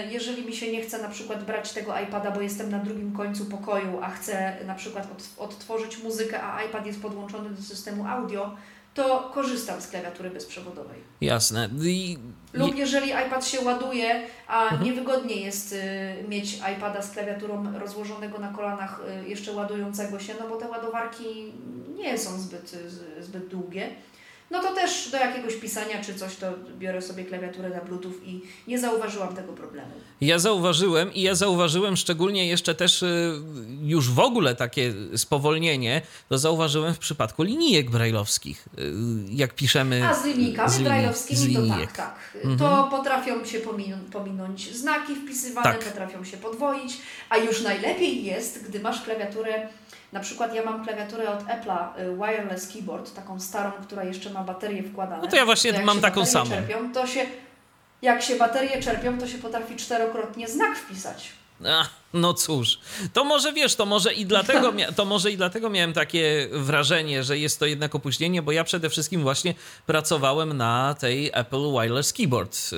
y, 0.08 0.12
jeżeli 0.12 0.46
mi 0.46 0.56
się 0.56 0.72
nie 0.72 0.82
chce 0.82 1.02
na 1.02 1.10
przykład 1.10 1.44
brać 1.46 1.72
tego 1.74 2.00
iPada, 2.00 2.32
bo 2.32 2.42
jestem 2.42 2.72
na 2.72 2.80
drugim 2.80 3.14
końcu 3.14 3.46
pokoju, 3.46 4.00
a 4.02 4.10
chcę 4.10 4.58
na 4.66 4.76
przykład 4.76 5.08
od, 5.12 5.50
odtworzyć 5.50 5.98
muzykę, 6.04 6.44
a 6.44 6.64
iPad 6.64 6.86
jest 6.86 7.02
podłączony 7.02 7.50
do 7.50 7.62
systemu 7.62 8.08
audio, 8.08 8.56
to 8.94 9.32
korzystam 9.34 9.82
z 9.82 9.88
klawiatury 9.88 10.30
bezprzewodowej. 10.30 11.00
Jasne. 11.22 11.70
I, 11.84 12.18
Lub 12.54 12.76
jeżeli 12.76 13.10
iPad 13.10 13.48
się 13.48 13.62
ładuje, 13.62 14.22
a 14.48 14.64
Mhm. 14.64 14.84
niewygodnie 14.84 15.36
jest 15.36 15.74
y, 15.74 15.78
mieć 16.28 16.60
iPada 16.78 17.02
z 17.02 17.12
klawiaturą 17.12 17.80
rozłożonego 17.80 18.38
na 18.40 18.54
kolanach, 18.54 19.02
y, 19.26 19.30
jeszcze 19.30 19.52
ładującego 19.52 20.20
się, 20.20 20.34
no 20.40 20.48
bo 20.48 20.56
te 20.56 20.68
ładowarki 20.68 21.54
nie 21.96 22.18
są 22.18 22.40
zbyt, 22.40 22.76
zbyt 23.20 23.48
długie, 23.48 23.90
no 24.52 24.62
to 24.62 24.76
też 24.76 25.10
do 25.12 25.18
jakiegoś 25.18 25.56
pisania 25.56 26.04
czy 26.04 26.16
coś, 26.16 26.36
to 26.36 26.48
biorę 26.80 27.02
sobie 27.02 27.26
klawiaturę 27.26 27.70
na 27.70 27.82
Bluetooth 27.82 28.14
i 28.26 28.42
nie 28.68 28.80
zauważyłam 28.80 29.36
tego 29.36 29.54
problemu. 29.54 29.92
Ja 30.22 30.40
zauważyłem 30.40 31.14
i 31.14 31.22
ja 31.22 31.36
zauważyłem 31.36 31.98
szczególnie 31.98 32.48
jeszcze 32.48 32.76
też 32.76 33.04
y, 33.04 33.42
już 33.84 34.10
w 34.12 34.20
ogóle 34.20 34.56
takie 34.56 34.94
spowolnienie, 35.16 36.02
to 36.30 36.38
zauważyłem 36.38 36.94
w 36.94 37.00
przypadku 37.00 37.44
linijek 37.44 37.90
brajlowskich, 37.92 38.68
y, 38.80 38.94
jak 39.30 39.54
piszemy 39.56 40.08
A 40.08 40.14
z 40.14 40.26
linijkami 40.26 40.70
z 40.72 40.78
linii- 40.78 40.84
brajlowskimi 40.84 41.40
z 41.40 41.44
to 41.54 41.62
linijek. 41.62 41.92
tak, 41.92 41.96
tak. 42.34 42.36
Mhm. 42.36 42.58
To 42.60 42.88
potrafią 42.98 43.46
się 43.46 43.60
pominąć, 43.60 44.12
pominąć 44.12 44.76
znaki 44.76 45.16
wpisywane, 45.16 45.64
Tak. 45.74 45.84
potrafią 45.84 46.24
się 46.24 46.38
podwoić, 46.38 46.98
a 47.30 47.38
już 47.38 47.62
najlepiej 47.62 48.24
jest, 48.26 48.68
gdy 48.70 48.80
masz 48.80 49.02
klawiaturę, 49.02 49.68
na 50.14 50.20
przykład 50.20 50.56
ja 50.56 50.64
mam 50.64 50.86
klawiaturę 50.86 51.30
od 51.30 51.44
Apple'a, 51.44 52.00
y, 52.00 52.16
wireless 52.16 52.74
keyboard, 52.74 53.14
taką 53.14 53.40
starą, 53.40 53.72
która 53.72 54.04
jeszcze 54.04 54.30
ma 54.30 54.44
baterię 54.44 54.84
wkładane. 54.84 55.22
No 55.24 55.28
to 55.30 55.36
ja 55.36 55.46
właśnie 55.46 55.72
jak 55.72 55.86
mam 55.86 56.02
taką 56.02 56.26
samą. 56.26 56.50
Czerpią, 56.52 56.94
to 56.94 57.08
się, 57.08 57.26
jak 58.02 58.22
się 58.22 58.36
baterie 58.36 58.82
czerpią, 58.82 59.20
to 59.20 59.28
się 59.28 59.38
potrafi 59.38 59.76
czterokrotnie 59.76 60.48
znak 60.48 60.78
wpisać. 60.78 61.32
A, 61.66 61.84
no 62.14 62.34
cóż, 62.34 62.80
to 63.14 63.24
może 63.24 63.54
wiesz, 63.54 63.76
to 63.76 63.86
może 63.86 64.14
i 64.14 64.26
dlatego, 64.26 64.74
to 64.96 65.06
może 65.06 65.32
i 65.32 65.38
dlatego 65.38 65.70
miałem 65.70 65.94
takie 65.94 66.48
wrażenie, 66.52 67.24
że 67.24 67.38
jest 67.38 67.60
to 67.60 67.66
jednak 67.66 67.96
opóźnienie, 67.96 68.42
bo 68.42 68.52
ja 68.52 68.64
przede 68.64 68.90
wszystkim 68.90 69.22
właśnie 69.22 69.54
pracowałem 69.86 70.58
na 70.58 70.96
tej 71.00 71.32
Apple 71.34 71.72
Wireless 71.72 72.14
Keyboard, 72.14 72.72
yy, 72.72 72.78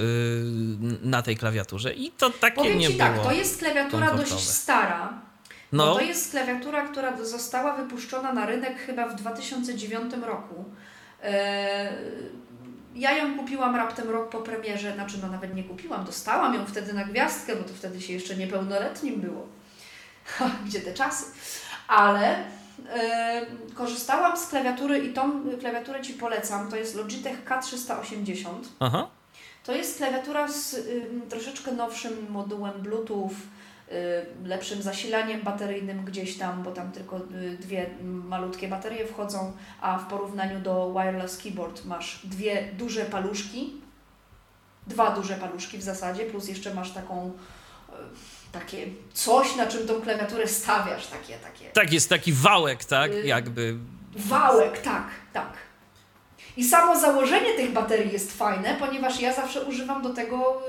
na 1.01 1.21
tej 1.21 1.37
klawiaturze 1.37 1.93
i 1.93 2.11
to 2.11 2.29
takie 2.29 2.55
Powiem 2.55 2.79
nie 2.79 2.87
Ci 2.87 2.93
było. 2.93 3.09
tak, 3.09 3.23
to 3.23 3.31
jest 3.31 3.59
klawiatura 3.59 4.13
dość 4.15 4.39
stara, 4.39 5.28
No. 5.71 5.85
No, 5.85 5.95
to 5.95 6.01
jest 6.01 6.31
klawiatura, 6.31 6.87
która 6.87 7.17
została 7.23 7.75
wypuszczona 7.75 8.33
na 8.33 8.45
rynek 8.45 8.77
chyba 8.79 9.07
w 9.07 9.15
2009 9.15 10.13
roku. 10.25 10.65
E, 11.23 11.93
Ja 12.95 13.11
ją 13.17 13.37
kupiłam 13.37 13.75
raptem 13.75 14.09
rok 14.09 14.29
po 14.29 14.37
premierze, 14.37 14.93
znaczy 14.93 15.17
no 15.21 15.27
nawet 15.27 15.55
nie 15.55 15.63
kupiłam, 15.63 16.05
dostałam 16.05 16.53
ją 16.53 16.65
wtedy 16.65 16.93
na 16.93 17.03
gwiazdkę, 17.03 17.55
bo 17.55 17.63
to 17.63 17.73
wtedy 17.73 18.01
się 18.01 18.13
jeszcze 18.13 18.35
niepełnoletnim 18.35 19.21
było. 19.21 19.47
Gdzie 20.65 20.81
te 20.81 20.93
czasy? 20.93 21.25
Ale 21.87 22.35
e, 22.89 23.41
korzystałam 23.75 24.37
z 24.37 24.47
klawiatury 24.47 24.99
i 24.99 25.13
tą 25.13 25.31
klawiaturę 25.59 26.01
Ci 26.01 26.13
polecam, 26.13 26.69
to 26.69 26.75
jest 26.75 26.95
Logitech 26.95 27.45
K380. 27.45 28.45
aha, 28.79 29.07
To 29.63 29.71
jest 29.75 29.97
klawiatura 29.97 30.47
z 30.47 30.73
y, 30.73 31.07
troszeczkę 31.29 31.71
nowszym 31.71 32.25
modułem 32.29 32.73
Bluetooth, 32.81 33.29
lepszym 34.43 34.81
zasilaniem 34.81 35.41
bateryjnym 35.41 36.05
gdzieś 36.05 36.37
tam, 36.37 36.63
bo 36.63 36.71
tam 36.71 36.91
tylko 36.91 37.17
y, 37.17 37.57
dwie 37.59 37.89
malutkie 38.03 38.67
baterie 38.67 39.07
wchodzą, 39.07 39.51
a 39.81 39.97
w 39.97 40.07
porównaniu 40.07 40.59
do 40.59 40.93
wireless 40.93 41.37
keyboard 41.37 41.85
masz 41.85 42.19
dwie 42.23 42.69
duże 42.77 43.05
paluszki, 43.05 43.73
dwa 44.87 45.11
duże 45.11 45.35
paluszki 45.35 45.77
w 45.77 45.83
zasadzie, 45.83 46.25
plus 46.25 46.47
jeszcze 46.47 46.73
masz 46.73 46.91
taką 46.91 47.27
y, 47.89 47.93
takie 48.51 48.87
coś, 49.13 49.55
na 49.55 49.67
czym 49.67 49.87
tą 49.87 50.01
klawiaturę 50.01 50.47
stawiasz, 50.47 51.07
takie, 51.07 51.37
takie. 51.37 51.65
Tak, 51.65 51.93
jest 51.93 52.09
taki 52.09 52.33
wałek, 52.33 52.85
tak? 52.85 53.11
Y- 53.11 53.27
Jakby. 53.27 53.77
Wałek, 54.15 54.81
tak, 54.81 55.07
tak. 55.33 55.53
I 56.57 56.63
samo 56.63 56.99
założenie 56.99 57.53
tych 57.53 57.73
baterii 57.73 58.13
jest 58.13 58.37
fajne, 58.37 58.75
ponieważ 58.79 59.21
ja 59.21 59.33
zawsze 59.33 59.61
używam 59.61 60.01
do 60.01 60.13
tego 60.13 60.61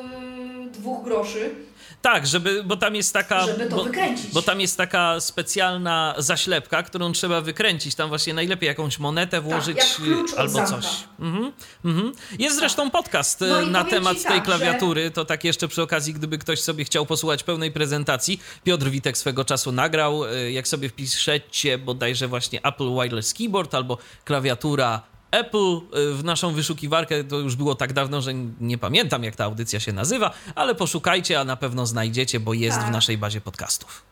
yy, 0.61 0.71
dwóch 0.71 1.05
groszy, 1.05 1.55
Tak, 2.03 2.26
żeby, 2.26 2.64
bo 2.64 2.76
tam 2.76 2.97
jest 2.97 3.12
taka. 3.12 3.47
żeby 3.47 3.66
to 3.66 3.76
bo, 3.76 3.84
wykręcić. 3.84 4.32
bo 4.32 4.43
tam 4.43 4.61
jest 4.61 4.76
taka 4.76 5.20
specjalna 5.20 6.14
zaślepka, 6.18 6.82
którą 6.82 7.12
trzeba 7.12 7.41
wykręcić. 7.41 7.95
Tam 7.95 8.09
właśnie 8.09 8.34
najlepiej 8.34 8.66
jakąś 8.66 8.99
monetę 8.99 9.41
włożyć 9.41 9.76
jak 9.76 9.86
klucz 9.86 10.32
od 10.32 10.38
albo 10.38 10.64
coś. 10.66 10.86
Mhm, 11.20 11.53
mhm. 11.84 12.12
Jest 12.38 12.57
zresztą 12.57 12.91
podcast 12.91 13.41
No 13.41 13.61
e, 13.62 13.66
na 13.66 13.84
temat 13.84 14.16
ci 14.18 14.24
tej 14.24 14.36
tak, 14.36 14.45
klawiatury. 14.45 15.11
To 15.11 15.24
tak 15.24 15.45
jeszcze 15.45 15.68
przy 15.68 15.82
okazji, 15.82 16.14
gdyby 16.14 16.38
ktoś 16.38 16.61
sobie 16.61 16.84
chciał 16.84 17.07
posłuchać 17.07 17.43
pełnej 17.43 17.72
prezentacji. 17.72 18.41
Piotr 18.64 18.86
Witek 18.91 19.18
swego 19.18 19.45
czasu 19.45 19.72
nagrał. 19.72 20.24
e, 20.26 20.53
Jak 20.53 20.68
sobie 20.68 20.88
wpiszecie 20.88 21.78
bodajże 21.78 22.28
właśnie 22.28 22.64
Apple 22.64 22.95
Wireless 22.95 23.34
Keyboard 23.34 23.74
albo 23.74 23.99
klawiatura 24.24 25.10
Apple 25.31 25.76
e, 25.93 26.14
w 26.14 26.24
naszą 26.24 26.53
wyszukiwarkę, 26.55 27.24
to 27.24 27.37
już 27.39 27.57
było 27.57 27.74
tak 27.74 27.93
dawno, 27.93 28.20
że 28.20 28.35
nie 28.61 28.78
pamiętam 28.78 29.24
jak 29.24 29.37
ta 29.37 29.45
audycja 29.45 29.81
się 29.81 29.93
nazywa, 29.93 30.31
ale 30.55 30.74
poszukajcie, 30.74 31.41
a 31.41 31.45
na 31.45 31.57
pewno 31.57 31.87
znajdziecie, 31.87 32.41
bo 32.41 32.55
jest 32.55 32.78
w 32.78 32.83
Tak. 32.83 32.93
naszej 32.93 33.18
bazie 33.18 33.41
podcastów. 33.41 34.03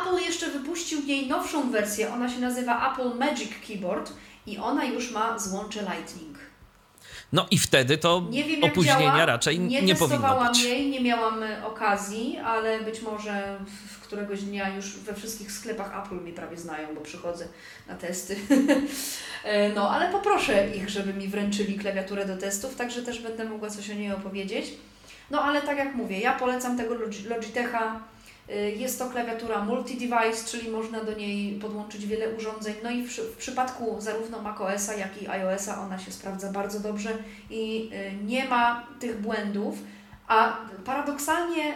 Apple 0.00 0.24
jeszcze 0.24 0.50
wypuścił 0.50 1.00
jej 1.06 1.26
nowszą 1.26 1.70
wersję, 1.70 2.12
ona 2.14 2.30
się 2.34 2.38
nazywa 2.40 2.92
Apple 2.92 3.18
Magic 3.18 3.50
Keyboard 3.68 4.12
i 4.46 4.58
ona 4.58 4.84
już 4.84 5.10
ma 5.10 5.38
złącze 5.38 5.80
Lightning. 5.80 6.38
No 7.32 7.46
i 7.50 7.58
wtedy 7.58 7.98
to 7.98 8.22
Nie 8.30 8.44
wiem 8.44 8.64
opóźnienia 8.64 8.98
działa, 9.00 9.26
raczej 9.26 9.60
nie, 9.60 9.82
nie 9.82 9.94
powinno 9.94 10.18
testowałam 10.22 10.52
być. 10.52 10.62
jej, 10.62 10.90
nie 10.90 11.00
miałam 11.00 11.42
e, 11.42 11.66
okazji, 11.66 12.38
ale 12.38 12.80
być 12.80 13.02
może 13.02 13.58
w 13.98 14.01
któregoś 14.12 14.42
dnia 14.42 14.76
już 14.76 14.98
we 14.98 15.14
wszystkich 15.14 15.52
sklepach 15.52 16.04
Apple 16.06 16.14
mnie 16.14 16.32
prawie 16.32 16.56
znają, 16.56 16.94
bo 16.94 17.00
przychodzę 17.00 17.44
na 17.88 17.94
testy. 17.94 18.36
E, 19.44 19.68
no, 19.72 19.90
ale 19.90 20.12
poproszę 20.12 20.68
ich, 20.76 20.88
żeby 20.88 21.14
mi 21.14 21.28
wręczyli 21.28 21.78
klawiaturę 21.78 22.26
do 22.26 22.36
testów, 22.36 22.76
także 22.76 23.02
też 23.02 23.20
będę 23.22 23.44
mogła 23.44 23.70
coś 23.70 23.90
o 23.90 23.94
niej 23.94 24.12
opowiedzieć. 24.12 24.74
No 25.30 25.42
ale 25.42 25.62
tak 25.62 25.78
jak 25.78 25.94
mówię, 25.94 26.18
ja 26.20 26.32
polecam 26.32 26.76
tego 26.76 26.94
Logi- 26.94 27.28
Logitecha. 27.28 28.00
Y, 28.50 28.54
Jest 28.76 28.98
to 28.98 29.10
klawiatura 29.10 29.64
multi-device, 29.66 30.50
czyli 30.50 30.70
można 30.70 31.04
do 31.04 31.12
niej 31.14 31.58
podłączyć 31.58 32.06
wiele 32.06 32.28
urządzeń. 32.28 32.74
No 32.82 32.90
i 32.90 33.02
w, 33.02 33.12
w 33.18 33.36
przypadku 33.36 33.96
zarówno 34.00 34.42
macOSa, 34.42 34.94
jak 34.94 35.22
i 35.22 35.28
iOSa 35.28 35.80
ona 35.82 35.98
się 35.98 36.12
sprawdza 36.12 36.52
bardzo 36.52 36.80
dobrze 36.80 37.10
i 37.50 37.90
y, 38.22 38.24
nie 38.24 38.44
ma 38.48 38.86
tych 39.00 39.20
błędów. 39.20 39.78
A 40.32 40.56
paradoksalnie 40.84 41.74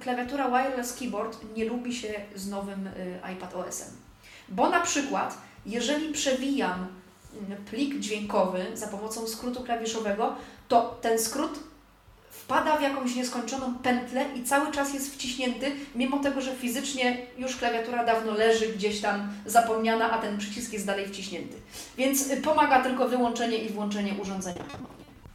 klawiatura 0.00 0.48
wireless 0.48 0.96
keyboard 0.98 1.38
nie 1.56 1.64
lubi 1.64 1.94
się 1.94 2.08
z 2.34 2.48
nowym 2.48 2.86
y, 2.86 3.20
iPad 3.32 3.54
OS-em. 3.54 3.88
Bo 4.48 4.70
na 4.70 4.80
przykład, 4.80 5.38
jeżeli 5.66 6.12
przewijam 6.12 6.86
plik 7.70 7.98
dźwiękowy 7.98 8.66
za 8.74 8.86
pomocą 8.86 9.26
skrótu 9.26 9.64
klawiszowego, 9.64 10.36
to 10.68 10.98
ten 11.00 11.18
skrót 11.18 11.58
wpada 12.30 12.76
w 12.76 12.82
jakąś 12.82 13.14
nieskończoną 13.14 13.74
pętlę 13.74 14.24
i 14.36 14.44
cały 14.44 14.72
czas 14.72 14.94
jest 14.94 15.14
wciśnięty, 15.14 15.72
mimo 15.94 16.18
tego, 16.18 16.40
że 16.40 16.54
fizycznie 16.54 17.26
już 17.36 17.56
klawiatura 17.56 18.04
dawno 18.04 18.32
leży 18.32 18.68
gdzieś 18.68 19.00
tam 19.00 19.32
zapomniana, 19.46 20.10
a 20.10 20.18
ten 20.18 20.38
przycisk 20.38 20.72
jest 20.72 20.86
dalej 20.86 21.06
wciśnięty. 21.06 21.56
Więc 21.96 22.28
pomaga 22.44 22.82
tylko 22.82 23.08
wyłączenie 23.08 23.58
i 23.58 23.68
włączenie 23.68 24.14
urządzenia. 24.22 24.64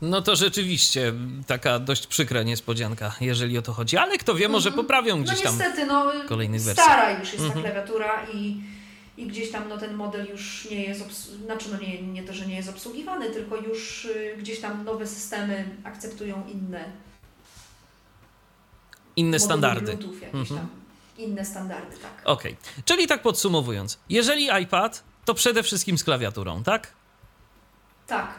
No 0.04 0.22
to 0.22 0.36
rzeczywiście 0.36 1.14
taka 1.48 1.80
dość 1.80 2.08
przykra 2.08 2.44
niespodzianka, 2.44 3.16
jeżeli 3.22 3.58
o 3.58 3.62
to 3.62 3.74
chodzi. 3.74 3.98
Ale 3.98 4.18
kto 4.18 4.36
wie, 4.36 4.48
może 4.50 4.72
poprawią 4.72 5.18
No 5.18 5.24
gdzieś 5.24 5.42
tam. 5.42 5.58
niestety, 5.58 5.86
no 5.86 6.12
kolejnych 6.28 6.62
stara 6.62 7.12
już 7.20 7.34
jest 7.34 7.46
Mhm. 7.46 7.64
ta 7.64 7.72
klawiatura 7.72 8.26
i, 8.34 8.62
i 9.18 9.28
gdzieś 9.28 9.52
tam 9.52 9.70
no, 9.70 9.78
ten 9.78 9.94
model 9.94 10.28
już 10.32 10.68
nie 10.72 10.84
jest, 10.84 11.02
obs- 11.02 11.46
znaczy 11.46 11.66
no 11.72 11.78
nie, 11.78 12.02
nie 12.02 12.24
to, 12.24 12.34
że 12.34 12.46
nie 12.46 12.56
jest 12.56 12.70
obsługiwany, 12.70 13.30
tylko 13.30 13.58
już 13.58 14.06
y, 14.06 14.36
gdzieś 14.40 14.60
tam 14.60 14.84
nowe 14.86 15.08
systemy 15.08 15.70
akceptują 15.84 16.44
inne 16.54 16.86
Inne 19.16 19.40
standardy. 19.40 19.98
Mhm. 20.34 20.68
Inne 21.18 21.46
standardy, 21.46 21.98
tak. 21.98 22.12
Okej. 22.26 22.58
Czyli 22.86 23.08
tak 23.08 23.22
podsumowując, 23.22 23.98
jeżeli 24.10 24.50
iPad, 24.64 25.04
to 25.26 25.34
przede 25.34 25.64
wszystkim 25.64 25.98
z 25.98 26.04
klawiaturą, 26.04 26.64
tak? 26.64 26.88
Tak. 28.08 28.34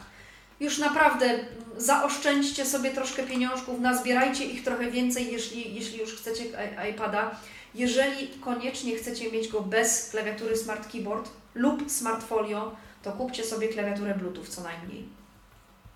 Już 0.59 0.77
naprawdę 0.77 1.39
zaoszczędźcie 1.77 2.65
sobie 2.65 2.91
troszkę 2.91 3.23
pieniążków, 3.23 3.79
nazbierajcie 3.79 4.45
ich 4.45 4.63
trochę 4.63 4.91
więcej, 4.91 5.31
jeśli, 5.31 5.75
jeśli 5.75 5.99
już 5.99 6.15
chcecie 6.15 6.43
iPada. 6.91 7.35
Jeżeli 7.75 8.27
koniecznie 8.27 8.95
chcecie 8.95 9.31
mieć 9.31 9.47
go 9.47 9.61
bez 9.61 10.09
klawiatury 10.09 10.57
Smart 10.57 10.91
Keyboard 10.91 11.29
lub 11.55 11.91
Smart 11.91 12.23
Folio, 12.23 12.75
to 13.03 13.11
kupcie 13.11 13.43
sobie 13.43 13.67
klawiaturę 13.67 14.15
Bluetooth 14.15 14.45
co 14.49 14.63
najmniej. 14.63 15.09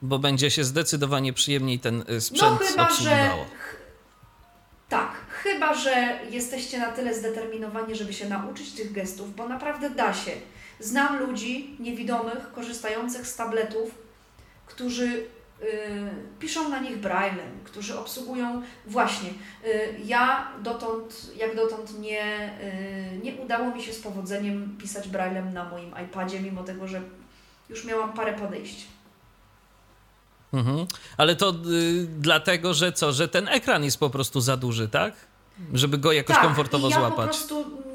Bo 0.02 0.20
będzie 0.20 0.52
się 0.52 0.64
zdecydowanie 0.64 1.34
przyjemniej 1.34 1.80
ten 1.80 2.02
y, 2.02 2.06
No 2.10 2.22
sprzęt 2.22 2.60
chyba, 2.60 2.90
że. 2.90 3.30
Tak, 4.90 5.12
chyba, 5.30 5.74
że 5.74 6.20
jesteście 6.30 6.80
na 6.80 6.92
tyle 6.92 7.14
zdeterminowani, 7.14 7.96
żeby 7.96 8.14
się 8.14 8.30
nauczyć 8.30 8.72
tych 8.72 8.92
gestów, 8.92 9.36
bo 9.36 9.50
naprawdę 9.50 9.90
da 9.90 10.14
się. 10.14 10.32
Znam 10.80 11.20
ludzi 11.20 11.76
niewidomych, 11.80 12.52
korzystających 12.56 13.28
z 13.28 13.36
tabletów, 13.36 13.92
którzy 14.70 15.06
y, 15.06 15.26
piszą 16.40 16.70
na 16.70 16.80
nich 16.80 16.98
braillem, 16.98 17.60
którzy 17.64 18.00
obsługują 18.00 18.62
właśnie. 18.86 19.30
Y, 19.30 20.00
ja 20.06 20.48
dotąd, 20.64 21.32
jak 21.38 21.56
dotąd 21.56 22.00
nie, 22.00 22.50
y, 23.14 23.20
nie 23.24 23.34
udało 23.34 23.76
mi 23.76 23.82
się 23.84 23.94
z 23.94 24.00
powodzeniem 24.00 24.78
pisać 24.82 25.08
braillem 25.08 25.54
na 25.54 25.70
moim 25.70 25.94
iPadzie, 26.06 26.40
mimo 26.40 26.64
tego, 26.64 26.88
że 26.88 27.02
już 27.70 27.86
miałam 27.86 28.14
parę 28.14 28.34
podejść. 28.34 28.88
Mhm. 30.54 30.86
Ale 31.18 31.36
to 31.36 31.54
dlatego, 32.20 32.74
że 32.74 32.92
co, 32.94 33.12
że 33.12 33.28
ten 33.28 33.48
ekran 33.48 33.84
jest 33.84 34.00
po 34.00 34.10
prostu 34.10 34.42
za 34.42 34.58
duży, 34.58 34.88
tak? 34.88 35.14
Żeby 35.74 35.98
go 35.98 36.12
jakoś 36.12 36.38
komfortowo 36.38 36.90
Tak, 36.90 37.00
i 37.00 37.02
ja 37.02 37.08
złapać. 37.08 37.38
po 37.38 37.48
prostu 37.48 37.89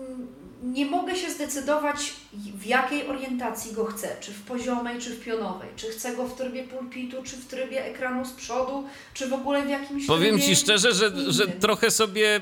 nie 0.74 0.86
mogę 0.86 1.16
się 1.16 1.30
zdecydować, 1.30 2.12
w 2.32 2.66
jakiej 2.66 3.08
orientacji 3.08 3.72
go 3.72 3.84
chcę. 3.84 4.16
Czy 4.20 4.32
w 4.32 4.42
poziomej, 4.42 4.98
czy 5.00 5.10
w 5.10 5.24
pionowej. 5.24 5.68
Czy 5.76 5.86
chcę 5.90 6.16
go 6.16 6.28
w 6.28 6.34
trybie 6.34 6.64
pulpitu, 6.64 7.22
czy 7.22 7.36
w 7.36 7.46
trybie 7.46 7.84
ekranu 7.84 8.24
z 8.24 8.30
przodu, 8.30 8.84
czy 9.14 9.28
w 9.28 9.32
ogóle 9.32 9.66
w 9.66 9.68
jakimś 9.68 10.06
Powiem 10.06 10.40
ci 10.40 10.56
szczerze, 10.56 10.94
że, 10.94 11.32
że 11.32 11.46
trochę 11.46 11.90
sobie 11.90 12.40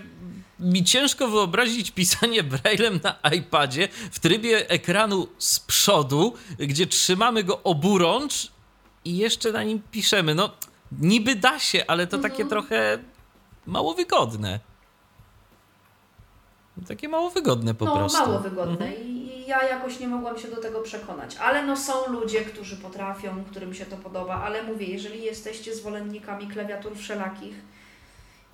mi 0.60 0.84
ciężko 0.84 1.28
wyobrazić 1.28 1.90
pisanie 1.90 2.42
braillem 2.52 3.00
na 3.02 3.30
iPadzie 3.30 3.88
w 4.12 4.18
trybie 4.18 4.70
ekranu 4.70 5.28
z 5.38 5.60
przodu, 5.60 6.34
gdzie 6.58 6.86
trzymamy 6.86 7.44
go 7.44 7.62
oburącz 7.62 8.52
i 9.04 9.16
jeszcze 9.16 9.52
na 9.52 9.62
nim 9.62 9.82
piszemy. 9.90 10.34
No, 10.34 10.50
niby 11.00 11.36
da 11.36 11.58
się, 11.58 11.84
ale 11.86 12.06
to 12.06 12.18
takie 12.18 12.44
trochę 12.44 12.98
mało 13.66 13.94
wygodne. 13.94 14.71
Takie 16.88 17.08
mało 17.08 17.30
wygodne 17.30 17.74
po 17.74 17.84
no, 17.84 17.96
prostu. 17.96 18.18
Mhm. 18.18 18.30
mało 18.30 18.50
wygodne 18.50 18.94
I, 18.94 19.40
i 19.40 19.46
ja 19.46 19.68
jakoś 19.68 20.00
nie 20.00 20.08
mogłam 20.08 20.38
się 20.38 20.48
do 20.48 20.56
tego 20.56 20.80
przekonać. 20.80 21.36
Ale 21.36 21.66
no 21.66 21.76
są 21.76 21.92
ludzie, 22.08 22.40
którzy 22.40 22.76
potrafią, 22.76 23.44
którym 23.44 23.74
się 23.74 23.86
to 23.86 23.96
podoba, 23.96 24.34
ale 24.34 24.62
mówię, 24.62 24.86
jeżeli 24.86 25.22
jesteście 25.22 25.74
zwolennikami 25.74 26.48
klawiatur 26.48 26.96
wszelakich 26.96 27.54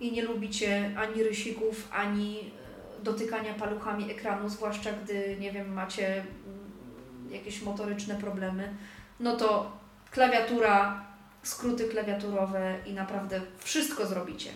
i 0.00 0.12
nie 0.12 0.22
lubicie 0.22 0.90
ani 0.98 1.22
rysików, 1.22 1.88
ani 1.92 2.40
e, 2.40 3.04
dotykania 3.04 3.54
paluchami 3.54 4.10
ekranu, 4.10 4.48
zwłaszcza 4.48 4.90
gdy, 4.92 5.36
nie 5.40 5.52
wiem, 5.52 5.72
macie 5.72 6.14
mm, 6.16 6.24
jakieś 7.30 7.62
motoryczne 7.62 8.14
problemy, 8.14 8.74
no 9.20 9.36
to 9.36 9.72
klawiatura, 10.10 11.04
skróty 11.42 11.88
klawiaturowe 11.88 12.76
i 12.86 12.92
naprawdę 12.92 13.40
wszystko 13.58 14.06
zrobicie. 14.06 14.50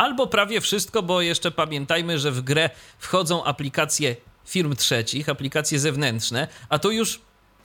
Albo 0.00 0.26
prawie 0.26 0.60
wszystko, 0.60 1.02
bo 1.02 1.20
jeszcze 1.20 1.50
pamiętajmy, 1.50 2.18
że 2.18 2.30
w 2.30 2.40
grę 2.40 2.70
wchodzą 2.98 3.44
aplikacje 3.44 4.16
firm 4.44 4.76
trzecich, 4.76 5.28
aplikacje 5.28 5.78
zewnętrzne, 5.78 6.48
a 6.68 6.78
to 6.78 6.90
już 6.90 7.20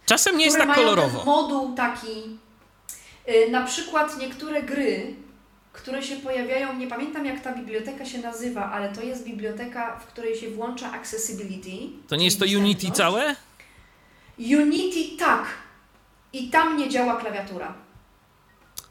czasem 0.05 0.37
nie 0.37 0.45
jest 0.45 0.57
tak 0.57 0.75
kolorowo. 0.75 1.23
Moduł 1.25 1.75
taki, 1.75 2.37
y, 3.29 3.51
na 3.51 3.65
przykład 3.65 4.17
niektóre 4.17 4.63
gry, 4.63 5.15
które 5.73 6.03
się 6.03 6.15
pojawiają, 6.15 6.73
nie 6.73 6.87
pamiętam 6.87 7.25
jak 7.25 7.41
ta 7.41 7.53
biblioteka 7.53 8.05
się 8.05 8.17
nazywa, 8.17 8.71
ale 8.71 8.93
to 8.93 9.01
jest 9.01 9.23
biblioteka, 9.23 9.99
w 9.99 10.05
której 10.05 10.35
się 10.35 10.49
włącza 10.49 10.91
accessibility. 10.91 12.07
To 12.07 12.15
nie 12.15 12.25
jest 12.25 12.39
to 12.39 12.45
Unity 12.45 12.91
całe? 12.91 13.35
Unity 14.39 15.17
tak. 15.19 15.45
I 16.33 16.49
tam 16.49 16.77
nie 16.77 16.89
działa 16.89 17.15
klawiatura. 17.15 17.84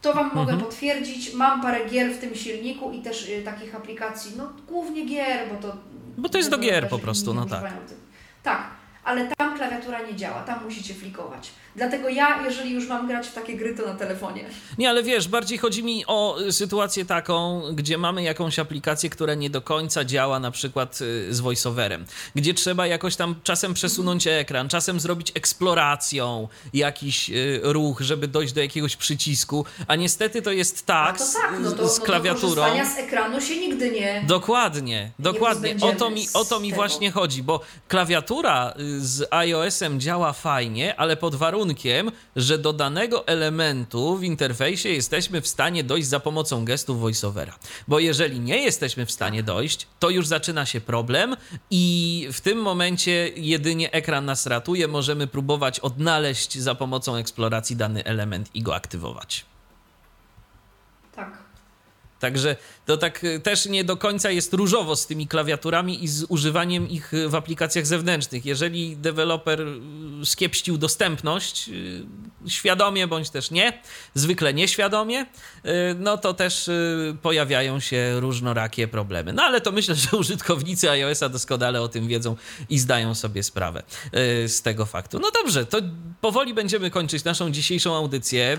To 0.04 0.12
Wam 0.12 0.26
mogę 0.34 0.52
Mhm. 0.52 0.60
potwierdzić. 0.60 1.34
Mam 1.34 1.62
parę 1.62 1.88
gier 1.88 2.12
w 2.12 2.18
tym 2.18 2.34
silniku 2.34 2.92
i 2.92 3.00
też 3.02 3.28
y, 3.28 3.42
takich 3.44 3.74
aplikacji, 3.74 4.32
no 4.36 4.52
głównie 4.68 5.04
gier, 5.06 5.48
bo 5.48 5.68
to... 5.68 5.76
Bo 6.16 6.28
to 6.28 6.38
jest 6.38 6.50
do 6.50 6.58
gier 6.58 6.88
po 6.88 6.98
prostu, 6.98 7.34
no 7.34 7.46
tak. 7.46 7.62
tych. 7.62 7.98
Tak, 8.42 8.62
ale 9.04 9.28
tam 9.36 9.56
klawiatura 9.56 10.02
nie 10.02 10.16
działa, 10.16 10.42
tam 10.42 10.64
musicie 10.64 10.94
flikować. 10.94 11.50
Dlatego 11.76 12.08
ja, 12.08 12.42
jeżeli 12.44 12.72
już 12.72 12.88
mam 12.88 13.08
grać 13.08 13.26
w 13.26 13.32
takie 13.32 13.56
gry, 13.56 13.74
to 13.74 13.86
na 13.86 13.94
telefonie. 13.94 14.44
Nie, 14.78 14.90
ale 14.90 15.02
wiesz, 15.02 15.28
bardziej 15.28 15.58
chodzi 15.58 15.84
mi 15.84 16.06
o 16.06 16.36
sytuację 16.50 17.04
taką, 17.04 17.62
gdzie 17.72 17.98
mamy 17.98 18.22
jakąś 18.22 18.58
aplikację, 18.58 19.10
która 19.10 19.34
nie 19.34 19.50
do 19.50 19.62
końca 19.62 20.04
działa 20.04 20.40
na 20.40 20.50
przykład 20.50 21.00
y, 21.00 21.34
z 21.34 21.40
voiceoverem, 21.40 22.04
gdzie 22.34 22.54
trzeba 22.54 22.86
jakoś 22.86 23.16
tam 23.16 23.34
czasem 23.42 23.74
przesunąć 23.74 24.26
ekran, 24.26 24.68
czasem 24.68 25.00
zrobić 25.00 25.32
eksploracją 25.34 26.48
jakiś 26.72 27.30
y, 27.30 27.60
ruch, 27.62 28.00
żeby 28.00 28.28
dojść 28.28 28.52
do 28.52 28.60
jakiegoś 28.60 28.96
przycisku, 28.96 29.64
a 29.86 29.96
niestety 29.96 30.42
to 30.42 30.52
jest 30.52 30.86
tak, 30.86 31.14
A 31.14 31.18
to 31.18 31.24
tak, 31.42 31.60
no 31.60 31.72
to, 31.72 31.88
z 31.88 31.98
no 31.98 32.04
klawiaturą. 32.04 32.54
To 32.54 32.70
korzystania 32.70 32.94
z 32.94 32.98
ekranu 32.98 33.40
się 33.40 33.56
nigdy 33.56 33.90
nie... 33.90 34.24
Dokładnie, 34.26 35.10
dokładnie. 35.18 35.76
O 35.82 35.92
to 35.92 36.10
mi, 36.10 36.26
o 36.34 36.44
to 36.44 36.60
mi 36.60 36.68
tego. 36.68 36.76
właśnie 36.76 37.10
chodzi, 37.10 37.42
bo 37.42 37.60
klawiatura 37.88 38.74
y, 38.80 39.00
z 39.00 39.28
iOS-em 39.30 40.00
działa 40.00 40.32
fajnie, 40.32 40.96
ale 40.96 41.16
pod 41.16 41.34
warunkiem, 41.34 41.63
że 42.36 42.58
do 42.58 42.72
danego 42.72 43.26
elementu 43.26 44.16
w 44.16 44.24
interfejsie 44.24 44.88
jesteśmy 44.88 45.40
w 45.40 45.48
stanie 45.48 45.84
dojść 45.84 46.08
za 46.08 46.20
pomocą 46.20 46.64
gestów 46.64 47.00
voiceovera. 47.00 47.58
Bo 47.88 47.98
jeżeli 47.98 48.40
nie 48.40 48.58
jesteśmy 48.58 49.06
w 49.06 49.12
stanie 49.12 49.42
dojść, 49.42 49.86
to 49.98 50.10
już 50.10 50.26
zaczyna 50.26 50.66
się 50.66 50.80
problem 50.80 51.36
i 51.70 52.28
w 52.32 52.40
tym 52.40 52.58
momencie 52.58 53.30
jedynie 53.36 53.92
ekran 53.92 54.24
nas 54.24 54.46
ratuje, 54.46 54.88
możemy 54.88 55.26
próbować 55.26 55.80
odnaleźć 55.80 56.58
za 56.58 56.74
pomocą 56.74 57.16
eksploracji 57.16 57.76
dany 57.76 58.04
element 58.04 58.50
i 58.54 58.62
go 58.62 58.74
aktywować. 58.74 59.44
Tak. 61.16 61.43
Także 62.24 62.56
to 62.86 62.96
tak 62.96 63.24
y, 63.24 63.40
też 63.40 63.66
nie 63.66 63.84
do 63.84 63.96
końca 63.96 64.30
jest 64.30 64.54
różowo 64.54 64.96
z 64.96 65.06
tymi 65.06 65.28
klawiaturami 65.28 66.04
i 66.04 66.08
z 66.08 66.24
używaniem 66.28 66.88
ich 66.88 67.14
y, 67.14 67.28
w 67.28 67.34
aplikacjach 67.34 67.86
zewnętrznych. 67.86 68.46
Jeżeli 68.46 68.96
deweloper 68.96 69.60
y, 69.60 70.26
skiepścił 70.26 70.78
dostępność, 70.78 71.70
świadomie 72.48 73.06
bądź 73.06 73.30
też 73.30 73.50
nie, 73.50 73.82
zwykle 74.14 74.54
nieświadomie, 74.54 75.26
no 75.98 76.18
to 76.18 76.34
też 76.34 76.70
pojawiają 77.22 77.80
się 77.80 78.20
różnorakie 78.20 78.88
problemy. 78.88 79.32
No 79.32 79.42
ale 79.42 79.60
to 79.60 79.72
myślę, 79.72 79.94
że 80.10 80.16
użytkownicy 80.16 80.90
iOS-a 80.90 81.28
doskonale 81.28 81.82
o 81.82 81.88
tym 81.88 82.08
wiedzą 82.08 82.36
i 82.70 82.78
zdają 82.78 83.14
sobie 83.14 83.42
sprawę 83.42 83.82
z 84.46 84.62
tego 84.62 84.86
faktu. 84.86 85.18
No 85.18 85.30
dobrze, 85.30 85.66
to 85.66 85.78
powoli 86.20 86.54
będziemy 86.54 86.90
kończyć 86.90 87.24
naszą 87.24 87.50
dzisiejszą 87.50 87.96
audycję. 87.96 88.58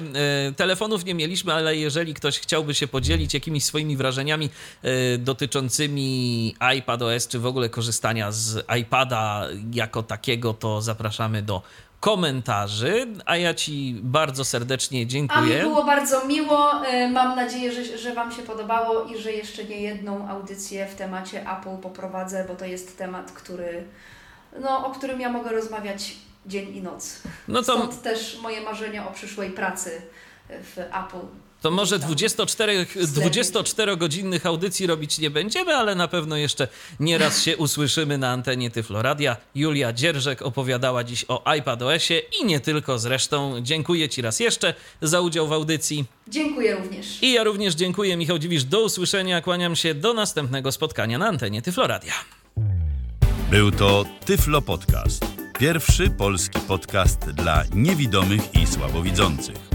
Telefonów 0.56 1.06
nie 1.06 1.14
mieliśmy, 1.14 1.54
ale 1.54 1.78
jeżeli 1.78 2.14
ktoś 2.14 2.40
chciałby 2.40 2.76
się 2.76 2.88
podzielić 2.88 3.34
jakimiś 3.34 3.55
swoimi 3.62 3.98
wrażeniami 3.98 4.50
y, 4.86 5.18
dotyczącymi 5.18 6.56
iPadOS, 6.78 7.28
czy 7.28 7.40
w 7.40 7.46
ogóle 7.46 7.70
korzystania 7.70 8.32
z 8.32 8.66
iPada 8.82 9.48
jako 9.74 10.04
takiego, 10.04 10.54
to 10.54 10.82
zapraszamy 10.82 11.42
do 11.42 11.62
komentarzy, 12.00 13.08
a 13.26 13.38
ja 13.38 13.54
Ci 13.54 13.96
bardzo 14.04 14.46
serdecznie 14.46 15.00
A 15.00 15.02
mi 15.04 15.08
dziękuję. 15.08 15.62
było 15.62 15.84
bardzo 15.84 16.26
miło. 16.28 16.86
E, 16.86 17.10
Mam 17.10 17.36
nadzieję, 17.36 17.72
że, 17.72 17.98
że 17.98 18.14
Wam 18.14 18.32
się 18.32 18.42
podobało 18.42 19.04
i 19.04 19.18
że 19.22 19.32
jeszcze 19.32 19.64
nie 19.64 19.82
jedną 19.82 20.30
audycję 20.30 20.88
w 20.88 20.96
temacie 20.96 21.42
Apple 21.42 21.78
poprowadzę, 21.82 22.46
bo 22.48 22.56
to 22.56 22.66
jest 22.66 22.98
temat, 22.98 23.32
który, 23.32 23.84
no, 24.62 24.86
o 24.88 24.92
którym 24.92 25.22
ja 25.22 25.30
mogę 25.30 25.52
rozmawiać 25.52 26.16
dzień 26.46 26.76
i 26.76 26.82
noc. 26.82 27.22
No 27.48 27.64
to, 27.64 27.64
Stąd 27.78 28.02
też 28.02 28.38
moje 28.42 28.62
marzenia 28.62 29.08
o 29.08 29.12
przyszłej 29.12 29.50
pracy 29.52 30.02
w 30.50 30.78
Apple. 30.80 31.26
To 31.66 31.72
może 31.72 32.00
Tam 32.00 32.08
24, 32.08 32.86
sklepie. 32.86 33.42
24-godzinnych 33.42 34.46
audycji 34.46 34.88
robić 34.88 35.20
nie 35.20 35.30
będziemy, 35.30 35.76
ale 35.76 35.96
na 35.96 36.08
pewno 36.08 36.38
jeszcze 36.38 36.68
nieraz 37.00 37.44
się 37.44 37.58
usłyszymy 37.58 38.18
na 38.18 38.32
antenie 38.32 38.72
Tyfloradia. 38.72 39.38
Julia 39.56 39.94
Dzierżek 39.94 40.42
opowiadała 40.42 41.04
dziś 41.04 41.26
o 41.28 41.54
iPadOSie 41.54 42.22
i 42.42 42.46
nie 42.46 42.60
tylko 42.60 43.00
zresztą. 43.00 43.56
Dziękuję 43.62 44.10
Ci 44.10 44.22
raz 44.22 44.40
jeszcze 44.40 44.74
za 45.02 45.22
udział 45.22 45.48
w 45.48 45.54
audycji. 45.54 46.06
Dziękuję 46.28 46.76
również. 46.76 47.24
I 47.24 47.34
ja 47.34 47.44
również 47.44 47.76
dziękuję, 47.76 48.18
Michał 48.18 48.40
Dziwisz. 48.40 48.64
Do 48.64 48.84
usłyszenia, 48.84 49.42
kłaniam 49.42 49.76
się 49.76 49.94
do 49.94 50.14
następnego 50.14 50.72
spotkania 50.72 51.18
na 51.18 51.28
antenie 51.28 51.62
Tyfloradia. 51.62 52.14
Był 53.52 53.72
to 53.72 54.06
Tyflo 54.26 54.62
Podcast. 54.62 55.26
Pierwszy 55.60 56.10
polski 56.10 56.60
podcast 56.60 57.20
dla 57.20 57.64
niewidomych 57.74 58.42
i 58.56 58.68
słabowidzących. 58.68 59.75